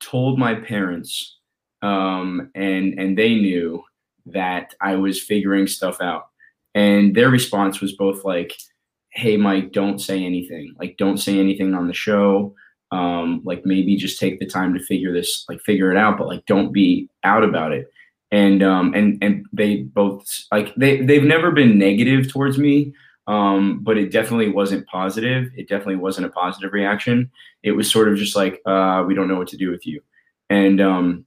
told 0.00 0.38
my 0.38 0.54
parents, 0.54 1.38
um, 1.82 2.50
and 2.54 2.98
and 2.98 3.16
they 3.18 3.34
knew 3.34 3.82
that 4.26 4.74
I 4.80 4.96
was 4.96 5.22
figuring 5.22 5.66
stuff 5.66 6.00
out, 6.00 6.28
and 6.74 7.14
their 7.14 7.30
response 7.30 7.80
was 7.80 7.94
both 7.96 8.24
like, 8.24 8.54
"Hey, 9.10 9.36
Mike, 9.36 9.72
don't 9.72 9.98
say 10.00 10.24
anything. 10.24 10.74
Like, 10.78 10.96
don't 10.96 11.18
say 11.18 11.38
anything 11.38 11.74
on 11.74 11.86
the 11.88 11.94
show. 11.94 12.54
Um, 12.92 13.40
like, 13.44 13.64
maybe 13.64 13.96
just 13.96 14.18
take 14.18 14.40
the 14.40 14.46
time 14.46 14.74
to 14.74 14.80
figure 14.80 15.12
this, 15.12 15.44
like, 15.48 15.60
figure 15.60 15.90
it 15.92 15.96
out, 15.96 16.18
but 16.18 16.26
like, 16.26 16.44
don't 16.46 16.72
be 16.72 17.08
out 17.24 17.44
about 17.44 17.72
it." 17.72 17.90
And 18.32 18.62
um, 18.62 18.94
and 18.94 19.18
and 19.22 19.44
they 19.52 19.82
both 19.82 20.24
like 20.52 20.74
they 20.76 21.02
they've 21.02 21.24
never 21.24 21.50
been 21.50 21.78
negative 21.78 22.28
towards 22.32 22.58
me 22.58 22.92
Um, 23.30 23.78
but 23.84 23.96
it 23.96 24.10
definitely 24.10 24.50
wasn't 24.50 24.88
positive. 24.88 25.52
It 25.56 25.68
definitely 25.68 25.96
wasn't 25.96 26.26
a 26.26 26.30
positive 26.30 26.72
reaction. 26.72 27.30
It 27.62 27.70
was 27.70 27.88
sort 27.88 28.08
of 28.08 28.16
just 28.16 28.34
like, 28.34 28.60
uh, 28.66 29.04
we 29.06 29.14
don't 29.14 29.28
know 29.28 29.38
what 29.38 29.46
to 29.48 29.56
do 29.56 29.70
with 29.70 29.86
you. 29.86 30.02
And 30.48 30.80
um, 30.80 31.24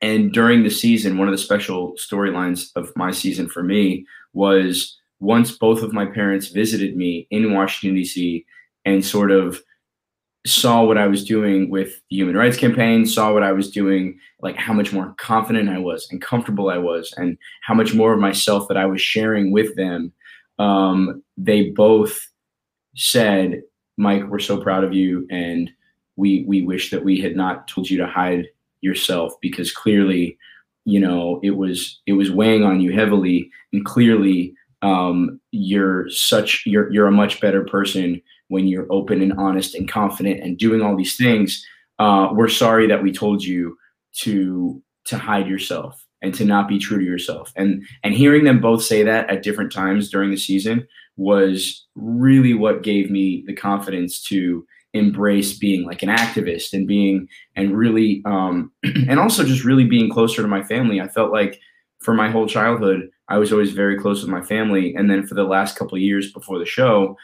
and 0.00 0.32
during 0.32 0.62
the 0.62 0.70
season, 0.70 1.18
one 1.18 1.28
of 1.28 1.32
the 1.32 1.38
special 1.38 1.92
storylines 1.96 2.70
of 2.76 2.96
my 2.96 3.10
season 3.10 3.46
for 3.46 3.62
me 3.62 4.06
was 4.32 4.98
once 5.20 5.50
both 5.50 5.82
of 5.82 5.92
my 5.92 6.06
parents 6.06 6.48
visited 6.48 6.96
me 6.96 7.26
in 7.30 7.52
Washington, 7.52 7.96
D.C., 7.96 8.46
and 8.86 9.04
sort 9.04 9.30
of 9.30 9.60
saw 10.46 10.82
what 10.82 10.96
I 10.96 11.08
was 11.08 11.24
doing 11.24 11.68
with 11.68 12.00
the 12.08 12.16
human 12.16 12.36
rights 12.36 12.56
campaign, 12.56 13.04
saw 13.04 13.34
what 13.34 13.42
I 13.42 13.52
was 13.52 13.70
doing, 13.70 14.18
like 14.40 14.56
how 14.56 14.72
much 14.72 14.94
more 14.94 15.14
confident 15.18 15.68
I 15.68 15.78
was 15.78 16.08
and 16.10 16.22
comfortable 16.22 16.70
I 16.70 16.78
was, 16.78 17.12
and 17.18 17.36
how 17.66 17.74
much 17.74 17.92
more 17.92 18.14
of 18.14 18.20
myself 18.20 18.66
that 18.68 18.78
I 18.78 18.86
was 18.86 19.02
sharing 19.02 19.50
with 19.52 19.76
them. 19.76 20.12
Um, 20.58 21.22
they 21.36 21.70
both 21.70 22.18
said, 22.96 23.62
Mike, 23.96 24.24
we're 24.28 24.38
so 24.38 24.60
proud 24.60 24.84
of 24.84 24.92
you. 24.92 25.26
And 25.30 25.70
we, 26.16 26.44
we 26.46 26.62
wish 26.62 26.90
that 26.90 27.04
we 27.04 27.20
had 27.20 27.36
not 27.36 27.68
told 27.68 27.88
you 27.88 27.98
to 27.98 28.06
hide 28.06 28.46
yourself 28.80 29.34
because 29.40 29.72
clearly 29.72 30.38
you 30.84 30.98
know 30.98 31.38
it 31.42 31.50
was 31.50 32.00
it 32.06 32.14
was 32.14 32.30
weighing 32.30 32.64
on 32.64 32.80
you 32.80 32.92
heavily 32.92 33.50
and 33.72 33.84
clearly 33.84 34.54
um, 34.80 35.40
you're 35.50 36.08
such 36.08 36.62
you're 36.64 36.90
you're 36.92 37.06
a 37.06 37.12
much 37.12 37.40
better 37.40 37.64
person 37.64 38.20
when 38.48 38.66
you're 38.66 38.90
open 38.90 39.20
and 39.20 39.34
honest 39.34 39.74
and 39.74 39.90
confident 39.90 40.40
and 40.40 40.56
doing 40.56 40.80
all 40.80 40.96
these 40.96 41.16
things 41.16 41.64
uh, 41.98 42.28
we're 42.32 42.48
sorry 42.48 42.86
that 42.86 43.02
we 43.02 43.12
told 43.12 43.44
you 43.44 43.76
to 44.12 44.82
to 45.04 45.18
hide 45.18 45.46
yourself 45.46 46.06
and 46.22 46.34
to 46.34 46.44
not 46.44 46.68
be 46.68 46.78
true 46.78 46.98
to 46.98 47.04
yourself. 47.04 47.52
And 47.56 47.84
and 48.02 48.14
hearing 48.14 48.44
them 48.44 48.60
both 48.60 48.82
say 48.82 49.02
that 49.02 49.30
at 49.30 49.42
different 49.42 49.72
times 49.72 50.10
during 50.10 50.30
the 50.30 50.36
season 50.36 50.86
was 51.16 51.86
really 51.94 52.54
what 52.54 52.82
gave 52.82 53.10
me 53.10 53.44
the 53.46 53.54
confidence 53.54 54.22
to 54.22 54.66
embrace 54.94 55.58
being 55.58 55.84
like 55.84 56.02
an 56.02 56.08
activist 56.08 56.72
and 56.72 56.86
being 56.86 57.28
and 57.56 57.76
really 57.76 58.22
um 58.24 58.72
and 58.82 59.20
also 59.20 59.44
just 59.44 59.64
really 59.64 59.84
being 59.84 60.10
closer 60.10 60.42
to 60.42 60.48
my 60.48 60.62
family. 60.62 61.00
I 61.00 61.08
felt 61.08 61.32
like 61.32 61.60
for 62.00 62.14
my 62.14 62.30
whole 62.30 62.46
childhood 62.46 63.10
i 63.28 63.36
was 63.36 63.52
always 63.52 63.72
very 63.72 63.98
close 63.98 64.22
with 64.22 64.30
my 64.30 64.42
family. 64.42 64.94
And 64.94 65.10
then 65.10 65.26
for 65.26 65.34
the 65.34 65.44
last 65.44 65.76
couple 65.76 65.98
years 65.98 66.32
before 66.32 66.58
the 66.58 66.66
show 66.66 67.16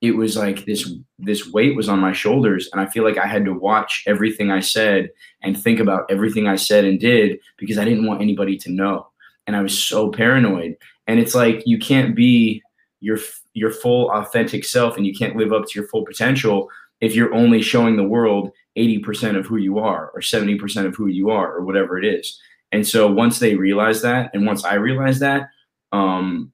it 0.00 0.12
was 0.12 0.36
like 0.36 0.64
this 0.64 0.92
this 1.18 1.52
weight 1.52 1.76
was 1.76 1.88
on 1.88 1.98
my 1.98 2.12
shoulders 2.12 2.68
and 2.72 2.80
i 2.80 2.86
feel 2.86 3.04
like 3.04 3.18
i 3.18 3.26
had 3.26 3.44
to 3.44 3.52
watch 3.52 4.04
everything 4.06 4.50
i 4.50 4.60
said 4.60 5.10
and 5.42 5.60
think 5.60 5.80
about 5.80 6.10
everything 6.10 6.46
i 6.46 6.56
said 6.56 6.84
and 6.84 7.00
did 7.00 7.38
because 7.58 7.78
i 7.78 7.84
didn't 7.84 8.06
want 8.06 8.22
anybody 8.22 8.56
to 8.56 8.70
know 8.70 9.06
and 9.46 9.56
i 9.56 9.62
was 9.62 9.78
so 9.78 10.10
paranoid 10.10 10.76
and 11.06 11.18
it's 11.18 11.34
like 11.34 11.62
you 11.66 11.78
can't 11.78 12.14
be 12.14 12.62
your 13.00 13.18
your 13.54 13.70
full 13.70 14.10
authentic 14.12 14.64
self 14.64 14.96
and 14.96 15.06
you 15.06 15.14
can't 15.14 15.36
live 15.36 15.52
up 15.52 15.66
to 15.66 15.78
your 15.78 15.88
full 15.88 16.04
potential 16.04 16.68
if 17.00 17.14
you're 17.14 17.34
only 17.34 17.62
showing 17.62 17.96
the 17.96 18.04
world 18.04 18.52
80% 18.76 19.36
of 19.36 19.46
who 19.46 19.56
you 19.56 19.78
are 19.78 20.10
or 20.14 20.20
70% 20.20 20.86
of 20.86 20.94
who 20.94 21.06
you 21.06 21.30
are 21.30 21.52
or 21.52 21.64
whatever 21.64 21.98
it 21.98 22.04
is. 22.04 22.40
And 22.72 22.86
so 22.86 23.10
once 23.10 23.38
they 23.38 23.56
realized 23.56 24.02
that, 24.02 24.30
and 24.32 24.46
once 24.46 24.64
I 24.64 24.74
realized 24.74 25.20
that, 25.20 25.48
um, 25.92 26.52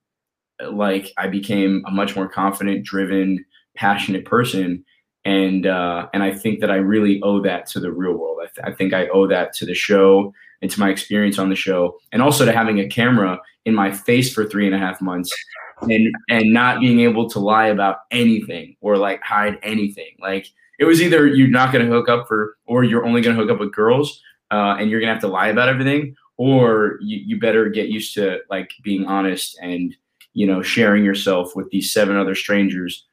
like 0.70 1.12
I 1.16 1.28
became 1.28 1.82
a 1.86 1.90
much 1.90 2.16
more 2.16 2.28
confident, 2.28 2.84
driven, 2.84 3.44
passionate 3.74 4.24
person. 4.24 4.84
And 5.24 5.66
uh, 5.66 6.08
and 6.14 6.22
I 6.22 6.32
think 6.32 6.60
that 6.60 6.70
I 6.70 6.76
really 6.76 7.20
owe 7.22 7.40
that 7.42 7.66
to 7.68 7.80
the 7.80 7.92
real 7.92 8.12
world. 8.12 8.38
I, 8.42 8.46
th- 8.46 8.72
I 8.72 8.76
think 8.76 8.92
I 8.92 9.08
owe 9.08 9.26
that 9.26 9.52
to 9.54 9.66
the 9.66 9.74
show 9.74 10.32
and 10.62 10.70
to 10.70 10.80
my 10.80 10.88
experience 10.88 11.38
on 11.38 11.48
the 11.48 11.56
show, 11.56 11.98
and 12.12 12.22
also 12.22 12.44
to 12.44 12.52
having 12.52 12.78
a 12.78 12.88
camera 12.88 13.40
in 13.64 13.74
my 13.74 13.90
face 13.90 14.32
for 14.32 14.46
three 14.46 14.66
and 14.66 14.74
a 14.74 14.78
half 14.78 15.02
months 15.02 15.34
and 15.82 16.14
and 16.28 16.52
not 16.52 16.80
being 16.80 17.00
able 17.00 17.28
to 17.30 17.38
lie 17.38 17.66
about 17.66 17.98
anything 18.10 18.76
or 18.80 18.96
like 18.96 19.20
hide 19.22 19.58
anything. 19.62 20.16
Like 20.20 20.46
it 20.78 20.84
was 20.84 21.02
either 21.02 21.26
you're 21.26 21.48
not 21.48 21.72
going 21.72 21.84
to 21.84 21.90
hook 21.90 22.08
up 22.08 22.28
for, 22.28 22.56
or 22.66 22.84
you're 22.84 23.04
only 23.04 23.20
going 23.20 23.36
to 23.36 23.42
hook 23.42 23.50
up 23.50 23.58
with 23.58 23.74
girls, 23.74 24.22
uh, 24.50 24.76
and 24.78 24.90
you're 24.90 25.00
going 25.00 25.08
to 25.08 25.14
have 25.14 25.22
to 25.22 25.28
lie 25.28 25.48
about 25.48 25.68
everything, 25.68 26.14
or 26.36 26.98
you, 27.00 27.18
you 27.24 27.40
better 27.40 27.68
get 27.68 27.88
used 27.88 28.14
to 28.14 28.38
like 28.50 28.70
being 28.82 29.06
honest 29.06 29.58
and 29.60 29.96
you 30.36 30.46
know 30.46 30.60
sharing 30.60 31.02
yourself 31.02 31.56
with 31.56 31.68
these 31.70 31.92
seven 31.92 32.14
other 32.14 32.34
strangers 32.34 33.06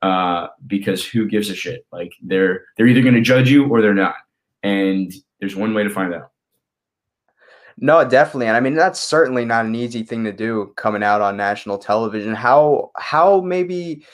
uh, 0.00 0.46
because 0.66 1.04
who 1.04 1.28
gives 1.28 1.50
a 1.50 1.54
shit? 1.54 1.86
Like 1.92 2.14
they're 2.22 2.64
they're 2.76 2.86
either 2.86 3.02
going 3.02 3.14
to 3.14 3.20
judge 3.20 3.50
you 3.50 3.68
or 3.68 3.82
they're 3.82 3.92
not, 3.92 4.14
and 4.62 5.12
there's 5.40 5.54
one 5.54 5.74
way 5.74 5.84
to 5.84 5.90
find 5.90 6.14
out. 6.14 6.32
No, 7.76 8.02
definitely. 8.08 8.46
And 8.46 8.56
I 8.56 8.60
mean 8.60 8.74
that's 8.74 8.98
certainly 8.98 9.44
not 9.44 9.66
an 9.66 9.74
easy 9.74 10.02
thing 10.02 10.24
to 10.24 10.32
do 10.32 10.72
coming 10.76 11.02
out 11.02 11.20
on 11.20 11.36
national 11.36 11.76
television. 11.76 12.34
How 12.34 12.90
how 12.96 13.42
maybe 13.42 14.06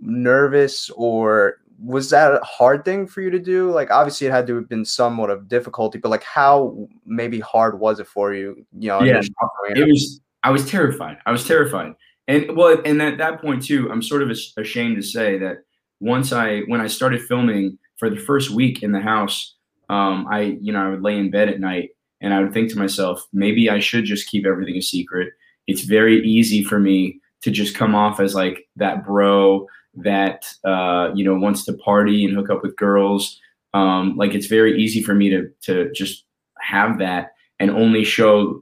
nervous 0.00 0.90
or 0.96 1.58
was 1.80 2.10
that 2.10 2.34
a 2.34 2.44
hard 2.44 2.84
thing 2.84 3.06
for 3.06 3.20
you 3.20 3.30
to 3.30 3.38
do? 3.38 3.70
Like 3.70 3.92
obviously 3.92 4.26
it 4.26 4.32
had 4.32 4.48
to 4.48 4.56
have 4.56 4.68
been 4.68 4.84
somewhat 4.84 5.30
of 5.30 5.48
difficulty, 5.48 5.98
but 5.98 6.08
like 6.08 6.24
how 6.24 6.88
maybe 7.06 7.38
hard 7.38 7.78
was 7.78 8.00
it 8.00 8.08
for 8.08 8.34
you? 8.34 8.66
You 8.76 8.88
know, 8.88 9.02
yeah, 9.02 9.20
it 9.68 9.86
was 9.86 10.20
I 10.42 10.50
was 10.50 10.68
terrified. 10.68 11.18
I 11.26 11.32
was 11.32 11.46
terrified. 11.46 11.94
And 12.28 12.56
well, 12.56 12.80
and 12.84 13.00
at 13.02 13.18
that 13.18 13.40
point 13.40 13.64
too, 13.64 13.90
I'm 13.90 14.02
sort 14.02 14.22
of 14.22 14.30
ashamed 14.56 14.96
to 14.96 15.02
say 15.02 15.38
that 15.38 15.64
once 15.98 16.32
I 16.32 16.60
when 16.66 16.80
I 16.80 16.86
started 16.86 17.22
filming 17.22 17.78
for 17.96 18.10
the 18.10 18.18
first 18.18 18.50
week 18.50 18.82
in 18.82 18.92
the 18.92 19.00
house, 19.00 19.56
um, 19.88 20.26
I 20.30 20.58
you 20.60 20.72
know 20.72 20.86
I 20.86 20.90
would 20.90 21.02
lay 21.02 21.18
in 21.18 21.30
bed 21.30 21.48
at 21.48 21.58
night 21.58 21.90
and 22.20 22.34
I 22.34 22.40
would 22.40 22.52
think 22.52 22.70
to 22.70 22.78
myself, 22.78 23.26
maybe 23.32 23.70
I 23.70 23.80
should 23.80 24.04
just 24.04 24.28
keep 24.28 24.46
everything 24.46 24.76
a 24.76 24.82
secret. 24.82 25.32
It's 25.66 25.82
very 25.82 26.22
easy 26.22 26.62
for 26.62 26.78
me 26.78 27.20
to 27.42 27.50
just 27.50 27.74
come 27.74 27.94
off 27.94 28.20
as 28.20 28.34
like 28.34 28.68
that 28.76 29.04
bro 29.04 29.66
that 29.94 30.44
uh, 30.64 31.10
you 31.14 31.24
know 31.24 31.34
wants 31.34 31.64
to 31.64 31.72
party 31.72 32.26
and 32.26 32.34
hook 32.34 32.50
up 32.50 32.62
with 32.62 32.76
girls. 32.76 33.40
Um, 33.72 34.16
like 34.16 34.34
it's 34.34 34.46
very 34.46 34.78
easy 34.80 35.02
for 35.02 35.14
me 35.14 35.30
to 35.30 35.50
to 35.62 35.90
just 35.92 36.24
have 36.60 36.98
that 36.98 37.32
and 37.58 37.70
only 37.70 38.04
show 38.04 38.60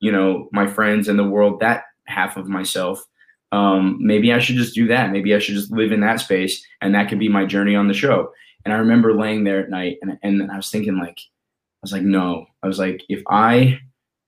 you 0.00 0.12
know 0.12 0.50
my 0.52 0.66
friends 0.66 1.08
and 1.08 1.18
the 1.18 1.24
world 1.24 1.60
that 1.60 1.84
half 2.06 2.36
of 2.36 2.48
myself. 2.48 3.04
Um, 3.52 3.98
maybe 4.00 4.32
I 4.32 4.38
should 4.38 4.56
just 4.56 4.74
do 4.74 4.88
that. 4.88 5.12
Maybe 5.12 5.34
I 5.34 5.38
should 5.38 5.54
just 5.54 5.70
live 5.70 5.92
in 5.92 6.00
that 6.00 6.20
space, 6.20 6.64
and 6.80 6.94
that 6.94 7.08
could 7.08 7.18
be 7.18 7.28
my 7.28 7.46
journey 7.46 7.76
on 7.76 7.88
the 7.88 7.94
show. 7.94 8.32
And 8.64 8.74
I 8.74 8.78
remember 8.78 9.14
laying 9.14 9.44
there 9.44 9.60
at 9.60 9.70
night, 9.70 9.98
and 10.02 10.18
and 10.22 10.50
I 10.50 10.56
was 10.56 10.70
thinking 10.70 10.98
like, 10.98 11.18
I 11.18 11.82
was 11.82 11.92
like, 11.92 12.02
no. 12.02 12.46
I 12.62 12.66
was 12.66 12.78
like, 12.78 13.02
if 13.08 13.22
I 13.28 13.80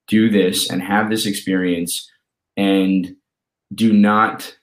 do 0.06 0.30
this 0.30 0.70
and 0.70 0.82
have 0.82 1.10
this 1.10 1.26
experience 1.26 2.10
and 2.56 3.14
do 3.74 3.92
not 3.92 4.56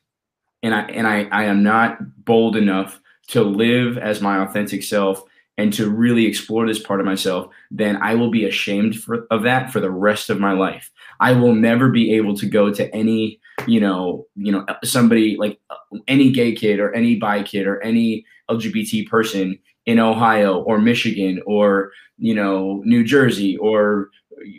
and 0.64 0.74
I 0.74 0.82
and 0.82 1.08
I, 1.08 1.28
I 1.32 1.44
am 1.46 1.64
not 1.64 2.26
bold 2.26 2.56
enough 2.56 3.00
to 3.28 3.44
live 3.44 3.98
as 3.98 4.22
my 4.22 4.40
authentic 4.40 4.84
self 4.84 5.24
and 5.58 5.72
to 5.74 5.90
really 5.90 6.26
explore 6.26 6.68
this 6.68 6.82
part 6.82 7.00
of 7.00 7.06
myself, 7.06 7.48
then 7.72 7.98
I 7.98 8.16
will 8.16 8.30
be 8.30 8.46
ashamed 8.46 8.98
for, 8.98 9.26
of 9.32 9.44
that 9.44 9.72
for 9.72 9.80
the 9.80 9.92
rest 9.92 10.30
of 10.30 10.40
my 10.40 10.52
life. 10.52 10.92
I 11.20 11.32
will 11.32 11.56
never 11.56 11.90
be 11.90 12.14
able 12.14 12.36
to 12.38 12.46
go 12.46 12.74
to 12.74 12.94
any, 12.94 13.40
you 13.66 13.80
know, 13.80 14.28
you 14.36 14.52
know, 14.52 14.66
somebody 14.84 15.38
like 15.38 15.60
uh, 15.70 15.76
any 16.08 16.32
gay 16.32 16.54
kid 16.54 16.80
or 16.80 16.94
any 16.94 17.16
bi 17.16 17.42
kid 17.44 17.68
or 17.68 17.82
any 17.82 18.26
LGBT 18.50 19.08
person 19.08 19.58
in 19.86 20.00
Ohio 20.00 20.62
or 20.64 20.80
Michigan 20.80 21.42
or 21.46 21.92
you 22.18 22.34
know 22.34 22.82
New 22.86 23.04
Jersey 23.04 23.58
or 23.58 24.10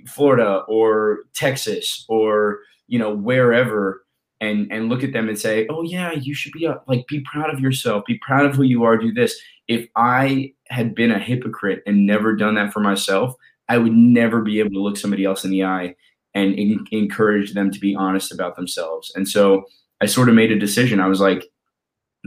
Florida 0.06 0.62
or 0.68 1.20
Texas 1.35 2.04
or 2.09 2.61
you 2.87 2.98
know 2.98 3.14
wherever 3.14 4.04
and 4.40 4.70
and 4.70 4.88
look 4.88 5.03
at 5.03 5.12
them 5.12 5.29
and 5.29 5.38
say 5.38 5.66
oh 5.70 5.83
yeah 5.83 6.12
you 6.12 6.35
should 6.35 6.53
be 6.53 6.66
a, 6.66 6.72
uh, 6.72 6.81
like 6.87 7.07
be 7.07 7.20
proud 7.20 7.53
of 7.53 7.61
yourself 7.61 8.05
be 8.07 8.18
proud 8.18 8.44
of 8.44 8.55
who 8.55 8.62
you 8.62 8.85
are 8.85 8.96
do 8.96 9.12
this 9.12 9.38
if 9.68 9.88
i 9.96 10.53
had 10.68 10.94
been 10.94 11.11
a 11.11 11.18
hypocrite 11.18 11.83
and 11.87 12.07
never 12.07 12.35
done 12.37 12.55
that 12.55 12.72
for 12.72 12.81
myself 12.81 13.35
i 13.68 13.79
would 13.79 13.92
never 13.94 14.42
be 14.42 14.59
able 14.59 14.70
to 14.70 14.83
look 14.83 14.96
somebody 14.96 15.25
else 15.25 15.44
in 15.44 15.51
the 15.51 15.64
eye 15.64 15.94
and 16.35 16.55
in, 16.55 16.85
encourage 16.90 17.55
them 17.55 17.70
to 17.70 17.81
be 17.81 17.96
honest 17.96 18.31
about 18.31 18.57
themselves 18.57 19.11
and 19.16 19.27
so 19.27 19.64
i 20.03 20.07
sort 20.07 20.29
of 20.29 20.35
made 20.35 20.53
a 20.53 20.59
decision 20.59 21.01
i 21.01 21.07
was 21.07 21.20
like 21.20 21.46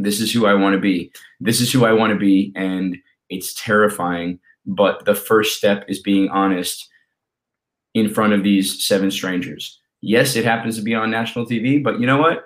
this 0.04 0.22
is 0.22 0.32
who 0.32 0.46
I 0.46 0.54
want 0.54 0.74
to 0.74 0.80
be. 0.80 1.12
This 1.40 1.62
is 1.62 1.72
who 1.72 1.86
I 1.86 1.94
want 1.94 2.14
to 2.14 2.20
be. 2.20 2.52
And 2.56 2.98
it's 3.30 3.54
terrifying. 3.54 4.40
But 4.66 5.06
the 5.06 5.16
first 5.16 5.58
step 5.58 5.86
is 5.88 6.02
being 6.02 6.30
honest 6.30 6.88
in 7.94 8.14
front 8.14 8.34
of 8.34 8.44
these 8.44 8.86
seven 8.86 9.12
strangers. 9.12 9.80
Yes, 10.02 10.36
it 10.36 10.46
happens 10.46 10.78
to 10.78 10.82
be 10.82 10.96
on 10.96 11.12
national 11.12 11.46
TV, 11.46 11.84
but 11.84 12.00
you 12.00 12.08
know 12.08 12.18
what? 12.18 12.46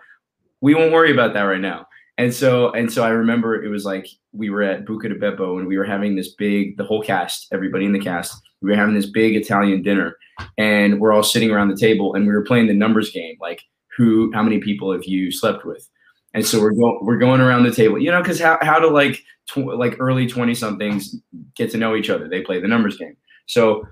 We 0.62 0.76
won't 0.76 0.94
worry 0.94 1.12
about 1.12 1.34
that 1.34 1.44
right 1.44 1.62
now. 1.62 1.88
And 2.18 2.34
so, 2.34 2.72
and 2.72 2.92
so 2.92 3.04
I 3.04 3.10
remember 3.10 3.64
it 3.64 3.70
was 3.70 3.86
like 3.86 4.08
we 4.34 4.50
were 4.50 4.62
at 4.62 4.86
Buca 4.86 5.18
Beppo 5.20 5.58
and 5.58 5.68
we 5.68 5.78
were 5.78 5.84
having 5.84 6.16
this 6.16 6.34
big, 6.36 6.78
the 6.78 6.84
whole 6.84 7.02
cast, 7.02 7.48
everybody 7.52 7.86
in 7.86 7.92
the 7.92 8.00
cast, 8.00 8.40
we 8.62 8.70
were 8.70 8.76
having 8.76 8.96
this 8.96 9.08
big 9.08 9.36
Italian 9.36 9.82
dinner 9.82 10.16
and 10.58 11.00
we're 11.00 11.12
all 11.12 11.24
sitting 11.24 11.52
around 11.52 11.70
the 11.70 11.78
table 11.78 12.14
and 12.14 12.28
we 12.28 12.34
were 12.34 12.44
playing 12.44 12.68
the 12.68 12.74
numbers 12.74 13.12
game. 13.12 13.36
Like 13.42 13.62
who, 13.98 14.32
how 14.34 14.44
many 14.44 14.60
people 14.60 14.92
have 14.92 15.06
you 15.06 15.32
slept 15.32 15.66
with? 15.66 15.88
And 16.36 16.46
so 16.46 16.60
we're 16.60 16.72
going 16.74 17.00
we're 17.04 17.18
going 17.18 17.42
around 17.42 17.64
the 17.64 17.74
table, 17.74 18.00
you 18.00 18.10
know, 18.10 18.22
because 18.22 18.40
how 18.40 18.58
how 18.62 18.80
to 18.80 18.88
like 18.88 19.20
tw- 19.48 19.78
like 19.78 19.98
early 20.00 20.28
twenty 20.28 20.56
somethings 20.56 21.16
get 21.56 21.70
to 21.72 21.78
know 21.78 21.96
each 21.96 22.10
other? 22.10 22.28
They 22.28 22.42
play 22.42 22.60
the 22.60 22.68
numbers 22.68 22.98
game. 22.98 23.16
So 23.46 23.86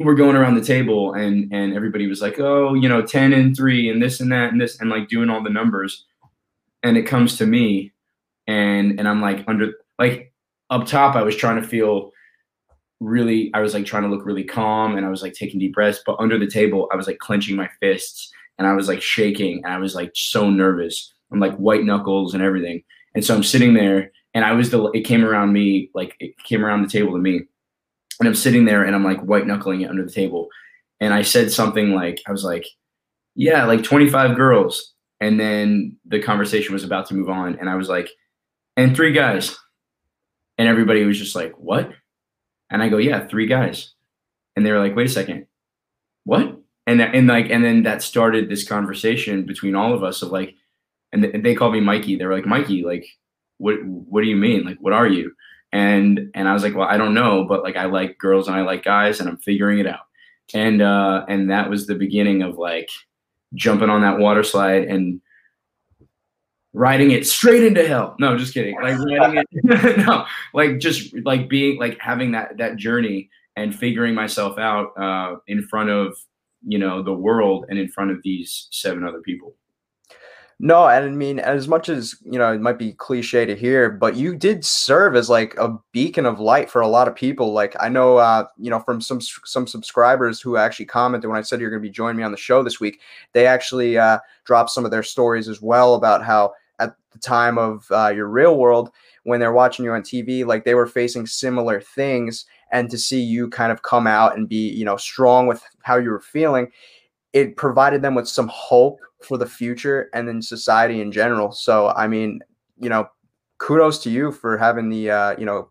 we're 0.00 0.14
going 0.14 0.36
around 0.36 0.56
the 0.56 0.64
table, 0.64 1.14
and 1.14 1.52
and 1.52 1.74
everybody 1.74 2.06
was 2.08 2.22
like, 2.22 2.38
oh, 2.40 2.74
you 2.74 2.88
know, 2.88 3.02
ten 3.02 3.32
and 3.32 3.56
three, 3.56 3.90
and 3.90 4.02
this 4.02 4.20
and 4.20 4.32
that 4.32 4.52
and 4.52 4.60
this, 4.60 4.80
and 4.80 4.90
like 4.90 5.08
doing 5.08 5.30
all 5.30 5.42
the 5.42 5.50
numbers. 5.50 6.06
and 6.82 6.96
it 6.96 7.02
comes 7.04 7.36
to 7.38 7.46
me 7.46 7.92
and 8.46 8.98
and 8.98 9.08
I'm 9.08 9.20
like 9.20 9.44
under 9.48 9.72
like 9.98 10.32
up 10.70 10.86
top 10.86 11.16
I 11.16 11.22
was 11.22 11.36
trying 11.36 11.60
to 11.60 11.66
feel 11.68 12.12
really 13.00 13.50
I 13.54 13.60
was 13.60 13.74
like 13.74 13.86
trying 13.86 14.02
to 14.04 14.08
look 14.08 14.26
really 14.26 14.44
calm 14.44 14.96
and 14.96 15.06
I 15.06 15.10
was 15.10 15.22
like 15.22 15.34
taking 15.34 15.60
deep 15.60 15.74
breaths 15.74 16.02
but 16.06 16.16
under 16.20 16.38
the 16.38 16.46
table 16.46 16.88
I 16.92 16.96
was 16.96 17.06
like 17.06 17.18
clenching 17.18 17.56
my 17.56 17.68
fists 17.80 18.32
and 18.58 18.66
I 18.66 18.74
was 18.74 18.88
like 18.88 19.02
shaking 19.02 19.64
and 19.64 19.72
I 19.72 19.78
was 19.78 19.94
like 19.94 20.12
so 20.14 20.50
nervous. 20.50 21.12
I'm 21.32 21.40
like 21.40 21.56
white 21.56 21.84
knuckles 21.84 22.34
and 22.34 22.42
everything. 22.42 22.82
And 23.14 23.24
so 23.24 23.34
I'm 23.34 23.42
sitting 23.44 23.74
there 23.74 24.12
and 24.34 24.44
I 24.44 24.52
was 24.52 24.70
the 24.70 24.84
it 24.92 25.02
came 25.02 25.24
around 25.24 25.52
me 25.52 25.90
like 25.94 26.16
it 26.20 26.36
came 26.44 26.64
around 26.64 26.82
the 26.82 26.90
table 26.90 27.12
to 27.12 27.18
me. 27.18 27.42
And 28.20 28.28
I'm 28.28 28.34
sitting 28.34 28.64
there 28.64 28.84
and 28.84 28.94
I'm 28.94 29.04
like 29.04 29.20
white 29.20 29.46
knuckling 29.46 29.80
it 29.80 29.90
under 29.90 30.04
the 30.04 30.12
table. 30.12 30.48
And 31.00 31.12
I 31.12 31.22
said 31.22 31.50
something 31.50 31.94
like 31.94 32.22
I 32.28 32.32
was 32.32 32.44
like, 32.44 32.66
yeah, 33.34 33.64
like 33.64 33.82
25 33.82 34.36
girls. 34.36 34.94
And 35.20 35.40
then 35.40 35.96
the 36.06 36.20
conversation 36.20 36.72
was 36.72 36.84
about 36.84 37.06
to 37.06 37.14
move 37.14 37.28
on 37.28 37.58
and 37.58 37.68
I 37.68 37.74
was 37.74 37.88
like, 37.88 38.10
and 38.76 38.94
three 38.94 39.12
guys. 39.12 39.58
And 40.58 40.68
everybody 40.68 41.04
was 41.04 41.18
just 41.18 41.34
like, 41.34 41.52
what? 41.56 41.90
And 42.68 42.82
I 42.82 42.88
go, 42.88 42.98
yeah, 42.98 43.26
three 43.26 43.46
guys. 43.46 43.92
And 44.54 44.64
they 44.64 44.72
were 44.72 44.78
like, 44.78 44.94
wait 44.94 45.06
a 45.06 45.10
second. 45.10 45.46
What? 46.24 46.60
and 46.90 47.00
and 47.00 47.26
like 47.28 47.50
and 47.50 47.64
then 47.64 47.82
that 47.84 48.02
started 48.02 48.48
this 48.48 48.66
conversation 48.66 49.44
between 49.44 49.74
all 49.74 49.94
of 49.94 50.02
us 50.02 50.22
of 50.22 50.30
like 50.30 50.54
and 51.12 51.24
they 51.44 51.54
called 51.54 51.72
me 51.72 51.80
mikey 51.80 52.16
they 52.16 52.26
were 52.26 52.34
like 52.34 52.46
mikey 52.46 52.82
like 52.82 53.06
what 53.58 53.76
what 53.84 54.22
do 54.22 54.28
you 54.28 54.36
mean 54.36 54.64
like 54.64 54.78
what 54.80 54.92
are 54.92 55.06
you 55.06 55.32
and 55.72 56.30
and 56.34 56.48
i 56.48 56.52
was 56.52 56.62
like 56.62 56.74
well 56.74 56.88
i 56.88 56.96
don't 56.96 57.14
know 57.14 57.44
but 57.44 57.62
like 57.62 57.76
i 57.76 57.84
like 57.84 58.18
girls 58.18 58.48
and 58.48 58.56
i 58.56 58.62
like 58.62 58.82
guys 58.82 59.20
and 59.20 59.28
i'm 59.28 59.38
figuring 59.38 59.78
it 59.78 59.86
out. 59.86 60.00
And 60.52 60.82
uh 60.82 61.24
and 61.28 61.50
that 61.50 61.70
was 61.70 61.86
the 61.86 61.94
beginning 61.94 62.42
of 62.42 62.58
like 62.58 62.90
jumping 63.54 63.90
on 63.90 64.02
that 64.02 64.18
water 64.18 64.42
slide 64.42 64.84
and 64.84 65.20
riding 66.72 67.10
it 67.10 67.26
straight 67.26 67.64
into 67.64 67.86
hell. 67.86 68.16
No 68.18 68.36
just 68.36 68.54
kidding. 68.54 68.74
Like 68.80 68.98
riding 68.98 69.44
it 69.52 69.96
no 70.06 70.26
like 70.52 70.78
just 70.78 71.14
like 71.24 71.48
being 71.48 71.78
like 71.78 71.98
having 72.00 72.32
that 72.32 72.58
that 72.58 72.76
journey 72.76 73.30
and 73.56 73.74
figuring 73.74 74.14
myself 74.14 74.58
out 74.58 74.92
uh 74.98 75.36
in 75.46 75.62
front 75.62 75.90
of 75.90 76.16
you 76.66 76.78
know 76.78 77.02
the 77.02 77.14
world 77.14 77.66
and 77.68 77.78
in 77.78 77.88
front 77.88 78.10
of 78.10 78.22
these 78.22 78.68
seven 78.70 79.04
other 79.04 79.20
people 79.20 79.54
no, 80.62 80.86
and 80.88 81.06
I 81.06 81.08
mean, 81.08 81.38
as 81.38 81.68
much 81.68 81.88
as 81.88 82.16
you 82.22 82.38
know, 82.38 82.52
it 82.52 82.60
might 82.60 82.78
be 82.78 82.92
cliche 82.92 83.46
to 83.46 83.56
hear, 83.56 83.88
but 83.88 84.14
you 84.14 84.36
did 84.36 84.62
serve 84.62 85.16
as 85.16 85.30
like 85.30 85.56
a 85.56 85.78
beacon 85.92 86.26
of 86.26 86.38
light 86.38 86.70
for 86.70 86.82
a 86.82 86.86
lot 86.86 87.08
of 87.08 87.14
people. 87.14 87.54
Like 87.54 87.74
I 87.80 87.88
know, 87.88 88.18
uh, 88.18 88.44
you 88.58 88.68
know, 88.68 88.78
from 88.80 89.00
some 89.00 89.22
some 89.22 89.66
subscribers 89.66 90.38
who 90.38 90.58
actually 90.58 90.84
commented 90.84 91.30
when 91.30 91.38
I 91.38 91.42
said 91.42 91.62
you're 91.62 91.70
going 91.70 91.82
to 91.82 91.88
be 91.88 91.92
joining 91.92 92.18
me 92.18 92.24
on 92.24 92.30
the 92.30 92.36
show 92.36 92.62
this 92.62 92.78
week, 92.78 93.00
they 93.32 93.46
actually 93.46 93.96
uh, 93.96 94.18
dropped 94.44 94.68
some 94.68 94.84
of 94.84 94.90
their 94.90 95.02
stories 95.02 95.48
as 95.48 95.62
well 95.62 95.94
about 95.94 96.22
how 96.22 96.52
at 96.78 96.94
the 97.10 97.18
time 97.18 97.56
of 97.56 97.86
uh, 97.90 98.12
your 98.14 98.28
real 98.28 98.58
world, 98.58 98.90
when 99.22 99.40
they're 99.40 99.54
watching 99.54 99.86
you 99.86 99.92
on 99.92 100.02
TV, 100.02 100.44
like 100.44 100.66
they 100.66 100.74
were 100.74 100.86
facing 100.86 101.26
similar 101.26 101.80
things, 101.80 102.44
and 102.70 102.90
to 102.90 102.98
see 102.98 103.22
you 103.22 103.48
kind 103.48 103.72
of 103.72 103.80
come 103.80 104.06
out 104.06 104.36
and 104.36 104.46
be, 104.46 104.68
you 104.68 104.84
know, 104.84 104.98
strong 104.98 105.46
with 105.46 105.62
how 105.84 105.96
you 105.96 106.10
were 106.10 106.20
feeling, 106.20 106.70
it 107.32 107.56
provided 107.56 108.02
them 108.02 108.14
with 108.14 108.28
some 108.28 108.48
hope 108.48 109.00
for 109.22 109.38
the 109.38 109.46
future 109.46 110.08
and 110.14 110.26
then 110.26 110.42
society 110.42 111.00
in 111.00 111.12
general. 111.12 111.52
So, 111.52 111.88
I 111.88 112.06
mean, 112.06 112.40
you 112.78 112.88
know, 112.88 113.08
kudos 113.58 113.98
to 114.04 114.10
you 114.10 114.32
for 114.32 114.56
having 114.56 114.88
the, 114.88 115.10
uh, 115.10 115.38
you 115.38 115.44
know, 115.44 115.70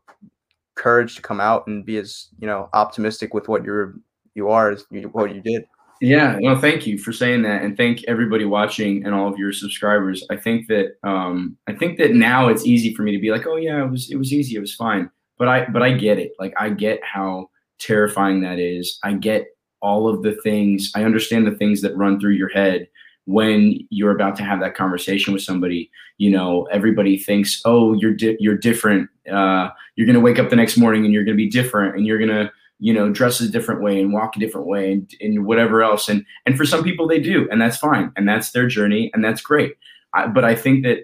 courage 0.76 1.16
to 1.16 1.22
come 1.22 1.42
out 1.42 1.68
and 1.68 1.86
be 1.86 1.98
as, 1.98 2.28
you 2.40 2.48
know, 2.48 2.70
optimistic 2.74 3.34
with 3.34 3.48
what 3.48 3.64
you're, 3.64 3.96
you 4.36 4.50
are, 4.50 4.72
as 4.72 4.86
you, 4.92 5.10
what 5.10 5.34
you 5.34 5.42
did. 5.42 5.66
Yeah, 6.02 6.40
well, 6.42 6.58
thank 6.58 6.88
you 6.88 6.98
for 6.98 7.12
saying 7.12 7.42
that, 7.42 7.62
and 7.62 7.76
thank 7.76 8.06
everybody 8.06 8.46
watching 8.46 9.06
and 9.06 9.14
all 9.14 9.28
of 9.28 9.38
your 9.38 9.52
subscribers. 9.52 10.26
I 10.30 10.38
think 10.38 10.68
that 10.68 10.96
um, 11.04 11.58
I 11.68 11.74
think 11.74 11.98
that 11.98 12.14
now 12.14 12.48
it's 12.48 12.66
easy 12.66 12.94
for 12.94 13.02
me 13.02 13.12
to 13.12 13.20
be 13.20 13.32
like, 13.32 13.46
oh 13.46 13.58
yeah, 13.58 13.84
it 13.84 13.90
was 13.90 14.10
it 14.10 14.16
was 14.16 14.32
easy, 14.32 14.56
it 14.56 14.62
was 14.62 14.74
fine 14.74 15.10
but 15.40 15.48
I 15.48 15.66
but 15.66 15.82
I 15.82 15.94
get 15.94 16.20
it. 16.20 16.34
Like 16.38 16.54
I 16.60 16.70
get 16.70 17.00
how 17.04 17.50
terrifying 17.80 18.42
that 18.42 18.60
is. 18.60 19.00
I 19.04 19.14
get 19.14 19.48
all 19.82 20.08
of 20.08 20.22
the 20.22 20.34
things. 20.44 20.92
I 20.94 21.06
understand 21.06 21.48
the 21.48 21.56
things 21.56 21.82
that 21.82 21.96
run 21.96 22.20
through 22.20 22.34
your 22.34 22.50
head 22.50 22.89
when 23.30 23.80
you're 23.92 24.10
about 24.10 24.36
to 24.36 24.44
have 24.44 24.60
that 24.60 24.76
conversation 24.76 25.34
with 25.34 25.44
somebody. 25.44 25.92
You 26.18 26.32
know, 26.32 26.68
everybody 26.72 27.16
thinks, 27.16 27.62
"Oh, 27.64 27.94
you're 27.94 28.16
di- 28.16 28.38
you're 28.40 28.58
different. 28.58 29.08
Uh, 29.32 29.70
you're 29.96 30.08
gonna 30.08 30.20
wake 30.20 30.40
up 30.40 30.50
the 30.50 30.56
next 30.56 30.78
morning 30.78 31.06
and 31.06 31.14
you're 31.14 31.24
gonna 31.24 31.36
be 31.36 31.48
different, 31.50 31.96
and 31.96 32.08
you're 32.08 32.18
gonna 32.18 32.52
you 32.80 32.92
know 32.92 33.12
dress 33.12 33.40
a 33.40 33.48
different 33.48 33.84
way 33.84 34.02
and 34.02 34.12
walk 34.14 34.36
a 34.36 34.40
different 34.40 34.66
way 34.66 34.94
and, 34.94 35.14
and 35.22 35.46
whatever 35.46 35.84
else." 35.84 36.10
And 36.10 36.26
and 36.48 36.58
for 36.58 36.66
some 36.66 36.84
people 36.84 37.08
they 37.08 37.20
do, 37.20 37.48
and 37.52 37.62
that's 37.62 37.78
fine, 37.78 38.12
and 38.16 38.28
that's 38.28 38.50
their 38.52 38.68
journey, 38.68 39.12
and 39.14 39.24
that's 39.24 39.42
great. 39.42 39.74
I, 40.16 40.26
but 40.26 40.44
I 40.44 40.56
think 40.56 40.84
that 40.86 41.04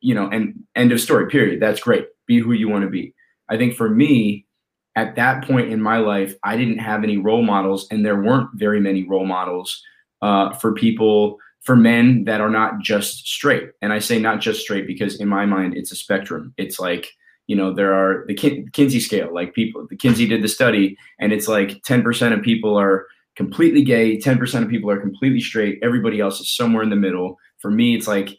you 0.00 0.14
know, 0.14 0.30
and 0.30 0.54
end 0.76 0.92
of 0.92 1.00
story. 1.00 1.28
Period. 1.28 1.60
That's 1.60 1.80
great. 1.80 2.06
Be 2.26 2.38
who 2.38 2.52
you 2.52 2.70
want 2.70 2.84
to 2.84 2.90
be. 2.90 3.14
I 3.50 3.58
think 3.58 3.74
for 3.74 3.90
me, 3.90 4.46
at 4.94 5.14
that 5.16 5.44
point 5.44 5.70
in 5.70 5.82
my 5.82 5.98
life, 5.98 6.34
I 6.42 6.56
didn't 6.56 6.78
have 6.78 7.04
any 7.04 7.18
role 7.18 7.42
models, 7.42 7.86
and 7.90 8.04
there 8.04 8.22
weren't 8.22 8.48
very 8.54 8.80
many 8.80 9.04
role 9.06 9.26
models 9.26 9.82
uh, 10.22 10.54
for 10.54 10.72
people, 10.72 11.38
for 11.66 11.74
men 11.74 12.24
that 12.24 12.40
are 12.40 12.48
not 12.48 12.80
just 12.80 13.26
straight. 13.26 13.70
And 13.82 13.92
I 13.92 13.98
say 13.98 14.20
not 14.20 14.40
just 14.40 14.60
straight 14.60 14.86
because 14.86 15.20
in 15.20 15.26
my 15.26 15.44
mind, 15.46 15.76
it's 15.76 15.90
a 15.90 15.96
spectrum. 15.96 16.54
It's 16.56 16.78
like, 16.78 17.08
you 17.48 17.56
know, 17.56 17.74
there 17.74 17.92
are 17.92 18.24
the 18.28 18.34
Kinsey 18.72 19.00
scale, 19.00 19.34
like 19.34 19.52
people, 19.52 19.84
the 19.90 19.96
Kinsey 19.96 20.28
did 20.28 20.42
the 20.42 20.48
study, 20.48 20.96
and 21.18 21.32
it's 21.32 21.48
like 21.48 21.82
10% 21.82 22.32
of 22.32 22.42
people 22.42 22.78
are 22.78 23.06
completely 23.34 23.82
gay, 23.82 24.16
10% 24.16 24.62
of 24.62 24.68
people 24.68 24.90
are 24.90 25.00
completely 25.00 25.40
straight, 25.40 25.80
everybody 25.82 26.20
else 26.20 26.40
is 26.40 26.56
somewhere 26.56 26.84
in 26.84 26.90
the 26.90 26.96
middle. 26.96 27.36
For 27.58 27.70
me, 27.70 27.96
it's 27.96 28.06
like, 28.06 28.30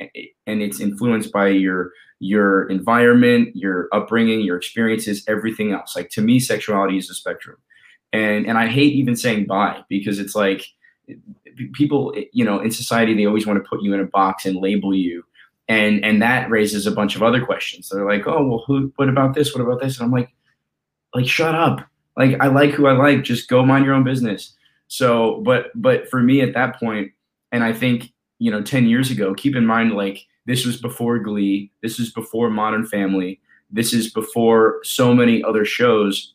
and 0.45 0.61
it's 0.61 0.79
influenced 0.79 1.31
by 1.31 1.49
your 1.49 1.91
your 2.19 2.67
environment, 2.69 3.55
your 3.55 3.89
upbringing, 3.91 4.41
your 4.41 4.57
experiences, 4.57 5.23
everything 5.27 5.71
else. 5.71 5.95
Like 5.95 6.09
to 6.11 6.21
me, 6.21 6.39
sexuality 6.39 6.97
is 6.97 7.09
a 7.09 7.13
spectrum. 7.13 7.57
And 8.13 8.47
and 8.47 8.57
I 8.57 8.67
hate 8.67 8.93
even 8.93 9.15
saying 9.15 9.45
bi 9.45 9.83
because 9.89 10.17
it's 10.17 10.33
like 10.33 10.65
people, 11.73 12.13
you 12.33 12.45
know, 12.45 12.59
in 12.59 12.71
society 12.71 13.13
they 13.13 13.25
always 13.25 13.45
want 13.45 13.61
to 13.61 13.69
put 13.69 13.81
you 13.81 13.93
in 13.93 13.99
a 13.99 14.05
box 14.05 14.45
and 14.45 14.57
label 14.57 14.93
you. 14.93 15.23
And 15.67 16.03
and 16.05 16.21
that 16.21 16.49
raises 16.49 16.87
a 16.87 16.91
bunch 16.91 17.15
of 17.15 17.23
other 17.23 17.43
questions. 17.43 17.89
They're 17.89 18.07
like, 18.07 18.25
"Oh, 18.25 18.45
well, 18.47 18.63
who 18.65 18.91
what 18.95 19.09
about 19.09 19.33
this? 19.33 19.53
What 19.53 19.61
about 19.61 19.81
this?" 19.81 19.99
And 19.99 20.05
I'm 20.05 20.11
like, 20.11 20.33
like 21.13 21.27
shut 21.27 21.55
up. 21.55 21.81
Like 22.15 22.37
I 22.39 22.47
like 22.47 22.71
who 22.71 22.87
I 22.87 22.93
like, 22.93 23.23
just 23.23 23.49
go 23.49 23.65
mind 23.65 23.85
your 23.85 23.93
own 23.93 24.03
business. 24.03 24.55
So, 24.87 25.41
but 25.41 25.71
but 25.75 26.09
for 26.09 26.21
me 26.21 26.41
at 26.41 26.53
that 26.53 26.79
point, 26.79 27.11
and 27.51 27.63
I 27.63 27.73
think, 27.73 28.11
you 28.39 28.51
know, 28.51 28.61
10 28.61 28.87
years 28.87 29.11
ago, 29.11 29.33
keep 29.33 29.55
in 29.55 29.65
mind 29.65 29.93
like 29.93 30.25
this 30.45 30.65
was 30.65 30.79
before 30.79 31.19
Glee. 31.19 31.71
This 31.81 31.99
is 31.99 32.11
before 32.11 32.49
Modern 32.49 32.85
Family. 32.85 33.39
This 33.69 33.93
is 33.93 34.11
before 34.11 34.79
so 34.83 35.13
many 35.13 35.43
other 35.43 35.65
shows 35.65 36.33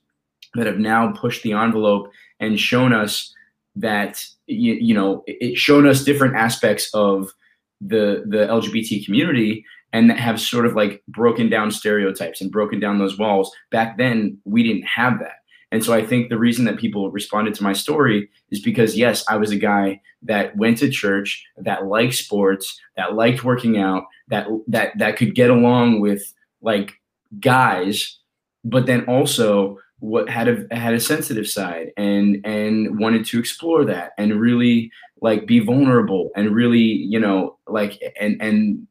that 0.55 0.67
have 0.67 0.79
now 0.79 1.13
pushed 1.13 1.43
the 1.43 1.53
envelope 1.53 2.11
and 2.41 2.61
shown 2.61 2.93
us 2.93 3.35
that 3.77 4.25
you, 4.47 4.75
you 4.75 4.95
know 4.95 5.23
it 5.27 5.57
shown 5.57 5.87
us 5.87 6.05
different 6.05 6.37
aspects 6.37 6.91
of 6.95 7.33
the 7.81 8.25
the 8.27 8.47
LGBT 8.47 9.05
community 9.05 9.65
and 9.93 10.09
that 10.09 10.19
have 10.19 10.41
sort 10.41 10.67
of 10.67 10.75
like 10.75 11.03
broken 11.09 11.51
down 11.51 11.71
stereotypes 11.71 12.41
and 12.41 12.51
broken 12.51 12.81
down 12.81 12.99
those 12.99 13.19
walls. 13.19 13.55
Back 13.71 13.99
then, 13.99 14.39
we 14.45 14.63
didn't 14.63 14.87
have 14.87 15.19
that. 15.21 15.37
And 15.71 15.83
so 15.83 15.95
I 15.95 16.05
think 16.05 16.29
the 16.29 16.39
reason 16.39 16.67
that 16.67 16.77
people 16.77 17.11
responded 17.11 17.55
to 17.55 17.63
my 17.63 17.73
story 17.73 18.29
is 18.51 18.61
because, 18.61 18.97
yes, 18.97 19.25
I 19.29 19.39
was 19.39 19.51
a 19.51 19.57
guy 19.57 20.01
that 20.23 20.55
went 20.57 20.79
to 20.79 20.91
church, 20.91 21.43
that 21.57 21.87
liked 21.87 22.15
sports, 22.15 22.79
that 22.97 23.15
liked 23.15 23.43
working 23.43 23.79
out, 23.79 24.05
that 24.29 24.47
that 24.69 24.97
that 24.99 25.17
could 25.17 25.35
get 25.35 25.51
along 25.51 26.01
with 26.01 26.23
like 26.61 26.93
guys, 27.41 28.19
but 28.65 28.87
then 28.87 29.05
also 29.07 29.79
what 30.03 30.29
had 30.29 30.49
a 30.49 30.77
had 30.77 30.95
a 30.95 30.99
sensitive 31.01 31.47
side 31.47 31.93
and 31.97 32.45
and 32.45 32.99
wanted 32.99 33.25
to 33.25 33.39
explore 33.39 33.85
that 33.85 34.11
and 34.19 34.35
really 34.35 34.91
like 35.21 35.47
be 35.47 35.61
vulnerable 35.61 36.31
and 36.35 36.53
really 36.53 36.81
you 36.81 37.21
know 37.21 37.57
like 37.69 38.03
and 38.21 38.43
and 38.43 38.85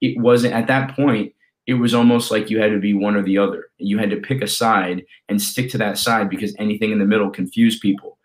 it 0.00 0.20
wasn't 0.20 0.52
at 0.52 0.66
that 0.66 0.96
point 0.96 1.32
it 1.68 1.74
was 1.74 1.92
almost 1.94 2.30
like 2.30 2.48
you 2.48 2.58
had 2.58 2.72
to 2.72 2.80
be 2.80 2.94
one 2.94 3.14
or 3.14 3.22
the 3.22 3.36
other. 3.36 3.66
You 3.76 3.98
had 3.98 4.08
to 4.08 4.16
pick 4.16 4.40
a 4.42 4.48
side 4.48 5.04
and 5.28 5.40
stick 5.40 5.70
to 5.72 5.78
that 5.78 5.98
side 5.98 6.30
because 6.30 6.56
anything 6.58 6.92
in 6.92 6.98
the 6.98 7.04
middle 7.04 7.28
confused 7.28 7.82
people. 7.82 8.16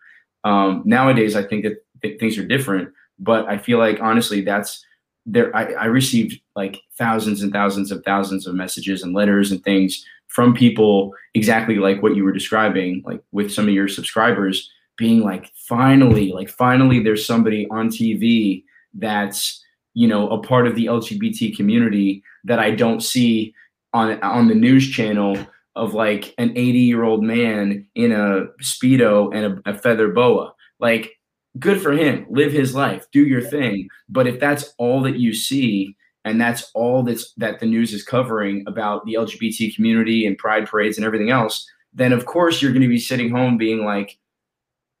Um, 0.44 0.82
nowadays, 0.86 1.36
I 1.36 1.42
think 1.42 1.64
that 1.64 1.84
th- 2.00 2.18
things 2.18 2.38
are 2.38 2.46
different, 2.46 2.88
but 3.18 3.46
I 3.46 3.58
feel 3.58 3.78
like 3.78 4.00
honestly, 4.00 4.40
that's 4.40 4.82
there. 5.26 5.54
I, 5.54 5.74
I 5.74 5.84
received 5.84 6.40
like 6.56 6.80
thousands 6.96 7.42
and 7.42 7.52
thousands 7.52 7.92
of 7.92 8.02
thousands 8.02 8.46
of 8.46 8.54
messages 8.54 9.02
and 9.02 9.12
letters 9.12 9.52
and 9.52 9.62
things 9.62 10.02
from 10.34 10.52
people 10.52 11.12
exactly 11.34 11.76
like 11.76 12.02
what 12.02 12.16
you 12.16 12.24
were 12.24 12.32
describing, 12.32 13.02
like 13.06 13.22
with 13.30 13.52
some 13.52 13.68
of 13.68 13.74
your 13.74 13.86
subscribers 13.86 14.68
being 14.98 15.20
like, 15.20 15.52
finally, 15.54 16.32
like 16.32 16.48
finally, 16.48 17.00
there's 17.00 17.24
somebody 17.24 17.68
on 17.70 17.88
TV 17.88 18.64
that's 18.94 19.64
you 19.94 20.08
know 20.08 20.28
a 20.30 20.42
part 20.42 20.66
of 20.66 20.74
the 20.74 20.86
LGBT 20.86 21.56
community 21.56 22.22
that 22.42 22.58
I 22.58 22.72
don't 22.72 23.00
see 23.00 23.54
on 23.92 24.20
on 24.22 24.48
the 24.48 24.54
news 24.54 24.90
channel 24.90 25.38
of 25.76 25.94
like 25.94 26.34
an 26.38 26.50
80 26.56 26.78
year 26.78 27.04
old 27.04 27.22
man 27.22 27.86
in 27.94 28.12
a 28.12 28.46
speedo 28.62 29.32
and 29.34 29.60
a, 29.64 29.70
a 29.70 29.78
feather 29.78 30.08
boa. 30.08 30.52
Like, 30.80 31.12
good 31.58 31.80
for 31.80 31.92
him. 31.92 32.26
Live 32.28 32.52
his 32.52 32.74
life. 32.74 33.06
Do 33.12 33.24
your 33.24 33.40
thing. 33.40 33.88
But 34.08 34.26
if 34.26 34.40
that's 34.40 34.74
all 34.78 35.00
that 35.02 35.18
you 35.18 35.32
see, 35.32 35.96
and 36.24 36.40
that's 36.40 36.70
all 36.74 37.02
that's 37.02 37.32
that 37.34 37.60
the 37.60 37.66
news 37.66 37.92
is 37.92 38.02
covering 38.02 38.64
about 38.66 39.04
the 39.04 39.14
LGBT 39.14 39.74
community 39.74 40.26
and 40.26 40.38
pride 40.38 40.66
parades 40.66 40.96
and 40.96 41.04
everything 41.04 41.30
else, 41.30 41.68
then 41.92 42.12
of 42.12 42.26
course 42.26 42.60
you're 42.60 42.72
going 42.72 42.82
to 42.82 42.88
be 42.88 42.98
sitting 42.98 43.30
home 43.30 43.58
being 43.58 43.84
like, 43.84 44.18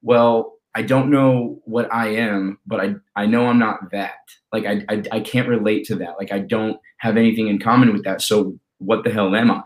well, 0.02 0.54
I 0.74 0.82
don't 0.82 1.10
know 1.10 1.60
what 1.64 1.92
I 1.92 2.08
am, 2.08 2.58
but 2.66 2.80
I 2.80 2.94
I 3.16 3.26
know 3.26 3.46
I'm 3.46 3.58
not 3.58 3.90
that. 3.92 4.16
Like 4.52 4.66
I, 4.66 4.84
I 4.88 5.02
I 5.12 5.20
can't 5.20 5.48
relate 5.48 5.86
to 5.86 5.96
that. 5.96 6.16
Like 6.18 6.32
I 6.32 6.40
don't 6.40 6.78
have 6.98 7.16
anything 7.16 7.48
in 7.48 7.58
common 7.58 7.92
with 7.92 8.04
that. 8.04 8.20
So 8.20 8.58
what 8.78 9.04
the 9.04 9.10
hell 9.10 9.34
am 9.34 9.50
I? 9.50 9.62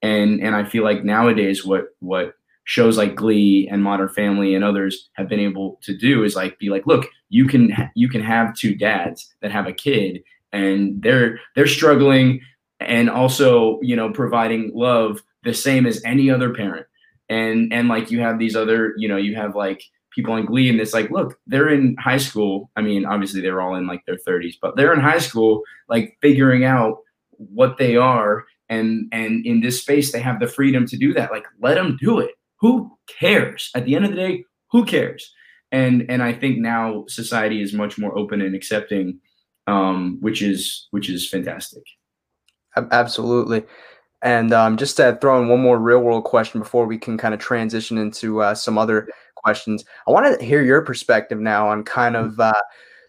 And 0.00 0.40
and 0.40 0.54
I 0.54 0.64
feel 0.64 0.84
like 0.84 1.04
nowadays 1.04 1.64
what 1.64 1.88
what 2.00 2.34
shows 2.64 2.96
like 2.96 3.14
Glee 3.14 3.68
and 3.70 3.82
Modern 3.82 4.08
Family 4.08 4.54
and 4.54 4.64
others 4.64 5.10
have 5.14 5.28
been 5.28 5.40
able 5.40 5.78
to 5.82 5.94
do 5.94 6.24
is 6.24 6.34
like 6.34 6.58
be 6.58 6.70
like, 6.70 6.86
look, 6.86 7.06
you 7.28 7.46
can 7.46 7.90
you 7.94 8.08
can 8.08 8.22
have 8.22 8.54
two 8.54 8.74
dads 8.74 9.34
that 9.42 9.52
have 9.52 9.66
a 9.66 9.72
kid 9.72 10.22
and 10.54 11.02
they're 11.02 11.38
they're 11.54 11.66
struggling 11.66 12.40
and 12.80 13.10
also 13.10 13.78
you 13.82 13.96
know 13.96 14.10
providing 14.10 14.70
love 14.74 15.22
the 15.42 15.54
same 15.54 15.86
as 15.86 16.02
any 16.04 16.30
other 16.30 16.52
parent. 16.52 16.86
And 17.28 17.72
and 17.72 17.88
like 17.88 18.10
you 18.10 18.20
have 18.20 18.38
these 18.38 18.56
other 18.56 18.94
you 18.96 19.08
know 19.08 19.16
you 19.16 19.34
have 19.36 19.54
like 19.54 19.82
people 20.14 20.32
on 20.34 20.46
glee 20.46 20.68
and 20.68 20.80
it's 20.80 20.94
like 20.94 21.10
look 21.10 21.38
they're 21.46 21.68
in 21.68 21.96
high 21.98 22.18
school. 22.18 22.70
I 22.76 22.82
mean 22.82 23.04
obviously 23.04 23.40
they're 23.40 23.60
all 23.60 23.74
in 23.74 23.86
like 23.86 24.04
their 24.06 24.18
30s 24.26 24.54
but 24.60 24.76
they're 24.76 24.94
in 24.94 25.00
high 25.00 25.18
school 25.18 25.62
like 25.88 26.16
figuring 26.20 26.64
out 26.64 26.98
what 27.36 27.78
they 27.78 27.96
are. 27.96 28.44
And 28.68 29.08
and 29.12 29.44
in 29.44 29.60
this 29.60 29.80
space 29.80 30.12
they 30.12 30.20
have 30.20 30.40
the 30.40 30.46
freedom 30.46 30.86
to 30.86 30.96
do 30.96 31.12
that. 31.14 31.30
Like 31.30 31.46
let 31.60 31.74
them 31.74 31.96
do 32.00 32.18
it. 32.18 32.32
Who 32.60 32.96
cares? 33.06 33.70
At 33.74 33.84
the 33.84 33.94
end 33.94 34.04
of 34.04 34.10
the 34.12 34.16
day 34.16 34.44
who 34.70 34.84
cares? 34.84 35.32
And 35.72 36.06
and 36.08 36.22
i 36.22 36.32
think 36.32 36.58
now 36.58 37.04
society 37.08 37.60
is 37.60 37.72
much 37.72 37.98
more 37.98 38.16
open 38.16 38.40
and 38.40 38.54
accepting 38.54 39.18
um, 39.66 40.18
which 40.20 40.42
is 40.42 40.88
which 40.90 41.08
is 41.08 41.28
fantastic. 41.28 41.82
Absolutely. 42.76 43.64
And 44.22 44.52
um, 44.52 44.76
just 44.76 44.96
to 44.96 45.18
throw 45.20 45.40
in 45.40 45.48
one 45.48 45.60
more 45.60 45.78
real 45.78 46.00
world 46.00 46.24
question 46.24 46.60
before 46.60 46.86
we 46.86 46.98
can 46.98 47.18
kind 47.18 47.34
of 47.34 47.40
transition 47.40 47.98
into 47.98 48.40
uh, 48.40 48.54
some 48.54 48.78
other 48.78 49.08
questions, 49.36 49.84
I 50.08 50.12
want 50.12 50.38
to 50.38 50.44
hear 50.44 50.62
your 50.62 50.80
perspective 50.82 51.38
now 51.38 51.68
on 51.68 51.84
kind 51.84 52.16
of 52.16 52.40
uh, 52.40 52.52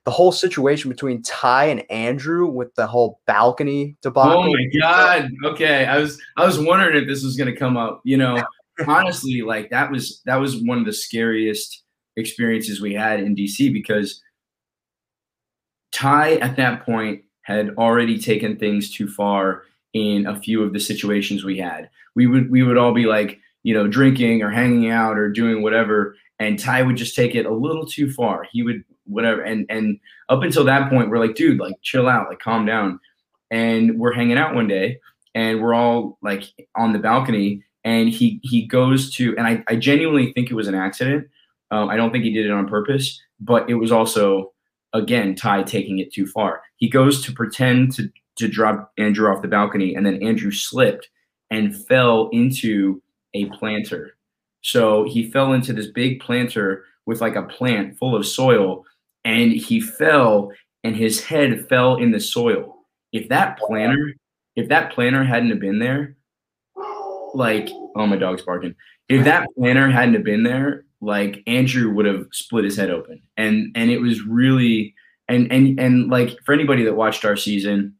the 0.03 0.11
whole 0.11 0.31
situation 0.31 0.89
between 0.89 1.21
Ty 1.23 1.65
and 1.65 1.91
Andrew 1.91 2.47
with 2.47 2.75
the 2.75 2.85
whole 2.85 3.21
balcony 3.25 3.97
debacle. 4.01 4.43
Oh 4.43 4.53
my 4.53 4.79
god! 4.79 5.31
Okay, 5.45 5.85
I 5.85 5.97
was 5.97 6.21
I 6.37 6.45
was 6.45 6.59
wondering 6.59 7.01
if 7.01 7.07
this 7.07 7.23
was 7.23 7.37
going 7.37 7.51
to 7.51 7.57
come 7.57 7.77
up. 7.77 8.01
You 8.03 8.17
know, 8.17 8.43
honestly, 8.87 9.41
like 9.41 9.69
that 9.69 9.89
was 9.89 10.21
that 10.25 10.35
was 10.35 10.61
one 10.63 10.77
of 10.79 10.85
the 10.85 10.93
scariest 10.93 11.83
experiences 12.17 12.81
we 12.81 12.93
had 12.93 13.19
in 13.19 13.35
DC 13.35 13.71
because 13.73 14.21
Ty 15.95 16.35
at 16.35 16.57
that 16.57 16.85
point 16.85 17.23
had 17.43 17.69
already 17.77 18.19
taken 18.19 18.57
things 18.57 18.91
too 18.91 19.07
far 19.07 19.63
in 19.93 20.27
a 20.27 20.37
few 20.37 20.61
of 20.61 20.73
the 20.73 20.79
situations 20.79 21.45
we 21.45 21.57
had. 21.57 21.89
We 22.15 22.27
would 22.27 22.51
we 22.51 22.63
would 22.63 22.77
all 22.77 22.93
be 22.93 23.05
like, 23.05 23.39
you 23.63 23.73
know, 23.73 23.87
drinking 23.87 24.43
or 24.43 24.49
hanging 24.49 24.89
out 24.89 25.17
or 25.17 25.29
doing 25.29 25.63
whatever, 25.63 26.15
and 26.37 26.59
Ty 26.59 26.83
would 26.83 26.97
just 26.97 27.15
take 27.15 27.33
it 27.33 27.45
a 27.45 27.53
little 27.53 27.85
too 27.85 28.11
far. 28.11 28.45
He 28.51 28.61
would 28.61 28.83
whatever, 29.05 29.41
and 29.41 29.65
and 29.69 29.99
up 30.27 30.43
until 30.43 30.65
that 30.65 30.89
point, 30.89 31.09
we're 31.09 31.25
like, 31.25 31.35
dude, 31.35 31.59
like 31.59 31.75
chill 31.81 32.09
out, 32.09 32.27
like 32.27 32.39
calm 32.39 32.65
down. 32.65 32.99
And 33.51 33.97
we're 33.97 34.13
hanging 34.13 34.37
out 34.37 34.55
one 34.55 34.67
day, 34.67 34.99
and 35.33 35.61
we're 35.61 35.73
all 35.73 36.17
like 36.21 36.43
on 36.75 36.91
the 36.91 36.99
balcony, 36.99 37.63
and 37.85 38.09
he 38.09 38.41
he 38.43 38.65
goes 38.65 39.13
to, 39.15 39.33
and 39.37 39.47
I 39.47 39.63
I 39.69 39.77
genuinely 39.77 40.33
think 40.33 40.51
it 40.51 40.55
was 40.55 40.67
an 40.67 40.75
accident. 40.75 41.27
Um, 41.71 41.87
I 41.89 41.95
don't 41.95 42.11
think 42.11 42.25
he 42.25 42.33
did 42.33 42.45
it 42.45 42.51
on 42.51 42.67
purpose, 42.67 43.21
but 43.39 43.69
it 43.69 43.75
was 43.75 43.91
also 43.93 44.51
again, 44.95 45.35
Ty 45.35 45.63
taking 45.63 45.99
it 45.99 46.11
too 46.11 46.25
far. 46.25 46.61
He 46.77 46.89
goes 46.89 47.23
to 47.25 47.31
pretend 47.31 47.93
to, 47.95 48.09
to 48.37 48.47
drop 48.47 48.91
Andrew 48.97 49.29
off 49.29 49.41
the 49.41 49.47
balcony, 49.47 49.93
and 49.93 50.05
then 50.05 50.23
Andrew 50.23 50.51
slipped 50.51 51.09
and 51.51 51.75
fell 51.85 52.29
into 52.31 53.01
a 53.33 53.45
planter. 53.49 54.17
So 54.61 55.03
he 55.03 55.29
fell 55.29 55.53
into 55.53 55.73
this 55.73 55.87
big 55.87 56.19
planter 56.21 56.85
with 57.05 57.21
like 57.21 57.35
a 57.35 57.43
plant 57.43 57.97
full 57.99 58.15
of 58.15 58.25
soil, 58.25 58.85
and 59.23 59.51
he 59.51 59.79
fell, 59.79 60.51
and 60.83 60.95
his 60.95 61.23
head 61.23 61.67
fell 61.67 61.97
in 61.97 62.11
the 62.11 62.19
soil. 62.19 62.77
If 63.11 63.29
that 63.29 63.59
planter, 63.59 64.13
if 64.55 64.69
that 64.69 64.93
planter 64.93 65.23
hadn't 65.23 65.49
have 65.49 65.59
been 65.59 65.79
there, 65.79 66.15
like, 67.33 67.69
oh, 67.95 68.07
my 68.07 68.15
dog's 68.15 68.41
barking. 68.41 68.75
If 69.09 69.25
that 69.25 69.47
planter 69.57 69.89
hadn't 69.89 70.15
have 70.15 70.23
been 70.23 70.43
there, 70.43 70.84
like 71.01 71.43
Andrew 71.47 71.93
would 71.93 72.05
have 72.05 72.27
split 72.31 72.65
his 72.65 72.77
head 72.77 72.89
open. 72.89 73.21
And 73.37 73.71
and 73.75 73.91
it 73.91 73.99
was 73.99 74.25
really 74.25 74.93
and 75.27 75.51
and 75.51 75.79
and 75.79 76.09
like 76.09 76.37
for 76.45 76.53
anybody 76.53 76.83
that 76.83 76.95
watched 76.95 77.25
our 77.25 77.35
season, 77.35 77.95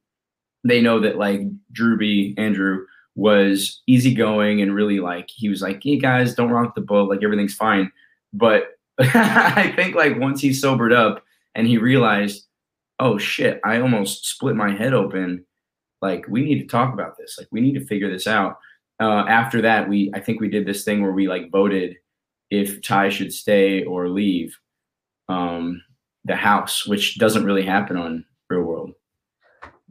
they 0.64 0.82
know 0.82 1.00
that 1.00 1.18
like 1.18 1.42
Drewby, 1.74 2.38
Andrew, 2.38 2.86
was 3.16 3.82
easygoing 3.88 4.62
and 4.62 4.76
really 4.76 5.00
like 5.00 5.30
he 5.34 5.50
was 5.50 5.62
like, 5.62 5.82
Hey 5.84 5.98
guys, 5.98 6.36
don't 6.36 6.52
rock 6.52 6.76
the 6.76 6.82
boat, 6.82 7.10
like 7.10 7.24
everything's 7.24 7.56
fine. 7.56 7.92
But 8.34 8.78
I 9.00 9.74
think 9.76 9.96
like 9.96 10.20
once 10.20 10.42
he 10.42 10.54
sobered 10.54 10.94
up 10.94 11.24
and 11.54 11.68
he 11.68 11.78
realized, 11.78 12.46
oh 13.00 13.18
shit, 13.18 13.60
I 13.64 13.80
almost 13.80 14.26
split 14.26 14.56
my 14.56 14.72
head 14.72 14.94
open. 14.94 15.46
Like 16.02 16.26
we 16.28 16.44
need 16.44 16.60
to 16.60 16.68
talk 16.68 16.94
about 16.94 17.18
this. 17.18 17.36
Like 17.38 17.48
we 17.52 17.62
need 17.62 17.74
to 17.74 17.86
figure 17.86 18.12
this 18.12 18.28
out. 18.28 18.58
Uh, 19.00 19.26
after 19.28 19.62
that, 19.62 19.90
we 19.90 20.12
I 20.14 20.20
think 20.20 20.40
we 20.40 20.50
did 20.50 20.66
this 20.66 20.84
thing 20.84 21.02
where 21.02 21.12
we 21.12 21.28
like 21.28 21.52
voted 21.52 21.98
if 22.60 22.82
Ty 22.82 23.10
should 23.10 23.34
stay 23.34 23.84
or 23.84 24.10
leave 24.10 24.58
um, 25.30 25.82
the 26.24 26.36
house, 26.36 26.86
which 26.86 27.18
doesn't 27.18 27.46
really 27.46 27.66
happen 27.66 27.98
on 27.98 28.26
Real 28.50 28.62
World. 28.62 28.92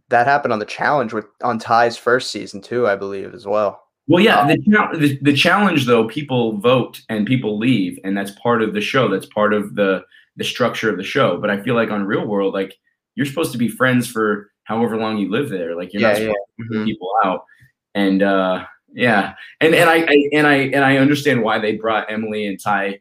That 0.08 0.26
happened 0.26 0.52
on 0.52 0.58
the 0.58 0.64
challenge 0.64 1.12
with 1.12 1.26
on 1.42 1.58
Ty's 1.58 1.96
first 1.96 2.30
season 2.30 2.60
too, 2.60 2.86
I 2.86 2.96
believe, 2.96 3.34
as 3.34 3.46
well. 3.46 3.82
Well, 4.06 4.22
yeah, 4.22 4.46
the, 4.46 4.58
the, 4.98 5.18
the 5.22 5.32
challenge 5.32 5.86
though, 5.86 6.06
people 6.06 6.58
vote 6.58 7.00
and 7.08 7.26
people 7.26 7.58
leave, 7.58 7.98
and 8.04 8.16
that's 8.16 8.32
part 8.32 8.62
of 8.62 8.74
the 8.74 8.80
show. 8.82 9.08
That's 9.08 9.26
part 9.26 9.54
of 9.54 9.74
the 9.74 10.02
the 10.36 10.44
structure 10.44 10.90
of 10.90 10.96
the 10.96 11.04
show. 11.04 11.38
But 11.38 11.50
I 11.50 11.62
feel 11.62 11.74
like 11.74 11.90
on 11.90 12.04
Real 12.04 12.26
World, 12.26 12.52
like 12.52 12.76
you're 13.14 13.26
supposed 13.26 13.52
to 13.52 13.58
be 13.58 13.68
friends 13.68 14.06
for 14.06 14.50
however 14.64 14.96
long 14.96 15.16
you 15.16 15.30
live 15.30 15.48
there. 15.48 15.74
Like 15.74 15.92
you're 15.92 16.02
yeah, 16.02 16.08
not 16.08 16.16
supposed 16.16 16.36
yeah. 16.58 16.64
to 16.64 16.74
mm-hmm. 16.74 16.84
people 16.84 17.12
out. 17.24 17.44
And 17.94 18.22
uh, 18.22 18.64
yeah, 18.94 19.34
and 19.60 19.74
and 19.74 19.90
I, 19.90 19.96
I, 19.96 20.28
and 20.32 20.46
I 20.46 20.54
and 20.54 20.84
I 20.84 20.98
understand 20.98 21.42
why 21.42 21.58
they 21.58 21.76
brought 21.76 22.10
Emily 22.10 22.46
and 22.46 22.58
Ty 22.60 23.00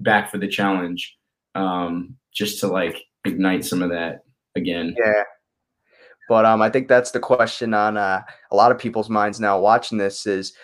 back 0.00 0.30
for 0.30 0.38
the 0.38 0.48
challenge, 0.48 1.16
um, 1.54 2.16
just 2.32 2.60
to 2.60 2.68
like 2.68 2.96
ignite 3.24 3.64
some 3.64 3.82
of 3.82 3.90
that 3.90 4.24
again. 4.56 4.96
Yeah, 4.98 5.22
but 6.28 6.46
um, 6.46 6.62
I 6.62 6.70
think 6.70 6.88
that's 6.88 7.10
the 7.10 7.20
question 7.20 7.74
on 7.74 7.96
uh, 7.96 8.22
a 8.50 8.56
lot 8.56 8.72
of 8.72 8.78
people's 8.78 9.10
minds 9.10 9.38
now 9.38 9.60
watching 9.60 9.98
this 9.98 10.26
is 10.26 10.54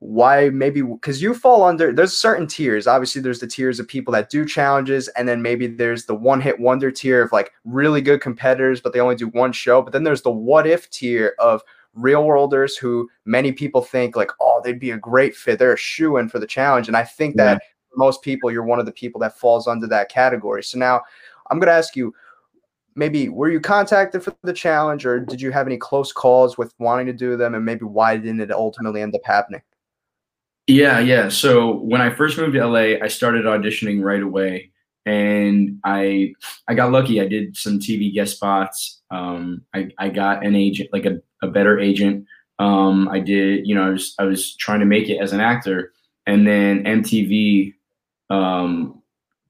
why 0.00 0.48
maybe 0.50 0.80
because 0.80 1.20
you 1.20 1.34
fall 1.34 1.64
under 1.64 1.92
there's 1.92 2.16
certain 2.16 2.46
tiers. 2.46 2.86
Obviously 2.86 3.20
there's 3.20 3.40
the 3.40 3.48
tiers 3.48 3.80
of 3.80 3.88
people 3.88 4.12
that 4.12 4.30
do 4.30 4.46
challenges 4.46 5.08
and 5.08 5.28
then 5.28 5.42
maybe 5.42 5.66
there's 5.66 6.04
the 6.04 6.14
one 6.14 6.40
hit 6.40 6.60
wonder 6.60 6.92
tier 6.92 7.20
of 7.20 7.32
like 7.32 7.50
really 7.64 8.00
good 8.00 8.20
competitors 8.20 8.80
but 8.80 8.92
they 8.92 9.00
only 9.00 9.16
do 9.16 9.26
one 9.28 9.50
show. 9.50 9.82
But 9.82 9.92
then 9.92 10.04
there's 10.04 10.22
the 10.22 10.30
what 10.30 10.68
if 10.68 10.88
tier 10.90 11.34
of 11.40 11.62
real 11.94 12.24
worlders 12.24 12.76
who 12.76 13.08
many 13.24 13.52
people 13.52 13.82
think 13.82 14.16
like, 14.16 14.30
oh, 14.40 14.60
they'd 14.62 14.80
be 14.80 14.90
a 14.90 14.98
great 14.98 15.34
fit. 15.34 15.58
They're 15.58 15.72
a 15.72 15.78
shoe 15.78 16.16
in 16.16 16.28
for 16.28 16.38
the 16.38 16.46
challenge. 16.46 16.88
And 16.88 16.96
I 16.96 17.04
think 17.04 17.34
yeah. 17.36 17.44
that 17.44 17.62
most 17.96 18.22
people, 18.22 18.50
you're 18.50 18.64
one 18.64 18.78
of 18.78 18.86
the 18.86 18.92
people 18.92 19.20
that 19.20 19.38
falls 19.38 19.66
under 19.66 19.86
that 19.88 20.08
category. 20.08 20.62
So 20.62 20.78
now 20.78 21.02
I'm 21.50 21.58
going 21.58 21.68
to 21.68 21.72
ask 21.72 21.96
you, 21.96 22.14
maybe 22.94 23.28
were 23.28 23.50
you 23.50 23.60
contacted 23.60 24.22
for 24.22 24.34
the 24.42 24.52
challenge 24.52 25.06
or 25.06 25.20
did 25.20 25.40
you 25.40 25.52
have 25.52 25.66
any 25.66 25.76
close 25.76 26.12
calls 26.12 26.58
with 26.58 26.74
wanting 26.78 27.06
to 27.06 27.12
do 27.12 27.36
them 27.36 27.54
and 27.54 27.64
maybe 27.64 27.84
why 27.84 28.16
didn't 28.16 28.40
it 28.40 28.50
ultimately 28.50 29.00
end 29.00 29.14
up 29.14 29.20
happening 29.24 29.62
yeah 30.66 30.98
yeah 30.98 31.28
so 31.28 31.76
when 31.76 32.00
i 32.00 32.10
first 32.10 32.36
moved 32.36 32.54
to 32.54 32.66
la 32.66 32.76
i 32.76 33.06
started 33.06 33.44
auditioning 33.44 34.02
right 34.02 34.22
away 34.22 34.72
and 35.08 35.80
I 35.84 36.34
I 36.68 36.74
got 36.74 36.92
lucky. 36.92 37.20
I 37.20 37.26
did 37.26 37.56
some 37.56 37.78
TV 37.78 38.12
guest 38.12 38.36
spots. 38.36 39.00
Um, 39.10 39.62
I 39.74 39.88
I 39.98 40.10
got 40.10 40.44
an 40.44 40.54
agent, 40.54 40.90
like 40.92 41.06
a, 41.06 41.20
a 41.42 41.48
better 41.48 41.78
agent. 41.78 42.26
Um, 42.58 43.08
I 43.08 43.20
did, 43.20 43.66
you 43.66 43.74
know, 43.74 43.86
I 43.86 43.90
was 43.90 44.14
I 44.18 44.24
was 44.24 44.56
trying 44.56 44.80
to 44.80 44.86
make 44.86 45.08
it 45.08 45.18
as 45.18 45.32
an 45.32 45.40
actor, 45.40 45.92
and 46.26 46.46
then 46.46 46.84
MTV 46.84 47.74
um, 48.30 49.02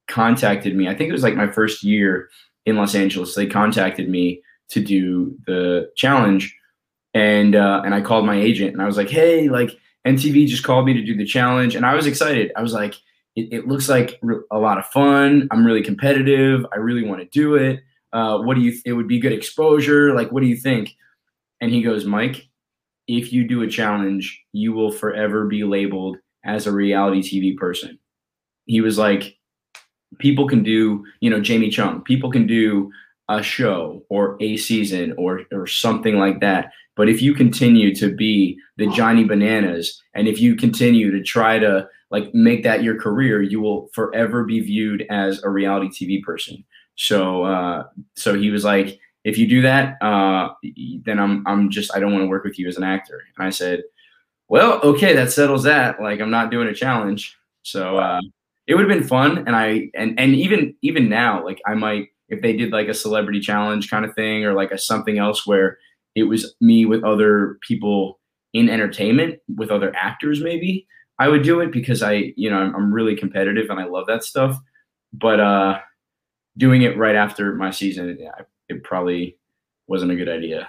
contacted 0.08 0.76
me. 0.76 0.88
I 0.88 0.94
think 0.94 1.08
it 1.08 1.12
was 1.12 1.22
like 1.22 1.34
my 1.34 1.50
first 1.50 1.82
year 1.82 2.28
in 2.66 2.76
Los 2.76 2.94
Angeles. 2.94 3.34
They 3.34 3.46
contacted 3.46 4.08
me 4.08 4.42
to 4.70 4.80
do 4.82 5.36
the 5.46 5.90
challenge, 5.96 6.54
and 7.14 7.56
uh, 7.56 7.82
and 7.84 7.94
I 7.94 8.00
called 8.00 8.26
my 8.26 8.38
agent, 8.38 8.72
and 8.72 8.82
I 8.82 8.86
was 8.86 8.96
like, 8.96 9.10
hey, 9.10 9.48
like 9.48 9.70
MTV 10.06 10.46
just 10.46 10.64
called 10.64 10.84
me 10.84 10.92
to 10.92 11.02
do 11.02 11.16
the 11.16 11.24
challenge, 11.24 11.74
and 11.74 11.86
I 11.86 11.94
was 11.94 12.06
excited. 12.06 12.52
I 12.56 12.62
was 12.62 12.72
like 12.74 12.94
it, 13.38 13.52
it 13.52 13.68
looks 13.68 13.88
like 13.88 14.20
a 14.50 14.58
lot 14.58 14.78
of 14.78 14.86
fun. 14.86 15.48
I'm 15.50 15.64
really 15.64 15.82
competitive. 15.82 16.66
I 16.72 16.76
really 16.76 17.04
want 17.04 17.20
to 17.20 17.28
do 17.28 17.54
it. 17.54 17.80
Uh, 18.12 18.38
what 18.38 18.54
do 18.54 18.60
you? 18.60 18.72
Th- 18.72 18.82
it 18.86 18.92
would 18.94 19.08
be 19.08 19.20
good 19.20 19.32
exposure. 19.32 20.14
Like, 20.14 20.32
what 20.32 20.40
do 20.40 20.46
you 20.46 20.56
think? 20.56 20.96
And 21.60 21.72
he 21.72 21.82
goes, 21.82 22.04
Mike, 22.04 22.48
if 23.06 23.32
you 23.32 23.46
do 23.46 23.62
a 23.62 23.68
challenge, 23.68 24.42
you 24.52 24.72
will 24.72 24.92
forever 24.92 25.46
be 25.46 25.64
labeled 25.64 26.18
as 26.44 26.66
a 26.66 26.72
reality 26.72 27.20
TV 27.20 27.56
person. 27.56 27.98
He 28.66 28.80
was 28.80 28.98
like, 28.98 29.36
people 30.18 30.48
can 30.48 30.62
do, 30.62 31.04
you 31.20 31.30
know, 31.30 31.40
Jamie 31.40 31.70
Chung. 31.70 32.02
People 32.02 32.30
can 32.30 32.46
do 32.46 32.90
a 33.28 33.42
show 33.42 34.02
or 34.08 34.36
a 34.40 34.56
season 34.56 35.14
or 35.18 35.42
or 35.52 35.66
something 35.66 36.18
like 36.18 36.40
that. 36.40 36.70
But 36.96 37.08
if 37.08 37.22
you 37.22 37.34
continue 37.34 37.94
to 37.96 38.14
be 38.14 38.58
the 38.76 38.88
Johnny 38.88 39.24
Bananas 39.24 40.02
and 40.14 40.26
if 40.26 40.40
you 40.40 40.56
continue 40.56 41.10
to 41.10 41.22
try 41.22 41.58
to 41.58 41.86
like 42.10 42.34
make 42.34 42.62
that 42.64 42.82
your 42.82 42.98
career, 42.98 43.42
you 43.42 43.60
will 43.60 43.88
forever 43.92 44.44
be 44.44 44.60
viewed 44.60 45.06
as 45.10 45.42
a 45.42 45.50
reality 45.50 45.88
TV 45.88 46.22
person. 46.22 46.64
So 46.96 47.44
uh, 47.44 47.84
so 48.16 48.34
he 48.34 48.50
was 48.50 48.64
like, 48.64 48.98
if 49.28 49.36
you 49.36 49.46
do 49.46 49.62
that, 49.62 50.00
uh, 50.02 50.54
then 51.04 51.18
I'm 51.18 51.46
I'm 51.46 51.70
just 51.70 51.94
I 51.94 52.00
don't 52.00 52.12
want 52.12 52.24
to 52.24 52.28
work 52.28 52.44
with 52.44 52.58
you 52.58 52.66
as 52.68 52.76
an 52.76 52.84
actor. 52.84 53.20
And 53.36 53.46
I 53.46 53.50
said, 53.50 53.82
well, 54.48 54.80
okay, 54.82 55.14
that 55.14 55.32
settles 55.32 55.64
that. 55.64 56.00
Like 56.00 56.20
I'm 56.20 56.30
not 56.30 56.50
doing 56.50 56.68
a 56.68 56.74
challenge. 56.74 57.36
So 57.62 57.98
uh, 57.98 58.20
it 58.66 58.74
would 58.74 58.88
have 58.88 58.98
been 58.98 59.06
fun. 59.06 59.38
And 59.46 59.54
I 59.54 59.90
and 59.94 60.18
and 60.18 60.34
even 60.34 60.74
even 60.82 61.08
now, 61.08 61.44
like 61.44 61.60
I 61.66 61.74
might 61.74 62.08
if 62.28 62.42
they 62.42 62.56
did 62.56 62.72
like 62.72 62.88
a 62.88 62.94
celebrity 62.94 63.40
challenge 63.40 63.90
kind 63.90 64.04
of 64.04 64.14
thing 64.14 64.44
or 64.44 64.54
like 64.54 64.70
a 64.70 64.78
something 64.78 65.18
else 65.18 65.46
where 65.46 65.78
it 66.14 66.24
was 66.24 66.54
me 66.60 66.84
with 66.84 67.04
other 67.04 67.58
people 67.66 68.18
in 68.52 68.68
entertainment 68.68 69.38
with 69.56 69.70
other 69.70 69.94
actors 69.94 70.42
maybe 70.42 70.86
i 71.18 71.28
would 71.28 71.42
do 71.42 71.60
it 71.60 71.70
because 71.70 72.02
i 72.02 72.32
you 72.36 72.48
know 72.50 72.56
i'm, 72.56 72.74
I'm 72.74 72.92
really 72.92 73.14
competitive 73.14 73.68
and 73.68 73.78
i 73.78 73.84
love 73.84 74.06
that 74.06 74.24
stuff 74.24 74.58
but 75.12 75.38
uh 75.38 75.78
doing 76.56 76.82
it 76.82 76.96
right 76.96 77.14
after 77.14 77.54
my 77.54 77.70
season 77.70 78.16
yeah, 78.18 78.32
it 78.68 78.82
probably 78.84 79.36
wasn't 79.86 80.10
a 80.10 80.16
good 80.16 80.28
idea 80.28 80.68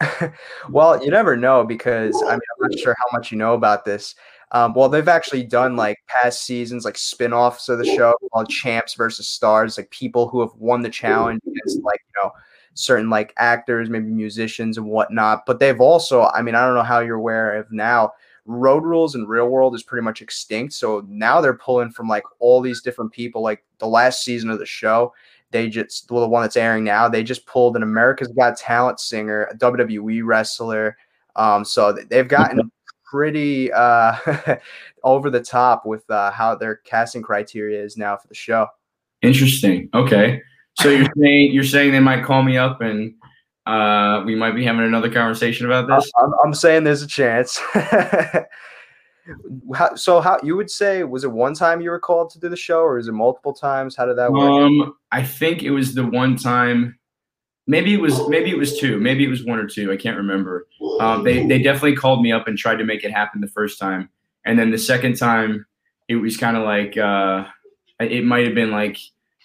well 0.70 1.02
you 1.02 1.10
never 1.10 1.36
know 1.36 1.64
because 1.64 2.14
i 2.22 2.30
mean 2.30 2.40
i'm 2.56 2.70
not 2.70 2.78
sure 2.78 2.94
how 2.98 3.16
much 3.16 3.32
you 3.32 3.38
know 3.38 3.54
about 3.54 3.84
this 3.84 4.14
um, 4.52 4.72
well, 4.72 4.88
they've 4.88 5.08
actually 5.08 5.44
done 5.44 5.76
like 5.76 5.98
past 6.06 6.44
seasons, 6.44 6.84
like 6.84 6.96
spin-offs 6.96 7.68
of 7.68 7.78
the 7.78 7.84
show 7.84 8.14
called 8.32 8.48
Champs 8.48 8.94
versus 8.94 9.28
Stars, 9.28 9.76
like 9.76 9.90
people 9.90 10.28
who 10.28 10.40
have 10.40 10.54
won 10.54 10.80
the 10.80 10.88
challenge 10.88 11.42
against 11.46 11.82
like, 11.82 12.00
you 12.06 12.22
know, 12.22 12.32
certain 12.74 13.10
like 13.10 13.34
actors, 13.36 13.90
maybe 13.90 14.06
musicians 14.06 14.78
and 14.78 14.86
whatnot. 14.86 15.44
But 15.44 15.58
they've 15.58 15.80
also, 15.80 16.24
I 16.26 16.40
mean, 16.40 16.54
I 16.54 16.64
don't 16.64 16.74
know 16.74 16.82
how 16.82 17.00
you're 17.00 17.16
aware 17.16 17.56
of 17.56 17.70
now, 17.70 18.12
Road 18.46 18.84
Rules 18.84 19.14
and 19.14 19.28
Real 19.28 19.48
World 19.48 19.74
is 19.74 19.82
pretty 19.82 20.02
much 20.02 20.22
extinct. 20.22 20.72
So 20.72 21.04
now 21.06 21.42
they're 21.42 21.52
pulling 21.52 21.90
from 21.90 22.08
like 22.08 22.24
all 22.38 22.62
these 22.62 22.80
different 22.80 23.12
people. 23.12 23.42
Like 23.42 23.62
the 23.76 23.86
last 23.86 24.24
season 24.24 24.48
of 24.48 24.58
the 24.58 24.64
show, 24.64 25.12
they 25.50 25.68
just, 25.68 26.10
well, 26.10 26.22
the 26.22 26.28
one 26.28 26.42
that's 26.42 26.56
airing 26.56 26.84
now, 26.84 27.08
they 27.08 27.22
just 27.22 27.46
pulled 27.46 27.76
an 27.76 27.82
America's 27.82 28.28
Got 28.28 28.56
Talent 28.56 29.00
singer, 29.00 29.44
a 29.44 29.56
WWE 29.56 30.22
wrestler. 30.24 30.96
Um, 31.36 31.64
so 31.64 31.92
they've 31.92 32.28
gotten 32.28 32.70
pretty 33.04 33.72
uh, 33.72 34.16
over 35.04 35.30
the 35.30 35.40
top 35.40 35.86
with 35.86 36.08
uh, 36.10 36.30
how 36.30 36.54
their 36.54 36.76
casting 36.76 37.22
criteria 37.22 37.82
is 37.82 37.96
now 37.96 38.16
for 38.16 38.28
the 38.28 38.34
show. 38.34 38.66
Interesting. 39.22 39.88
Okay, 39.94 40.42
so 40.78 40.90
you're 40.90 41.08
saying 41.20 41.52
you're 41.52 41.64
saying 41.64 41.92
they 41.92 42.00
might 42.00 42.24
call 42.24 42.42
me 42.42 42.56
up 42.56 42.80
and 42.80 43.14
uh, 43.66 44.22
we 44.24 44.34
might 44.34 44.52
be 44.52 44.64
having 44.64 44.84
another 44.84 45.10
conversation 45.10 45.66
about 45.66 45.88
this. 45.88 46.10
I'm, 46.18 46.32
I'm 46.44 46.54
saying 46.54 46.84
there's 46.84 47.02
a 47.02 47.06
chance. 47.06 47.60
how, 49.74 49.94
so 49.94 50.20
how 50.20 50.38
you 50.42 50.56
would 50.56 50.70
say 50.70 51.04
was 51.04 51.24
it 51.24 51.32
one 51.32 51.54
time 51.54 51.80
you 51.80 51.90
were 51.90 52.00
called 52.00 52.30
to 52.30 52.40
do 52.40 52.48
the 52.48 52.56
show 52.56 52.80
or 52.80 52.98
is 52.98 53.08
it 53.08 53.12
multiple 53.12 53.52
times? 53.52 53.96
How 53.96 54.06
did 54.06 54.16
that 54.16 54.32
work? 54.32 54.42
Um, 54.42 54.94
I 55.12 55.22
think 55.22 55.62
it 55.62 55.70
was 55.70 55.94
the 55.94 56.06
one 56.06 56.36
time 56.36 56.98
maybe 57.68 57.92
it 57.92 58.00
was 58.00 58.26
maybe 58.28 58.50
it 58.50 58.58
was 58.58 58.76
two 58.78 58.98
maybe 58.98 59.24
it 59.24 59.28
was 59.28 59.44
one 59.44 59.58
or 59.58 59.66
two 59.68 59.92
i 59.92 59.96
can't 59.96 60.16
remember 60.16 60.66
um, 61.00 61.22
they, 61.22 61.46
they 61.46 61.62
definitely 61.62 61.94
called 61.94 62.22
me 62.22 62.32
up 62.32 62.48
and 62.48 62.58
tried 62.58 62.76
to 62.76 62.84
make 62.84 63.04
it 63.04 63.12
happen 63.12 63.40
the 63.40 63.46
first 63.46 63.78
time 63.78 64.08
and 64.44 64.58
then 64.58 64.70
the 64.72 64.78
second 64.78 65.16
time 65.16 65.64
it 66.08 66.16
was 66.16 66.36
kind 66.36 66.56
of 66.56 66.64
like 66.64 66.96
uh, 66.96 67.44
it 68.00 68.24
might 68.24 68.46
have 68.46 68.54
been 68.54 68.70
like 68.72 68.96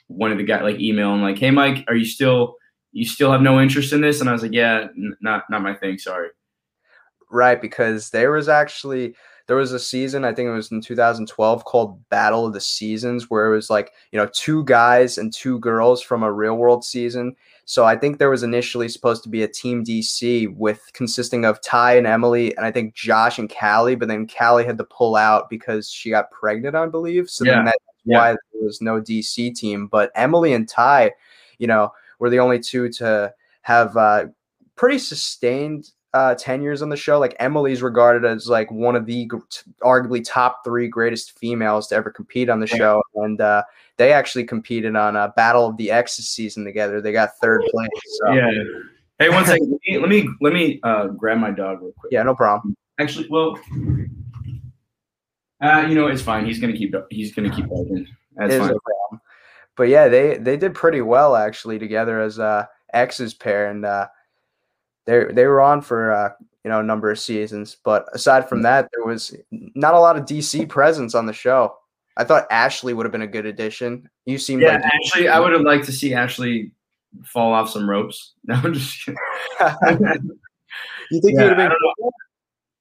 one 0.08 0.32
of 0.32 0.38
the 0.38 0.44
guys 0.44 0.64
like 0.64 0.80
emailing 0.80 1.22
like 1.22 1.38
hey 1.38 1.52
mike 1.52 1.84
are 1.88 1.96
you 1.96 2.06
still 2.06 2.56
you 2.94 3.06
still 3.06 3.32
have 3.32 3.42
no 3.42 3.62
interest 3.62 3.94
in 3.94 4.02
this 4.02 4.22
and 4.22 4.30
i 4.30 4.34
was 4.34 4.42
like 4.42 4.54
yeah 4.54 4.88
n- 4.98 5.16
not 5.22 5.44
not 5.50 5.62
my 5.62 5.74
thing 5.76 5.98
sorry 5.98 6.30
right 7.30 7.62
because 7.62 8.10
there 8.10 8.32
was 8.32 8.48
actually 8.48 9.14
there 9.48 9.58
was 9.58 9.72
a 9.72 9.80
season 9.80 10.24
i 10.26 10.34
think 10.34 10.48
it 10.48 10.54
was 10.54 10.72
in 10.72 10.82
2012 10.82 11.66
called 11.66 12.10
battle 12.10 12.46
of 12.46 12.54
the 12.54 12.62
seasons 12.62 13.30
where 13.30 13.52
it 13.52 13.56
was 13.56 13.70
like 13.70 13.91
you 14.12 14.20
know 14.20 14.28
two 14.34 14.64
guys 14.66 15.18
and 15.18 15.34
two 15.34 15.60
girls 15.60 16.02
from 16.02 16.24
a 16.24 16.32
real 16.32 16.56
world 16.56 16.84
season 16.84 17.36
so 17.66 17.86
I 17.86 17.96
think 17.96 18.18
there 18.18 18.30
was 18.30 18.44
initially 18.44 18.89
supposed 18.89 19.24
to 19.24 19.30
be 19.30 19.44
a 19.44 19.48
team 19.48 19.84
DC 19.84 20.54
with 20.56 20.82
consisting 20.94 21.46
of 21.46 21.62
Ty 21.62 21.98
and 21.98 22.06
Emily, 22.08 22.56
and 22.58 22.66
I 22.66 22.72
think 22.72 22.94
Josh 22.94 23.39
and 23.39 23.54
Callie, 23.54 23.96
but 23.96 24.10
then 24.10 24.28
Callie 24.28 24.66
had 24.66 24.78
to 24.78 24.84
pull 24.84 25.16
out 25.16 25.50
because 25.50 25.89
she 25.89 26.10
got 26.10 26.32
pregnant, 26.32 26.76
I 26.76 26.88
believe. 26.88 27.30
So 27.30 27.46
yeah. 27.46 27.56
then 27.56 27.66
that's 27.66 27.78
yeah. 28.04 28.18
why 28.18 28.32
there 28.32 28.64
was 28.64 28.82
no 28.82 29.00
DC 29.00 29.56
team. 29.56 29.88
But 29.88 30.12
Emily 30.16 30.54
and 30.54 30.68
Ty, 30.68 31.12
you 31.58 31.68
know, 31.68 31.94
were 32.20 32.30
the 32.30 32.39
only 32.39 32.60
two 32.60 32.89
to 32.94 33.34
have 33.62 33.96
uh, 33.96 34.26
pretty 34.76 35.00
sustained 35.00 35.91
uh, 36.14 36.36
tenures 36.36 36.82
on 36.82 36.89
the 36.89 36.97
show. 36.97 37.20
Like 37.20 37.36
Emily's 37.39 37.82
regarded 37.82 38.26
as 38.26 38.47
like 38.47 38.72
one 38.72 38.95
of 38.95 39.05
the 39.05 39.30
arguably 39.82 40.24
top 40.26 40.64
three 40.64 40.88
greatest 40.88 41.38
females 41.38 41.88
to 41.88 41.95
ever 41.95 42.09
compete 42.09 42.49
on 42.49 42.59
the 42.59 42.68
show, 42.68 43.01
and 43.16 43.41
uh, 43.41 43.64
they 43.97 44.14
actually 44.14 44.43
competed 44.43 44.95
on 44.95 45.16
a 45.16 45.34
Battle 45.36 45.68
of 45.68 45.78
the 45.78 45.91
Exes 45.91 46.30
season 46.30 46.64
together. 46.64 47.01
They 47.01 47.11
got 47.11 47.38
third 47.41 47.61
place. 47.72 47.89
So. 48.22 48.34
Yeah. 48.34 48.51
Hey, 49.20 49.30
one 49.30 49.45
second. 49.45 49.70
let 49.70 49.80
me 49.88 49.97
let 49.99 50.09
me, 50.09 50.30
let 50.41 50.53
me 50.53 50.80
uh, 50.84 51.07
grab 51.07 51.38
my 51.38 51.51
dog 51.51 51.82
real 51.82 51.93
quick. 51.97 52.11
Yeah, 52.11 52.24
no 52.24 52.36
problem. 52.36 52.76
Actually, 52.99 53.28
well, 53.30 53.59
uh, 55.61 55.86
you 55.88 55.95
know, 55.95 56.07
it's 56.07 56.22
fine. 56.22 56.45
He's 56.45 56.59
gonna 56.59 56.74
keep 56.74 56.93
he's 57.09 57.34
gonna 57.34 57.53
keep. 57.53 57.66
That's 58.36 58.55
fine. 58.55 58.70
No 58.70 59.20
but 59.76 59.89
yeah, 59.89 60.07
they 60.07 60.38
they 60.38 60.57
did 60.57 60.74
pretty 60.74 61.01
well 61.01 61.36
actually 61.36 61.80
together 61.80 62.22
as 62.22 62.39
uh 62.39 62.66
exes 62.93 63.34
pair, 63.34 63.70
and 63.70 63.86
uh, 63.86 64.07
they 65.06 65.26
they 65.32 65.45
were 65.45 65.62
on 65.62 65.82
for 65.82 66.12
uh, 66.12 66.30
you 66.64 66.72
know 66.72 66.80
a 66.80 66.84
number 66.84 67.12
of 67.12 67.20
seasons. 67.20 67.78
But 67.84 68.06
aside 68.14 68.47
from 68.47 68.62
that, 68.64 68.89
there 68.93 69.06
was 69.06 69.36
not 69.51 69.93
a 69.93 69.99
lot 69.99 70.18
of 70.18 70.26
DC 70.26 70.68
presence 70.70 71.16
on 71.16 71.26
the 71.26 71.34
show. 71.34 71.76
I 72.16 72.24
thought 72.24 72.45
Ashley 72.51 72.93
would 72.93 73.06
have 73.06 73.12
been 73.12 73.24
a 73.24 73.28
good 73.28 73.45
addition. 73.45 74.10
You 74.26 74.38
seem 74.38 74.60
yeah, 74.62 74.76
like 74.76 74.84
Ashley. 74.86 75.28
I 75.28 75.39
would 75.39 75.51
have 75.51 75.62
liked 75.62 75.86
to 75.86 75.91
see 75.91 76.14
Ashley 76.14 76.72
fall 77.26 77.54
off 77.54 77.70
some 77.70 77.89
ropes. 77.89 78.34
No, 78.45 78.56
I'm 78.56 78.74
just 78.74 79.06
kidding. 79.06 79.18
you 81.12 81.22
think 81.22 81.38
yeah, 81.38 81.43
you 81.43 81.49
would 81.49 81.58
have 81.58 81.58
been? 81.58 81.72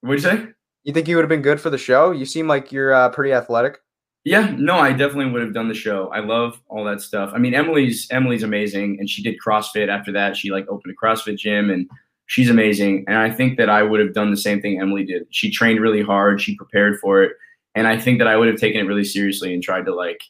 What'd 0.00 0.24
you 0.24 0.30
say? 0.30 0.46
You 0.82 0.92
think 0.92 1.06
you 1.06 1.14
would 1.14 1.22
have 1.22 1.28
been 1.28 1.42
good 1.42 1.60
for 1.60 1.70
the 1.70 1.78
show? 1.78 2.10
You 2.10 2.24
seem 2.24 2.48
like 2.48 2.72
you're 2.72 2.92
uh, 2.92 3.10
pretty 3.10 3.32
athletic. 3.32 3.78
Yeah, 4.24 4.54
no, 4.56 4.76
I 4.76 4.90
definitely 4.90 5.32
would 5.32 5.42
have 5.42 5.54
done 5.54 5.68
the 5.68 5.74
show. 5.74 6.08
I 6.08 6.20
love 6.20 6.60
all 6.68 6.84
that 6.84 7.00
stuff. 7.00 7.30
I 7.34 7.38
mean, 7.38 7.54
Emily's 7.54 8.08
Emily's 8.10 8.42
amazing, 8.42 8.98
and 8.98 9.08
she 9.08 9.22
did 9.22 9.36
CrossFit 9.44 9.88
after 9.88 10.12
that. 10.12 10.36
She 10.36 10.50
like 10.50 10.66
opened 10.68 10.94
a 10.94 11.04
CrossFit 11.04 11.38
gym, 11.38 11.70
and 11.70 11.88
she's 12.26 12.50
amazing. 12.50 13.04
And 13.08 13.18
I 13.18 13.30
think 13.30 13.58
that 13.58 13.68
I 13.68 13.82
would 13.82 14.00
have 14.00 14.14
done 14.14 14.30
the 14.30 14.36
same 14.36 14.60
thing 14.60 14.80
Emily 14.80 15.04
did. 15.04 15.26
She 15.30 15.50
trained 15.50 15.80
really 15.80 16.02
hard. 16.02 16.40
She 16.40 16.56
prepared 16.56 16.98
for 17.00 17.22
it 17.22 17.32
and 17.74 17.86
I 17.86 17.98
think 17.98 18.18
that 18.18 18.28
I 18.28 18.36
would 18.36 18.48
have 18.48 18.58
taken 18.58 18.80
it 18.80 18.88
really 18.88 19.04
seriously 19.04 19.54
and 19.54 19.62
tried 19.62 19.86
to 19.86 19.94
like 19.94 20.20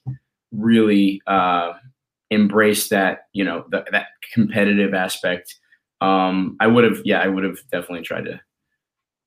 really 0.52 1.20
uh, 1.26 1.72
embrace 2.30 2.88
that 2.88 3.26
you 3.32 3.44
know 3.44 3.64
the, 3.70 3.84
that 3.90 4.08
competitive 4.32 4.94
aspect. 4.94 5.56
Um, 6.00 6.56
I 6.60 6.66
would 6.66 6.84
have, 6.84 7.00
yeah, 7.04 7.20
I 7.20 7.28
would 7.28 7.44
have 7.44 7.58
definitely 7.70 8.02
tried 8.02 8.24
to 8.24 8.40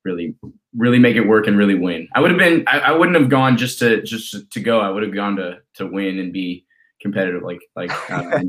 really, 0.04 0.34
really 0.76 0.98
make 0.98 1.16
it 1.16 1.26
work 1.26 1.46
and 1.46 1.56
really 1.56 1.74
win. 1.74 2.06
I 2.14 2.20
would 2.20 2.30
have 2.30 2.38
been, 2.38 2.64
I, 2.66 2.80
I 2.80 2.92
wouldn't 2.92 3.18
have 3.18 3.30
gone 3.30 3.56
just 3.56 3.78
to 3.80 4.02
just 4.02 4.50
to 4.50 4.60
go. 4.60 4.80
I 4.80 4.90
would 4.90 5.02
have 5.02 5.14
gone 5.14 5.36
to 5.36 5.58
to 5.74 5.86
win 5.86 6.18
and 6.18 6.32
be 6.32 6.64
competitive, 7.00 7.42
like 7.42 7.60
like. 7.74 7.90
Uh, 8.10 8.40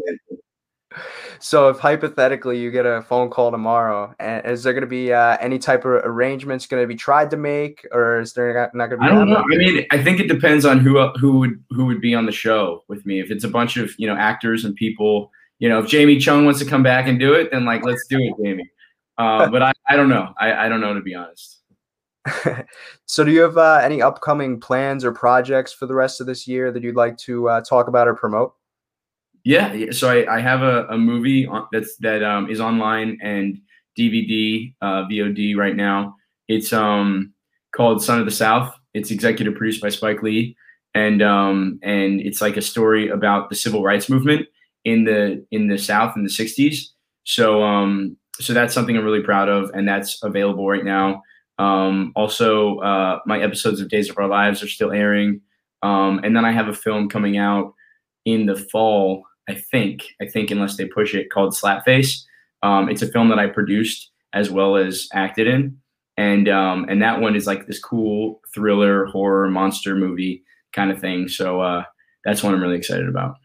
so 1.40 1.70
if 1.70 1.80
hypothetically 1.80 2.60
you 2.60 2.72
get 2.72 2.86
a 2.86 3.02
phone 3.02 3.30
call 3.30 3.52
tomorrow, 3.52 4.14
and 4.20 4.46
is 4.46 4.64
there 4.64 4.74
going 4.74 4.82
to 4.82 4.88
be 4.88 5.12
uh, 5.12 5.38
any 5.40 5.60
type 5.60 5.86
of 5.86 5.92
arrangements 5.92 6.66
going 6.66 6.82
to 6.82 6.88
be 6.88 6.96
tried 6.96 7.30
to 7.32 7.38
make, 7.38 7.86
or 7.92 8.20
is 8.20 8.34
there 8.34 8.70
not 8.74 8.88
going 8.88 9.02
to 9.02 9.06
be? 9.06 9.12
I 9.12 9.16
don't 9.16 9.30
know. 9.30 9.44
I 9.52 9.58
mean, 9.58 9.86
I 9.92 10.02
think 10.02 10.20
it 10.20 10.28
depends 10.28 10.66
on 10.66 10.80
who 10.80 11.06
who 11.20 11.40
would 11.40 11.64
who 11.72 11.86
would 11.86 12.02
be 12.02 12.16
on 12.16 12.26
the 12.26 12.32
show 12.32 12.84
with 12.88 13.06
me. 13.06 13.20
If 13.20 13.32
it's 13.32 13.44
a 13.44 13.50
bunch 13.50 13.78
of 13.78 13.94
you 13.98 14.08
know 14.08 14.16
actors 14.16 14.66
and 14.66 14.76
people, 14.76 15.32
you 15.60 15.70
know, 15.70 15.80
if 15.80 15.88
Jamie 15.88 16.20
Chung 16.20 16.46
wants 16.46 16.60
to 16.60 16.66
come 16.66 16.84
back 16.84 17.08
and 17.08 17.20
do 17.20 17.34
it, 17.34 17.52
then 17.52 17.66
like 17.66 17.84
let's 17.84 18.06
do 18.08 18.18
it, 18.20 18.34
Jamie. 18.44 18.70
Uh, 19.20 19.50
but 19.50 19.64
I, 19.64 19.72
I 19.90 19.96
don't 19.96 20.10
know. 20.10 20.32
I, 20.40 20.54
I 20.68 20.70
don't 20.70 20.80
know 20.80 20.94
to 20.94 21.02
be 21.02 21.16
honest. 21.16 21.64
so 23.08 23.24
do 23.24 23.32
you 23.32 23.42
have 23.42 23.58
uh, 23.58 23.80
any 23.82 24.00
upcoming 24.00 24.60
plans 24.60 25.04
or 25.04 25.12
projects 25.12 25.74
for 25.74 25.88
the 25.88 25.96
rest 25.96 26.22
of 26.22 26.28
this 26.28 26.48
year 26.48 26.72
that 26.72 26.84
you'd 26.84 26.96
like 26.96 27.18
to 27.18 27.50
uh, 27.50 27.62
talk 27.62 27.88
about 27.88 28.08
or 28.08 28.14
promote? 28.14 28.54
Yeah, 29.48 29.92
so 29.92 30.10
I, 30.10 30.36
I 30.36 30.42
have 30.42 30.62
a, 30.62 30.86
a 30.88 30.98
movie 30.98 31.48
that's 31.72 31.96
that 32.00 32.22
um, 32.22 32.50
is 32.50 32.60
online 32.60 33.18
and 33.22 33.58
DVD, 33.98 34.74
uh, 34.82 35.06
VOD 35.10 35.56
right 35.56 35.74
now. 35.74 36.18
It's 36.50 36.74
um 36.74 37.32
called 37.74 38.04
Son 38.04 38.20
of 38.20 38.26
the 38.26 38.32
South. 38.32 38.76
It's 38.94 39.10
executive 39.10 39.56
produced 39.56 39.82
by 39.82 39.88
Spike 39.88 40.22
Lee, 40.22 40.58
and 40.94 41.22
um 41.22 41.80
and 41.82 42.20
it's 42.20 42.42
like 42.42 42.58
a 42.58 42.62
story 42.62 43.08
about 43.08 43.50
the 43.50 43.56
civil 43.56 43.84
rights 43.84 44.10
movement 44.10 44.48
in 44.84 45.06
the 45.06 45.46
in 45.52 45.70
the 45.70 45.78
South 45.78 46.18
in 46.18 46.26
the 46.26 46.30
'60s. 46.30 46.80
So 47.24 47.64
um 47.64 48.18
so 48.42 48.52
that's 48.54 48.74
something 48.74 48.98
I'm 48.98 49.06
really 49.06 49.24
proud 49.24 49.48
of, 49.48 49.72
and 49.74 49.88
that's 49.88 50.22
available 50.24 50.68
right 50.68 50.84
now. 50.84 51.24
Um, 51.58 52.12
also, 52.18 52.80
uh, 52.80 53.20
my 53.26 53.40
episodes 53.40 53.80
of 53.80 53.88
Days 53.88 54.10
of 54.10 54.18
Our 54.18 54.28
Lives 54.28 54.62
are 54.62 54.68
still 54.68 54.92
airing, 54.92 55.40
um, 55.84 56.20
and 56.22 56.36
then 56.36 56.44
I 56.44 56.52
have 56.52 56.68
a 56.68 56.74
film 56.74 57.08
coming 57.08 57.38
out 57.38 57.74
in 58.26 58.46
the 58.46 58.58
fall 58.58 59.24
I 59.48 59.56
think 59.56 60.04
I 60.22 60.28
think 60.28 60.52
unless 60.52 60.78
they 60.78 60.86
push 60.86 61.14
it 61.14 61.30
called 61.30 61.54
Slapface. 61.54 62.24
Um, 62.64 62.90
it's 62.90 63.02
a 63.02 63.08
film 63.08 63.30
that 63.30 63.40
I 63.40 63.48
produced 63.48 64.12
as 64.34 64.50
well 64.50 64.76
as 64.76 65.08
acted 65.14 65.48
in, 65.48 65.78
and 66.18 66.50
um, 66.50 66.86
and 66.90 67.02
that 67.02 67.22
one 67.22 67.36
is 67.36 67.48
like 67.48 67.68
this 67.68 67.80
cool 67.80 68.42
thriller 68.54 69.06
horror 69.06 69.50
monster 69.50 69.96
movie 69.96 70.44
kind 70.74 70.92
of 70.92 71.00
thing. 71.00 71.28
So 71.28 71.62
uh, 71.62 71.84
that's 72.26 72.44
one 72.44 72.54
I'm 72.54 72.62
really 72.62 72.78
excited 72.78 73.08
about. 73.08 73.36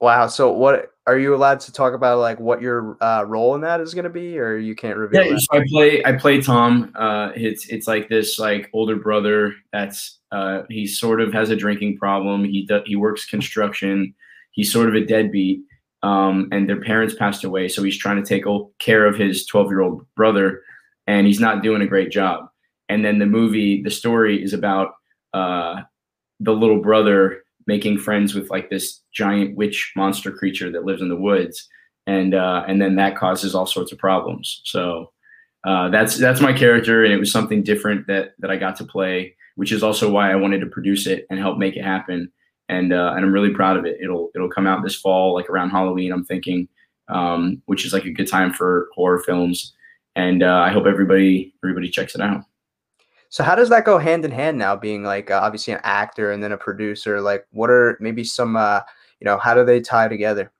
Wow. 0.00 0.28
So 0.28 0.52
what 0.52 0.92
are 1.06 1.18
you 1.18 1.34
allowed 1.34 1.58
to 1.60 1.72
talk 1.72 1.94
about 1.94 2.18
like 2.18 2.38
what 2.38 2.60
your 2.60 2.96
uh, 3.02 3.24
role 3.26 3.54
in 3.54 3.62
that 3.62 3.80
is 3.80 3.94
going 3.94 4.04
to 4.04 4.10
be 4.10 4.38
or 4.38 4.56
you 4.56 4.76
can't 4.76 4.96
reveal 4.96 5.24
yeah, 5.24 5.38
so 5.38 5.58
I 5.58 5.64
play 5.68 6.04
I 6.04 6.12
play 6.12 6.40
Tom. 6.40 6.92
Uh, 6.94 7.30
it's 7.34 7.68
it's 7.68 7.88
like 7.88 8.08
this 8.08 8.38
like 8.38 8.70
older 8.72 8.96
brother 8.96 9.54
that's 9.72 10.18
uh, 10.30 10.62
he 10.68 10.86
sort 10.86 11.20
of 11.20 11.32
has 11.32 11.50
a 11.50 11.56
drinking 11.56 11.96
problem. 11.96 12.44
He 12.44 12.66
do, 12.66 12.80
he 12.84 12.94
works 12.94 13.26
construction. 13.26 14.14
He's 14.58 14.72
sort 14.72 14.88
of 14.88 14.96
a 14.96 15.06
deadbeat. 15.06 15.60
Um, 16.02 16.48
and 16.50 16.68
their 16.68 16.80
parents 16.80 17.14
passed 17.14 17.44
away, 17.44 17.68
so 17.68 17.82
he's 17.82 17.96
trying 17.96 18.22
to 18.22 18.28
take 18.28 18.44
care 18.80 19.06
of 19.06 19.16
his 19.16 19.46
12 19.46 19.70
year 19.70 19.82
old 19.82 20.04
brother, 20.16 20.62
and 21.06 21.28
he's 21.28 21.38
not 21.38 21.62
doing 21.62 21.80
a 21.80 21.86
great 21.86 22.10
job. 22.10 22.48
And 22.88 23.04
then 23.04 23.20
the 23.20 23.26
movie, 23.26 23.82
the 23.82 23.90
story 23.90 24.42
is 24.42 24.52
about 24.52 24.94
uh, 25.32 25.82
the 26.40 26.52
little 26.52 26.80
brother 26.80 27.44
making 27.68 27.98
friends 27.98 28.34
with 28.34 28.50
like 28.50 28.68
this 28.68 29.00
giant 29.12 29.56
witch 29.56 29.92
monster 29.94 30.32
creature 30.32 30.72
that 30.72 30.84
lives 30.84 31.02
in 31.02 31.08
the 31.08 31.16
woods, 31.16 31.68
and 32.08 32.34
uh, 32.34 32.64
and 32.66 32.82
then 32.82 32.96
that 32.96 33.16
causes 33.16 33.54
all 33.54 33.66
sorts 33.66 33.92
of 33.92 33.98
problems. 33.98 34.60
So 34.64 35.12
uh, 35.64 35.88
that's 35.90 36.16
that's 36.16 36.40
my 36.40 36.52
character, 36.52 37.04
and 37.04 37.12
it 37.12 37.18
was 37.18 37.30
something 37.30 37.62
different 37.62 38.08
that 38.08 38.34
that 38.40 38.50
I 38.50 38.56
got 38.56 38.74
to 38.78 38.84
play, 38.84 39.36
which 39.54 39.70
is 39.70 39.84
also 39.84 40.10
why 40.10 40.32
I 40.32 40.36
wanted 40.36 40.60
to 40.62 40.66
produce 40.66 41.06
it 41.06 41.26
and 41.30 41.38
help 41.38 41.58
make 41.58 41.76
it 41.76 41.84
happen. 41.84 42.32
And 42.68 42.92
uh, 42.92 43.14
and 43.16 43.24
I'm 43.24 43.32
really 43.32 43.54
proud 43.54 43.76
of 43.76 43.86
it. 43.86 43.98
It'll 44.00 44.30
it'll 44.34 44.50
come 44.50 44.66
out 44.66 44.82
this 44.82 44.94
fall, 44.94 45.34
like 45.34 45.48
around 45.48 45.70
Halloween. 45.70 46.12
I'm 46.12 46.24
thinking, 46.24 46.68
um, 47.08 47.62
which 47.66 47.86
is 47.86 47.92
like 47.92 48.04
a 48.04 48.10
good 48.10 48.28
time 48.28 48.52
for 48.52 48.88
horror 48.94 49.20
films. 49.20 49.74
And 50.16 50.42
uh, 50.42 50.58
I 50.58 50.70
hope 50.70 50.84
everybody 50.86 51.54
everybody 51.64 51.88
checks 51.88 52.14
it 52.14 52.20
out. 52.20 52.42
So 53.30 53.44
how 53.44 53.54
does 53.54 53.68
that 53.68 53.84
go 53.84 53.98
hand 53.98 54.24
in 54.24 54.30
hand 54.30 54.58
now? 54.58 54.76
Being 54.76 55.02
like 55.02 55.30
uh, 55.30 55.40
obviously 55.42 55.74
an 55.74 55.80
actor 55.82 56.30
and 56.30 56.42
then 56.42 56.52
a 56.52 56.58
producer. 56.58 57.20
Like, 57.20 57.46
what 57.52 57.70
are 57.70 57.96
maybe 58.00 58.24
some 58.24 58.56
uh, 58.56 58.80
you 59.20 59.24
know 59.24 59.38
how 59.38 59.54
do 59.54 59.64
they 59.64 59.80
tie 59.80 60.08
together? 60.08 60.52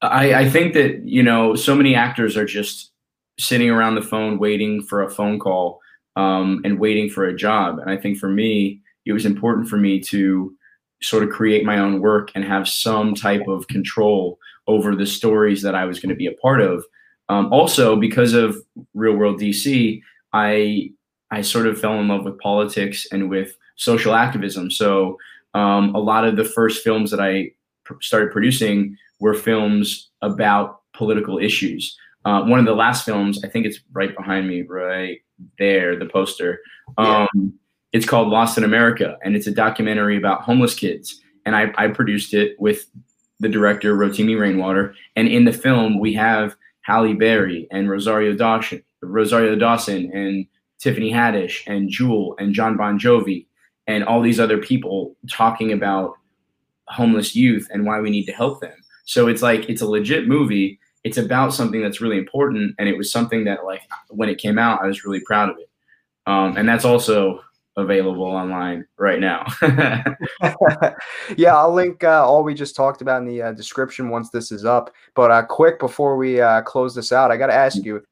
I, 0.00 0.34
I 0.34 0.50
think 0.50 0.74
that 0.74 1.06
you 1.06 1.22
know 1.22 1.54
so 1.54 1.74
many 1.74 1.94
actors 1.94 2.36
are 2.36 2.44
just 2.44 2.92
sitting 3.38 3.70
around 3.70 3.94
the 3.94 4.02
phone 4.02 4.38
waiting 4.38 4.82
for 4.82 5.02
a 5.02 5.10
phone 5.10 5.38
call 5.38 5.80
um, 6.16 6.60
and 6.64 6.78
waiting 6.78 7.08
for 7.08 7.24
a 7.24 7.36
job. 7.36 7.78
And 7.78 7.90
I 7.90 7.96
think 7.96 8.18
for 8.18 8.28
me, 8.28 8.80
it 9.06 9.12
was 9.12 9.24
important 9.24 9.68
for 9.68 9.76
me 9.76 10.00
to 10.00 10.54
sort 11.02 11.22
of 11.22 11.30
create 11.30 11.64
my 11.64 11.78
own 11.78 12.00
work 12.00 12.30
and 12.34 12.44
have 12.44 12.68
some 12.68 13.14
type 13.14 13.46
of 13.48 13.68
control 13.68 14.38
over 14.66 14.94
the 14.94 15.06
stories 15.06 15.62
that 15.62 15.74
I 15.74 15.84
was 15.84 15.98
going 15.98 16.10
to 16.10 16.16
be 16.16 16.26
a 16.26 16.32
part 16.32 16.60
of. 16.60 16.84
Um, 17.28 17.52
also, 17.52 17.96
because 17.96 18.34
of 18.34 18.56
Real 18.94 19.14
World 19.14 19.40
DC, 19.40 20.00
I 20.32 20.90
I 21.30 21.40
sort 21.40 21.66
of 21.66 21.80
fell 21.80 21.98
in 21.98 22.08
love 22.08 22.24
with 22.24 22.38
politics 22.38 23.06
and 23.10 23.30
with 23.30 23.56
social 23.76 24.14
activism. 24.14 24.70
So 24.70 25.16
um, 25.54 25.94
a 25.94 25.98
lot 25.98 26.26
of 26.26 26.36
the 26.36 26.44
first 26.44 26.84
films 26.84 27.10
that 27.10 27.20
I 27.20 27.52
pr- 27.84 28.00
started 28.00 28.32
producing 28.32 28.96
were 29.18 29.34
films 29.34 30.10
about 30.20 30.82
political 30.94 31.38
issues. 31.38 31.96
Uh, 32.24 32.42
one 32.42 32.58
of 32.60 32.66
the 32.66 32.74
last 32.74 33.04
films, 33.04 33.42
I 33.44 33.48
think 33.48 33.66
it's 33.66 33.80
right 33.92 34.14
behind 34.14 34.46
me, 34.46 34.62
right 34.62 35.20
there, 35.58 35.98
the 35.98 36.06
poster. 36.06 36.60
Um, 36.98 37.26
yeah. 37.34 37.42
It's 37.92 38.06
called 38.06 38.28
Lost 38.28 38.56
in 38.56 38.64
America, 38.64 39.18
and 39.22 39.36
it's 39.36 39.46
a 39.46 39.52
documentary 39.52 40.16
about 40.16 40.42
homeless 40.42 40.74
kids. 40.74 41.20
And 41.44 41.54
I, 41.54 41.72
I 41.76 41.88
produced 41.88 42.34
it 42.34 42.58
with 42.58 42.86
the 43.40 43.48
director 43.48 43.96
Rotimi 43.96 44.38
Rainwater. 44.38 44.94
And 45.16 45.28
in 45.28 45.44
the 45.44 45.52
film, 45.52 45.98
we 45.98 46.14
have 46.14 46.56
Halle 46.82 47.14
Berry 47.14 47.66
and 47.70 47.90
Rosario 47.90 48.34
Dawson, 48.34 48.82
Rosario 49.02 49.56
Dawson, 49.56 50.10
and 50.12 50.46
Tiffany 50.78 51.12
Haddish 51.12 51.62
and 51.66 51.90
Jewel 51.90 52.34
and 52.38 52.54
Jon 52.54 52.76
Bon 52.76 52.98
Jovi 52.98 53.46
and 53.86 54.04
all 54.04 54.22
these 54.22 54.40
other 54.40 54.58
people 54.58 55.16
talking 55.30 55.72
about 55.72 56.14
homeless 56.86 57.34
youth 57.34 57.68
and 57.70 57.84
why 57.84 58.00
we 58.00 58.10
need 58.10 58.26
to 58.26 58.32
help 58.32 58.60
them. 58.60 58.74
So 59.04 59.28
it's 59.28 59.42
like 59.42 59.68
it's 59.68 59.82
a 59.82 59.86
legit 59.86 60.28
movie. 60.28 60.78
It's 61.04 61.18
about 61.18 61.52
something 61.52 61.82
that's 61.82 62.00
really 62.00 62.18
important, 62.18 62.76
and 62.78 62.88
it 62.88 62.96
was 62.96 63.10
something 63.10 63.44
that 63.44 63.64
like 63.64 63.82
when 64.08 64.28
it 64.28 64.38
came 64.38 64.58
out, 64.58 64.82
I 64.82 64.86
was 64.86 65.04
really 65.04 65.20
proud 65.20 65.50
of 65.50 65.56
it. 65.58 65.68
Um, 66.26 66.56
and 66.56 66.68
that's 66.68 66.84
also 66.84 67.40
available 67.76 68.24
online 68.24 68.84
right 68.98 69.20
now. 69.20 69.46
yeah, 71.36 71.56
I'll 71.56 71.72
link 71.72 72.04
uh, 72.04 72.26
all 72.26 72.44
we 72.44 72.54
just 72.54 72.76
talked 72.76 73.00
about 73.00 73.22
in 73.22 73.26
the 73.26 73.42
uh, 73.42 73.52
description 73.52 74.10
once 74.10 74.30
this 74.30 74.52
is 74.52 74.64
up. 74.64 74.92
But 75.14 75.30
uh, 75.30 75.42
quick 75.46 75.78
before 75.78 76.16
we 76.16 76.40
uh, 76.40 76.62
close 76.62 76.94
this 76.94 77.12
out, 77.12 77.30
I 77.30 77.36
got 77.36 77.46
to 77.46 77.54
ask 77.54 77.84
you: 77.84 78.02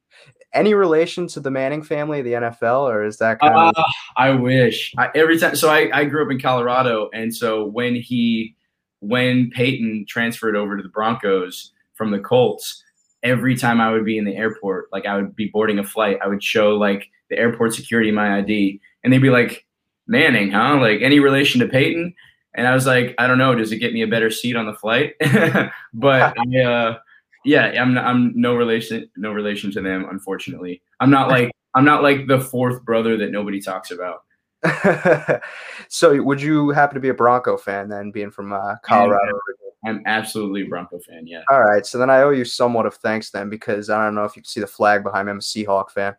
any 0.53 0.73
relation 0.73 1.27
to 1.27 1.39
the 1.39 1.51
Manning 1.51 1.83
family, 1.83 2.21
the 2.21 2.33
NFL, 2.33 2.89
or 2.89 3.03
is 3.03 3.17
that 3.17 3.39
kind 3.39 3.53
of? 3.53 3.73
Uh, 3.75 3.83
I 4.17 4.31
wish. 4.31 4.93
I, 4.97 5.09
every 5.15 5.37
time, 5.37 5.55
so 5.55 5.69
I, 5.69 5.89
I 5.93 6.05
grew 6.05 6.25
up 6.25 6.31
in 6.31 6.39
Colorado, 6.39 7.09
and 7.13 7.33
so 7.33 7.65
when 7.65 7.95
he, 7.95 8.55
when 8.99 9.49
Peyton 9.51 10.05
transferred 10.07 10.55
over 10.55 10.77
to 10.77 10.83
the 10.83 10.89
Broncos 10.89 11.71
from 11.93 12.11
the 12.11 12.19
Colts, 12.19 12.83
every 13.23 13.55
time 13.55 13.79
I 13.79 13.91
would 13.91 14.05
be 14.05 14.17
in 14.17 14.25
the 14.25 14.35
airport, 14.35 14.87
like 14.91 15.05
I 15.05 15.15
would 15.15 15.35
be 15.35 15.49
boarding 15.53 15.79
a 15.79 15.83
flight, 15.83 16.17
I 16.23 16.27
would 16.27 16.43
show 16.43 16.75
like 16.75 17.07
the 17.29 17.37
airport 17.37 17.73
security 17.73 18.11
my 18.11 18.39
ID, 18.39 18.81
and 19.03 19.11
they'd 19.11 19.19
be 19.19 19.29
like, 19.29 19.65
"Manning, 20.07 20.51
huh? 20.51 20.79
Like 20.79 21.01
any 21.01 21.19
relation 21.19 21.61
to 21.61 21.67
Peyton?" 21.67 22.13
And 22.53 22.67
I 22.67 22.73
was 22.73 22.85
like, 22.85 23.15
"I 23.17 23.27
don't 23.27 23.37
know. 23.37 23.55
Does 23.55 23.71
it 23.71 23.77
get 23.77 23.93
me 23.93 24.01
a 24.01 24.07
better 24.07 24.29
seat 24.29 24.55
on 24.55 24.65
the 24.65 24.73
flight?" 24.73 25.13
but 25.93 26.35
I. 26.55 26.59
Uh, 26.59 26.97
yeah, 27.43 27.81
I'm 27.81 27.97
I'm 27.97 28.39
no 28.39 28.55
relation 28.55 29.09
no 29.17 29.31
relation 29.31 29.71
to 29.71 29.81
them, 29.81 30.05
unfortunately. 30.09 30.81
I'm 30.99 31.09
not 31.09 31.29
like 31.29 31.51
I'm 31.73 31.85
not 31.85 32.03
like 32.03 32.27
the 32.27 32.39
fourth 32.39 32.83
brother 32.83 33.17
that 33.17 33.31
nobody 33.31 33.59
talks 33.61 33.91
about. 33.91 34.23
so, 35.89 36.21
would 36.21 36.41
you 36.41 36.69
happen 36.69 36.95
to 36.95 37.01
be 37.01 37.09
a 37.09 37.13
Bronco 37.13 37.57
fan 37.57 37.89
then, 37.89 38.11
being 38.11 38.29
from 38.29 38.53
uh, 38.53 38.75
Colorado? 38.83 39.39
I'm 39.85 40.03
absolutely 40.05 40.63
a 40.63 40.65
Bronco 40.65 40.99
fan. 40.99 41.25
Yeah. 41.25 41.41
All 41.49 41.63
right, 41.63 41.85
so 41.85 41.97
then 41.97 42.11
I 42.11 42.21
owe 42.21 42.29
you 42.29 42.45
somewhat 42.45 42.85
of 42.85 42.93
thanks 42.95 43.31
then, 43.31 43.49
because 43.49 43.89
I 43.89 44.03
don't 44.05 44.13
know 44.13 44.25
if 44.25 44.35
you 44.35 44.43
can 44.43 44.49
see 44.49 44.59
the 44.59 44.67
flag 44.67 45.03
behind 45.03 45.25
me. 45.25 45.31
I'm 45.31 45.37
a 45.37 45.41
Seahawk 45.41 45.89
fan. 45.89 46.15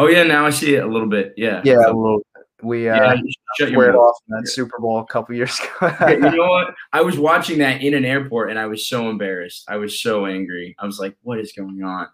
Oh 0.00 0.06
yeah, 0.06 0.22
now 0.22 0.46
I 0.46 0.50
see 0.50 0.76
it 0.76 0.82
a 0.82 0.86
little 0.86 1.06
bit. 1.06 1.34
Yeah. 1.36 1.60
Yeah, 1.62 1.86
a 1.86 1.92
little. 1.92 2.22
We 2.62 2.88
uh, 2.88 3.14
yeah, 3.14 3.68
squared 3.68 3.94
off 3.94 4.16
in 4.28 4.36
that 4.36 4.48
Super 4.48 4.78
Bowl 4.78 4.98
a 4.98 5.06
couple 5.06 5.34
years 5.34 5.58
ago. 5.58 5.94
you 6.08 6.18
know 6.18 6.46
what? 6.46 6.74
I 6.92 7.02
was 7.02 7.18
watching 7.18 7.58
that 7.58 7.82
in 7.82 7.92
an 7.92 8.06
airport 8.06 8.50
and 8.50 8.58
I 8.58 8.66
was 8.66 8.86
so 8.86 9.10
embarrassed. 9.10 9.64
I 9.68 9.76
was 9.76 10.00
so 10.00 10.24
angry. 10.24 10.74
I 10.78 10.86
was 10.86 10.98
like, 10.98 11.16
"What 11.22 11.38
is 11.38 11.52
going 11.52 11.82
on?" 11.82 12.08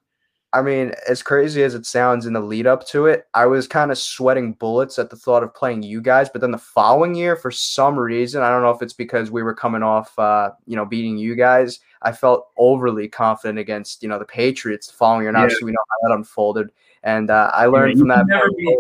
I 0.53 0.63
mean, 0.63 0.93
as 1.09 1.23
crazy 1.23 1.63
as 1.65 1.75
it 1.75 1.85
sounds 1.85 2.27
in 2.27 2.33
the 2.33 2.41
lead 2.41 2.67
up 2.67 2.87
to 2.89 3.07
it, 3.07 3.27
I 3.35 3.47
was 3.47 3.69
kind 3.69 3.91
of 3.91 3.99
sweating 3.99 4.55
bullets 4.55 4.99
at 4.99 5.11
the 5.11 5.17
thought 5.17 5.43
of 5.43 5.55
playing 5.55 5.83
you 5.83 6.01
guys. 6.01 6.29
But 6.31 6.41
then 6.41 6.53
the 6.53 6.59
following 6.59 7.15
year, 7.15 7.37
for 7.37 7.51
some 7.51 7.99
reason, 7.99 8.43
I 8.43 8.49
don't 8.49 8.63
know 8.63 8.71
if 8.71 8.81
it's 8.81 8.95
because 8.95 9.31
we 9.31 9.43
were 9.43 9.55
coming 9.55 9.83
off, 9.83 10.19
uh, 10.19 10.51
you 10.65 10.77
know, 10.77 10.87
beating 10.87 11.19
you 11.19 11.35
guys. 11.35 11.81
I 12.03 12.13
felt 12.13 12.47
overly 12.57 13.09
confident 13.09 13.59
against, 13.59 14.03
you 14.03 14.09
know, 14.09 14.19
the 14.19 14.25
Patriots 14.25 14.87
the 14.87 14.95
following 14.95 15.23
year. 15.23 15.29
And 15.29 15.37
obviously, 15.37 15.67
we 15.67 15.73
know 15.73 15.85
how 15.91 16.09
that 16.09 16.15
unfolded. 16.15 16.71
And 17.07 17.31
uh, 17.31 17.51
I 17.55 17.67
learned 17.67 17.97
yeah, 17.97 18.01
from 18.01 18.09
that. 18.09 18.27
Never, 18.27 18.51
be, 18.51 18.77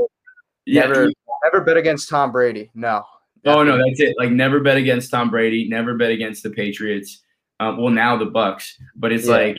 never, 0.66 1.10
Never 1.44 1.64
bet 1.64 1.76
against 1.76 2.08
Tom 2.08 2.32
Brady. 2.32 2.70
No. 2.74 3.04
Oh 3.44 3.62
no, 3.62 3.78
that's 3.78 4.00
it. 4.00 4.16
Like 4.18 4.32
never 4.32 4.58
bet 4.58 4.76
against 4.76 5.12
Tom 5.12 5.30
Brady. 5.30 5.68
Never 5.68 5.94
bet 5.94 6.10
against 6.10 6.42
the 6.42 6.50
Patriots. 6.50 7.22
Um, 7.60 7.78
well, 7.80 7.92
now 7.92 8.16
the 8.16 8.26
Bucs, 8.26 8.72
but 8.96 9.12
it's 9.12 9.26
yeah. 9.26 9.32
like 9.32 9.58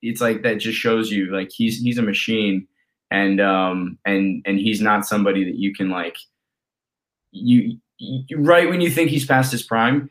it's 0.00 0.22
like 0.22 0.42
that 0.42 0.58
just 0.58 0.78
shows 0.78 1.10
you 1.10 1.30
like 1.30 1.50
he's 1.52 1.78
he's 1.78 1.98
a 1.98 2.02
machine, 2.02 2.66
and 3.10 3.40
um 3.40 3.98
and 4.06 4.42
and 4.46 4.58
he's 4.58 4.80
not 4.80 5.06
somebody 5.06 5.44
that 5.44 5.56
you 5.56 5.74
can 5.74 5.90
like 5.90 6.16
you, 7.32 7.76
you 7.98 8.38
right 8.38 8.70
when 8.70 8.80
you 8.80 8.90
think 8.90 9.10
he's 9.10 9.26
past 9.26 9.52
his 9.52 9.62
prime, 9.62 10.08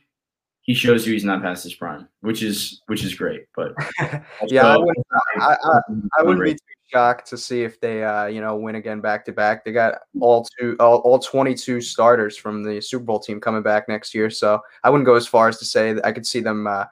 he 0.61 0.75
shows 0.75 1.07
you 1.07 1.13
he's 1.13 1.25
not 1.25 1.41
past 1.41 1.63
his 1.63 1.73
prime, 1.73 2.07
which 2.21 2.43
is 2.43 2.81
which 2.85 3.03
is 3.03 3.15
great. 3.15 3.47
But 3.55 3.73
yeah, 4.47 4.67
I 4.67 4.77
wouldn't, 4.77 5.07
I, 5.39 5.57
I, 5.63 5.79
I 6.19 6.21
wouldn't 6.23 6.43
be 6.45 6.57
shocked 6.87 7.27
to 7.29 7.37
see 7.37 7.63
if 7.63 7.79
they, 7.79 8.03
uh, 8.03 8.25
you 8.25 8.41
know, 8.41 8.55
win 8.55 8.75
again 8.75 9.01
back 9.01 9.25
to 9.25 9.31
back. 9.31 9.65
They 9.65 9.71
got 9.71 9.99
all 10.19 10.47
two, 10.59 10.75
all, 10.79 10.97
all 10.99 11.19
22 11.19 11.81
starters 11.81 12.37
from 12.37 12.63
the 12.63 12.81
Super 12.81 13.03
Bowl 13.03 13.19
team 13.19 13.39
coming 13.39 13.61
back 13.61 13.87
next 13.87 14.13
year. 14.13 14.29
So 14.29 14.61
I 14.83 14.89
wouldn't 14.89 15.05
go 15.05 15.15
as 15.15 15.27
far 15.27 15.47
as 15.47 15.59
to 15.59 15.65
say 15.65 15.93
that 15.93 16.05
I 16.05 16.11
could 16.11 16.25
see 16.25 16.39
them 16.39 16.67
uh, 16.67 16.85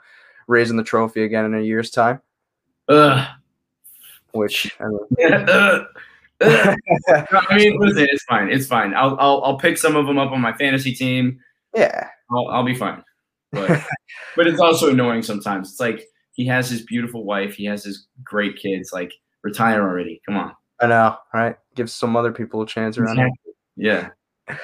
raising 0.48 0.78
the 0.78 0.84
trophy 0.84 1.24
again 1.24 1.46
in 1.46 1.56
a 1.56 1.62
year's 1.62 1.92
time. 1.92 2.22
Ugh. 2.90 3.28
Which 4.32 4.76
I 4.80 4.86
mean. 4.88 5.86
I 6.46 7.56
mean, 7.56 7.80
listen, 7.80 8.08
it's 8.10 8.24
fine. 8.24 8.50
It's 8.50 8.68
fine. 8.68 8.94
I'll, 8.94 9.16
I'll 9.20 9.42
I'll 9.44 9.58
pick 9.58 9.78
some 9.78 9.96
of 9.96 10.08
them 10.08 10.18
up 10.18 10.32
on 10.32 10.42
my 10.42 10.52
fantasy 10.54 10.94
team. 10.94 11.40
Yeah, 11.74 12.10
I'll, 12.30 12.48
I'll 12.48 12.66
be 12.66 12.76
fine. 12.76 13.02
But 13.54 13.84
but 14.36 14.48
it's 14.48 14.60
also 14.60 14.90
annoying 14.92 15.22
sometimes. 15.22 15.72
It's 15.72 15.80
like 15.80 16.06
he 16.34 16.46
has 16.48 16.70
his 16.70 16.82
beautiful 16.82 17.24
wife, 17.24 17.56
he 17.56 17.66
has 17.66 17.84
his 17.84 18.08
great 18.24 18.58
kids. 18.58 18.92
Like 18.92 19.14
retire 19.44 19.82
already. 19.82 20.22
Come 20.26 20.38
on. 20.38 20.54
I 20.82 20.88
know, 20.88 21.18
right? 21.34 21.56
Give 21.76 21.90
some 21.90 22.16
other 22.16 22.32
people 22.32 22.62
a 22.62 22.68
chance 22.68 22.98
around 22.98 23.18
here. 23.18 23.30
Yeah. 23.76 24.10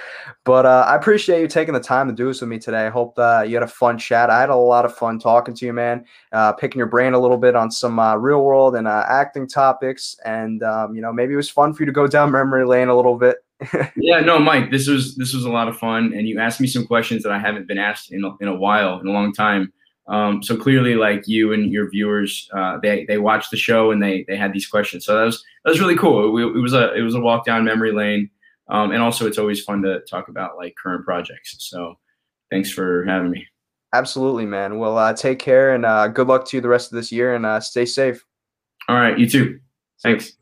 but 0.43 0.65
uh, 0.65 0.85
I 0.87 0.95
appreciate 0.95 1.41
you 1.41 1.47
taking 1.47 1.73
the 1.73 1.79
time 1.79 2.07
to 2.07 2.13
do 2.13 2.27
this 2.27 2.41
with 2.41 2.49
me 2.49 2.59
today. 2.59 2.85
I 2.85 2.89
hope 2.89 3.17
uh, 3.17 3.45
you 3.47 3.55
had 3.55 3.63
a 3.63 3.67
fun 3.67 3.97
chat. 3.97 4.29
I 4.29 4.39
had 4.39 4.49
a 4.49 4.55
lot 4.55 4.85
of 4.85 4.95
fun 4.95 5.19
talking 5.19 5.53
to 5.55 5.65
you, 5.65 5.73
man. 5.73 6.05
Uh, 6.31 6.53
picking 6.53 6.79
your 6.79 6.87
brain 6.87 7.13
a 7.13 7.19
little 7.19 7.37
bit 7.37 7.55
on 7.55 7.71
some 7.71 7.99
uh, 7.99 8.15
real 8.15 8.43
world 8.43 8.75
and 8.75 8.87
uh, 8.87 9.05
acting 9.07 9.47
topics, 9.47 10.17
and 10.25 10.63
um, 10.63 10.95
you 10.95 11.01
know 11.01 11.13
maybe 11.13 11.33
it 11.33 11.37
was 11.37 11.49
fun 11.49 11.73
for 11.73 11.83
you 11.83 11.85
to 11.85 11.91
go 11.91 12.07
down 12.07 12.31
memory 12.31 12.65
lane 12.65 12.89
a 12.89 12.95
little 12.95 13.17
bit. 13.17 13.37
yeah, 13.95 14.19
no, 14.21 14.39
Mike, 14.39 14.71
this 14.71 14.87
was 14.87 15.15
this 15.15 15.33
was 15.33 15.45
a 15.45 15.49
lot 15.49 15.67
of 15.67 15.77
fun, 15.77 16.13
and 16.13 16.27
you 16.27 16.39
asked 16.39 16.61
me 16.61 16.67
some 16.67 16.85
questions 16.85 17.23
that 17.23 17.31
I 17.31 17.39
haven't 17.39 17.67
been 17.67 17.77
asked 17.77 18.11
in 18.11 18.23
a, 18.23 18.35
in 18.41 18.47
a 18.47 18.55
while, 18.55 18.99
in 18.99 19.07
a 19.07 19.11
long 19.11 19.33
time. 19.33 19.71
Um, 20.09 20.41
so 20.41 20.57
clearly, 20.57 20.95
like 20.95 21.27
you 21.27 21.53
and 21.53 21.71
your 21.71 21.89
viewers, 21.89 22.49
uh, 22.53 22.79
they 22.81 23.05
they 23.05 23.19
watched 23.19 23.51
the 23.51 23.57
show 23.57 23.91
and 23.91 24.01
they 24.01 24.25
they 24.27 24.35
had 24.35 24.53
these 24.53 24.67
questions. 24.67 25.05
So 25.05 25.15
that 25.15 25.23
was 25.23 25.43
that 25.63 25.69
was 25.69 25.79
really 25.79 25.95
cool. 25.95 26.35
It, 26.37 26.57
it 26.57 26.59
was 26.59 26.73
a 26.73 26.93
it 26.95 27.01
was 27.01 27.15
a 27.15 27.19
walk 27.19 27.45
down 27.45 27.63
memory 27.63 27.91
lane, 27.91 28.29
um, 28.69 28.91
and 28.91 29.01
also 29.01 29.27
it's 29.27 29.37
always 29.37 29.63
fun 29.63 29.83
to 29.83 29.99
talk 30.01 30.27
about 30.27 30.57
like 30.57 30.75
current 30.81 31.05
projects. 31.05 31.55
So 31.59 31.95
thanks 32.49 32.71
for 32.71 33.05
having 33.05 33.29
me. 33.29 33.45
Absolutely, 33.93 34.45
man. 34.45 34.77
Well, 34.77 34.97
uh, 34.97 35.13
take 35.13 35.39
care 35.39 35.73
and 35.73 35.85
uh, 35.85 36.07
good 36.07 36.27
luck 36.27 36.45
to 36.47 36.57
you 36.57 36.61
the 36.61 36.69
rest 36.69 36.91
of 36.91 36.95
this 36.95 37.11
year 37.11 37.33
and 37.35 37.45
uh, 37.45 37.59
stay 37.59 37.85
safe. 37.85 38.23
All 38.87 38.95
right, 38.95 39.17
you 39.17 39.27
too. 39.29 39.59
Thanks. 40.01 40.33